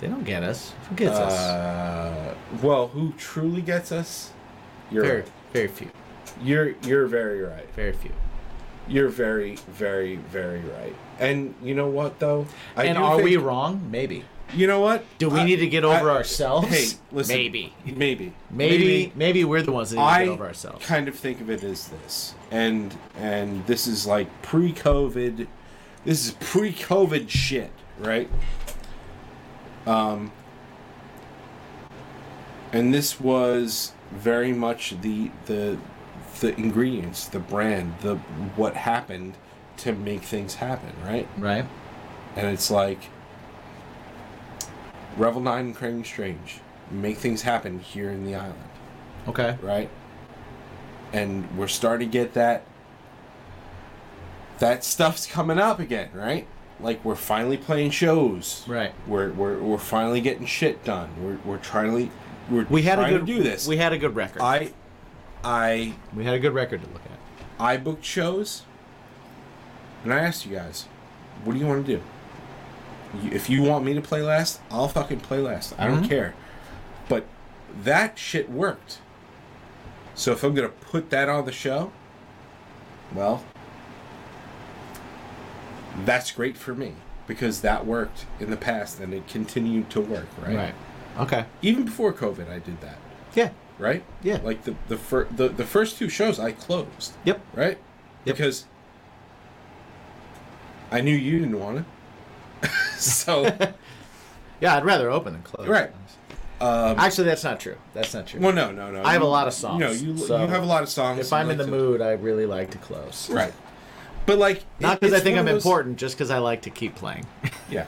[0.00, 0.72] They don't get us.
[0.88, 1.32] Who gets us?
[1.32, 4.32] uh, well who truly gets us
[4.90, 5.30] you're Very, right.
[5.52, 5.90] very few.
[6.42, 8.12] you're you're very right Very few.
[8.88, 12.46] you're very very very right and you know what though
[12.76, 13.88] I and are we wrong?
[13.90, 14.24] Maybe.
[14.54, 16.68] You know what Do we I- need to get over I- ourselves?
[16.68, 17.72] hey listen Maybe.
[17.84, 20.84] maybe Maybe, maybe we're the ones that need to get over ourselves.
[20.86, 25.46] kind of think of it as this, and and this is like pre-COVID.
[26.04, 28.28] This is pre-COVID shit, right?
[29.86, 30.32] Um,
[32.72, 35.78] and this was very much the the
[36.40, 38.16] the ingredients, the brand, the
[38.56, 39.34] what happened
[39.78, 41.28] to make things happen, right?
[41.38, 41.66] Right?
[42.36, 43.10] And it's like
[45.16, 46.60] Revel Nine and Craving Strange
[46.90, 48.58] make things happen here in the island
[49.28, 49.56] Okay.
[49.62, 49.88] right?
[51.12, 52.64] And we're starting to get that
[54.58, 56.46] that stuff's coming up again, right?
[56.80, 58.64] Like we're finally playing shows.
[58.66, 58.92] Right.
[59.06, 61.10] We're we're, we're finally getting shit done.
[61.20, 62.12] We're we're trying to
[62.50, 63.66] we're We had a trying good to do this.
[63.66, 64.42] We had a good record.
[64.42, 64.72] I
[65.44, 67.18] I we had a good record to look at.
[67.58, 68.62] I booked shows
[70.04, 70.86] and I asked you guys,
[71.44, 72.02] what do you want to do?
[73.24, 75.74] If you want me to play last, I'll fucking play last.
[75.78, 76.08] I don't Mhm.
[76.08, 76.34] care.
[77.08, 77.24] But
[77.82, 78.98] that shit worked.
[80.14, 81.92] So if I'm gonna put that on the show,
[83.14, 83.42] well,
[86.04, 86.94] that's great for me
[87.26, 90.56] because that worked in the past and it continued to work, right?
[90.56, 90.74] right?
[91.18, 91.44] Okay.
[91.62, 92.96] Even before COVID, I did that,
[93.34, 93.50] Yeah.
[93.78, 94.02] right?
[94.22, 94.38] Yeah.
[94.42, 97.40] Like the the, fir- the the first two shows I closed Yep.
[97.54, 97.78] right?
[98.24, 98.36] Yep.
[98.36, 98.66] Because
[100.92, 101.84] I knew you didn't want to.
[102.96, 103.44] so
[104.60, 105.66] Yeah, I'd rather open than close.
[105.66, 105.90] Right.
[106.60, 107.76] Um, Actually, that's not true.
[107.94, 108.40] That's not true.
[108.40, 109.02] well, no, no, no.
[109.02, 111.18] I have a lot of songs, know, you, so you have a lot of songs.
[111.26, 113.30] if I'm you in the to- mood, I really like to close.
[113.30, 113.54] right?
[114.26, 116.94] But like, Not because I think I'm those- important, just because I like to keep
[116.94, 117.26] playing.
[117.70, 117.86] Yeah,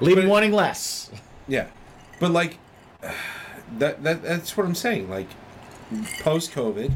[0.00, 1.10] Leave But- wanting less.
[1.48, 1.68] yeah.
[2.20, 2.58] But like,
[3.78, 5.08] that that that's what I'm saying.
[5.08, 5.28] Like,
[6.20, 6.92] post COVID,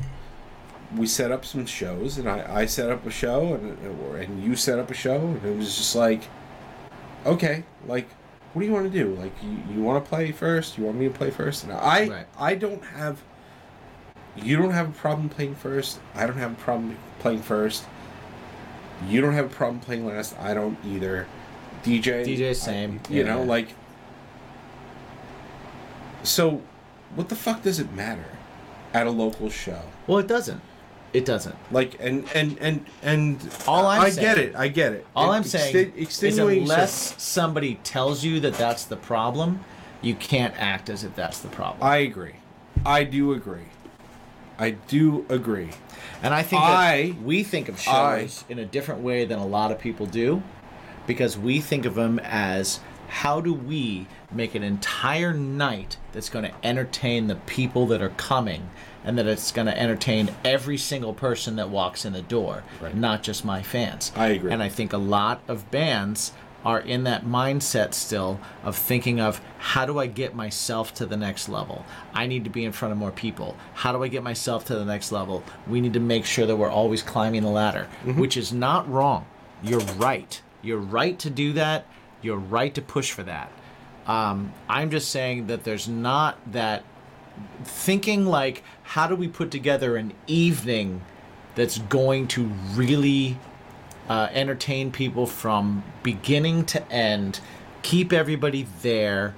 [0.97, 3.79] we set up some shows, and I I set up a show, and
[4.17, 6.25] and you set up a show, and it was just like,
[7.27, 8.09] okay, like.
[8.53, 9.15] What do you want to do?
[9.17, 10.79] Like, you, you want to play first?
[10.79, 11.65] You want me to play first?
[11.65, 12.27] And I, Right.
[12.39, 13.21] I don't have.
[14.35, 16.01] You don't have a problem playing first.
[16.15, 17.85] I don't have a problem playing first.
[19.07, 20.35] You don't have a problem playing last.
[20.39, 21.27] I don't either.
[21.85, 22.25] DJ.
[22.25, 23.01] DJ, I- same.
[23.11, 23.35] you Yeah.
[23.35, 23.69] know, like.
[26.23, 26.63] So,
[27.15, 28.25] what the fuck does it matter
[28.95, 29.83] at a local show?
[30.07, 30.63] Well, it doesn't.
[31.13, 31.55] It doesn't.
[31.71, 34.55] Like, and and and and All I'm I saying- get it.
[34.57, 35.07] I get it.
[35.17, 39.61] All It- I'm saying is extenuating unless somebody tells you that that's the problem,
[40.03, 41.83] you can't act as if that's the problem.
[41.83, 42.35] I agree.
[42.85, 43.69] I do agree.
[44.59, 45.71] I do agree.
[46.23, 49.39] And I think I- that we think of I- shows in a different way than
[49.39, 50.43] a lot of people do
[51.07, 56.45] because we think of them as how do we make an entire night that's going
[56.45, 58.69] to entertain the people that are coming
[59.07, 62.95] and that it's going to entertain every single person that walks in the door, Right.
[62.95, 64.13] not just my fans.
[64.17, 64.53] I agree.
[64.53, 66.33] And I think a lot of bands
[66.65, 71.17] are in that mindset still of thinking of how do I get myself to the
[71.17, 71.87] next level?
[72.13, 73.57] I need to be in front of more people.
[73.75, 75.45] How do I get myself to the next level?
[75.69, 79.27] We need to make sure that we're always climbing the ladder, which is not wrong.
[79.63, 80.43] You're right.
[80.61, 81.87] You're right to do that.
[82.21, 83.53] You're right to push for that.
[84.09, 86.83] Um, I'm just saying that there's not that
[87.65, 91.03] thinking like, how do we put together an evening
[91.55, 92.45] that's going to
[92.75, 93.39] really
[94.09, 97.41] uh, entertain people from beginning to end,
[97.83, 99.35] keep everybody there,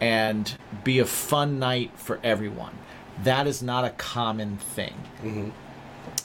[0.00, 0.54] and
[0.84, 2.72] be a fun night for everyone.
[3.22, 5.52] That is not a common thing.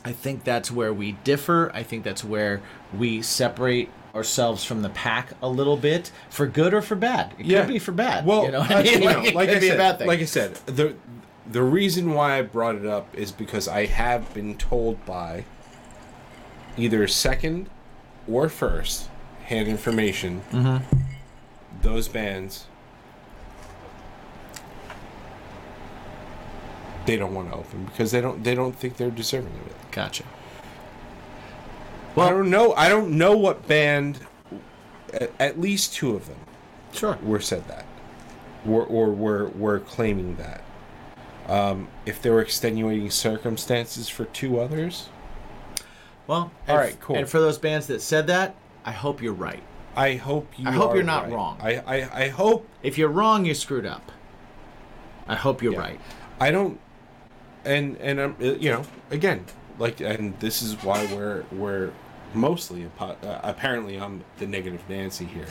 [0.04, 1.72] I think that's where we differ.
[1.74, 2.62] I think that's where
[2.98, 7.34] we separate ourselves from the pack a little bit, for good or for bad.
[7.38, 8.26] It could be for bad.
[8.26, 10.08] Well, you know, I- I mean, like, it could I be said, a bad thing.
[10.08, 10.96] like I said, the
[11.50, 15.46] the reason why I brought it up is because I have been told by
[16.78, 17.70] either second
[18.28, 19.10] or first
[19.46, 20.98] hand information Mm-hmm.
[21.82, 22.66] those bands
[27.06, 29.76] they don't want to open because they don't they don't think they're deserving of it.
[29.92, 30.24] gotcha.
[32.16, 32.74] Well, I don't know.
[32.74, 34.20] I don't know what band.
[35.14, 36.38] At, at least two of them
[36.94, 37.18] Sure.
[37.22, 37.86] were said that,
[38.68, 40.62] or or were were claiming that.
[41.48, 45.10] Um, if there were extenuating circumstances for two others,
[46.28, 47.16] Well, All and right, cool.
[47.18, 49.62] And for those bands that said that, I hope you're right.
[49.96, 50.68] I hope you.
[50.68, 51.34] I hope you're not right.
[51.34, 51.58] wrong.
[51.62, 54.12] I, I I hope If you're wrong, you screwed up.
[55.28, 55.80] I hope you're Yeah.
[55.80, 56.00] right.
[56.40, 56.80] I don't.
[57.64, 59.46] And and I'm uh, you know again
[59.80, 61.92] like and this is why we're we're
[62.34, 65.48] mostly uh, apparently I'm the negative Nancy here.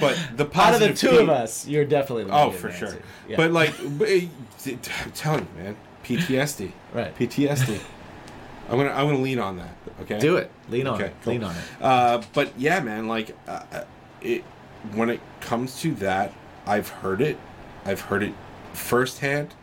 [0.00, 2.70] But the positive Out of the two Pete- of us, you're definitely the Oh, for
[2.72, 2.96] sure.
[3.28, 3.36] Yeah.
[3.36, 4.26] But like, but, eh,
[4.66, 6.72] I'm telling you, man, PTSD.
[6.92, 7.16] Right.
[7.16, 7.80] PTSD.
[8.68, 9.76] I'm gonna I'm gonna lean on that.
[10.02, 10.18] Okay.
[10.18, 10.50] do it.
[10.68, 11.14] Lean on Okay, it.
[11.22, 11.32] cool.
[11.34, 11.62] Lean on it.
[11.80, 13.84] Uh, but yeah, man, like, uh, uh,
[14.20, 14.42] it
[14.94, 16.32] when it comes to that,
[16.66, 17.38] I've heard it.
[17.84, 18.34] I've heard it
[18.72, 19.54] firsthand,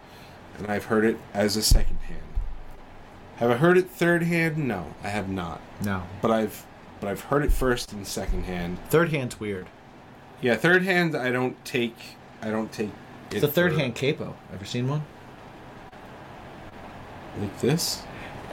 [0.58, 2.22] and I've heard it as a second hand.
[3.38, 4.58] Have I heard it third hand?
[4.58, 5.60] No, I have not.
[5.84, 6.04] No.
[6.22, 6.66] But I've
[7.02, 8.78] but I've heard it first and second hand.
[8.90, 9.68] Third hand's weird.
[10.44, 11.16] Yeah, third hand.
[11.16, 11.96] I don't take.
[12.42, 12.90] I don't take.
[13.32, 14.36] It It's a third for- hand capo.
[14.54, 15.04] Ever seen one?
[17.40, 18.04] like this.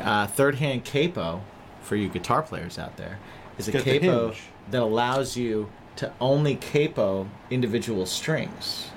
[0.00, 1.42] Uh, third hand capo,
[1.82, 3.18] for you guitar players out there,
[3.58, 4.34] is a capo
[4.70, 8.88] that allows you to only capo individual strings.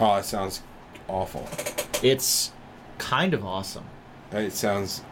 [0.00, 0.62] Oh, it sounds
[1.06, 1.48] awful.
[2.02, 2.50] It's
[2.98, 3.84] kind of awesome
[4.32, 5.02] It sounds.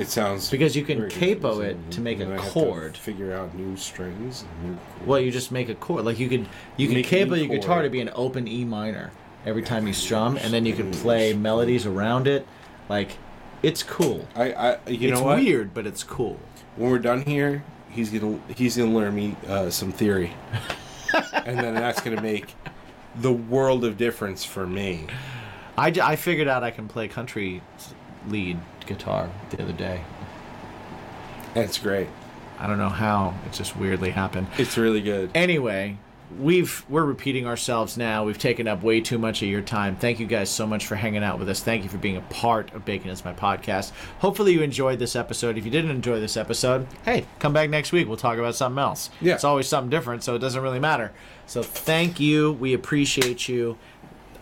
[0.00, 2.96] It sounds because you can capo it to make and a I have to chord.
[2.96, 4.42] figure out new strings.
[4.42, 5.06] And new chords.
[5.06, 6.04] Well, you just make a chord.
[6.06, 6.48] Like you could
[6.78, 9.10] you could Make a cable new your guitar to be an open E minor
[9.44, 12.46] every time you strum, and then you can play melodies around it.
[12.88, 13.18] Like
[13.62, 14.26] it's cool.
[14.34, 15.38] I, I, you it's know what?
[15.38, 16.38] weird, but it's cool.
[16.76, 20.32] When we're done here, he's gonna he's gonna learn me uh, some theory,
[21.34, 22.54] and then that's gonna make
[23.16, 25.06] the world of difference for me.
[25.76, 27.62] I, I figured out I can play country
[28.28, 28.58] lead
[28.90, 30.02] guitar the other day.
[31.54, 32.08] That's great.
[32.58, 33.34] I don't know how.
[33.46, 34.48] It just weirdly happened.
[34.58, 35.30] It's really good.
[35.34, 35.96] Anyway,
[36.38, 38.24] we've we're repeating ourselves now.
[38.24, 39.96] We've taken up way too much of your time.
[39.96, 41.62] Thank you guys so much for hanging out with us.
[41.62, 43.92] Thank you for being a part of Bacon is My Podcast.
[44.18, 45.56] Hopefully you enjoyed this episode.
[45.56, 48.06] If you didn't enjoy this episode, hey, come back next week.
[48.06, 49.08] We'll talk about something else.
[49.20, 49.34] Yeah.
[49.34, 51.12] It's always something different, so it doesn't really matter.
[51.46, 52.52] So thank you.
[52.52, 53.78] We appreciate you.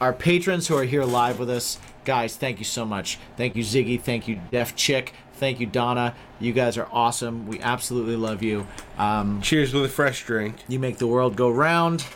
[0.00, 1.78] Our patrons who are here live with us,
[2.08, 3.18] guys, thank you so much.
[3.36, 4.00] Thank you, Ziggy.
[4.00, 5.12] Thank you, Def Chick.
[5.34, 6.14] Thank you, Donna.
[6.40, 7.46] You guys are awesome.
[7.46, 8.66] We absolutely love you.
[8.96, 10.56] Um, Cheers with a fresh drink.
[10.68, 12.06] you make the world go round.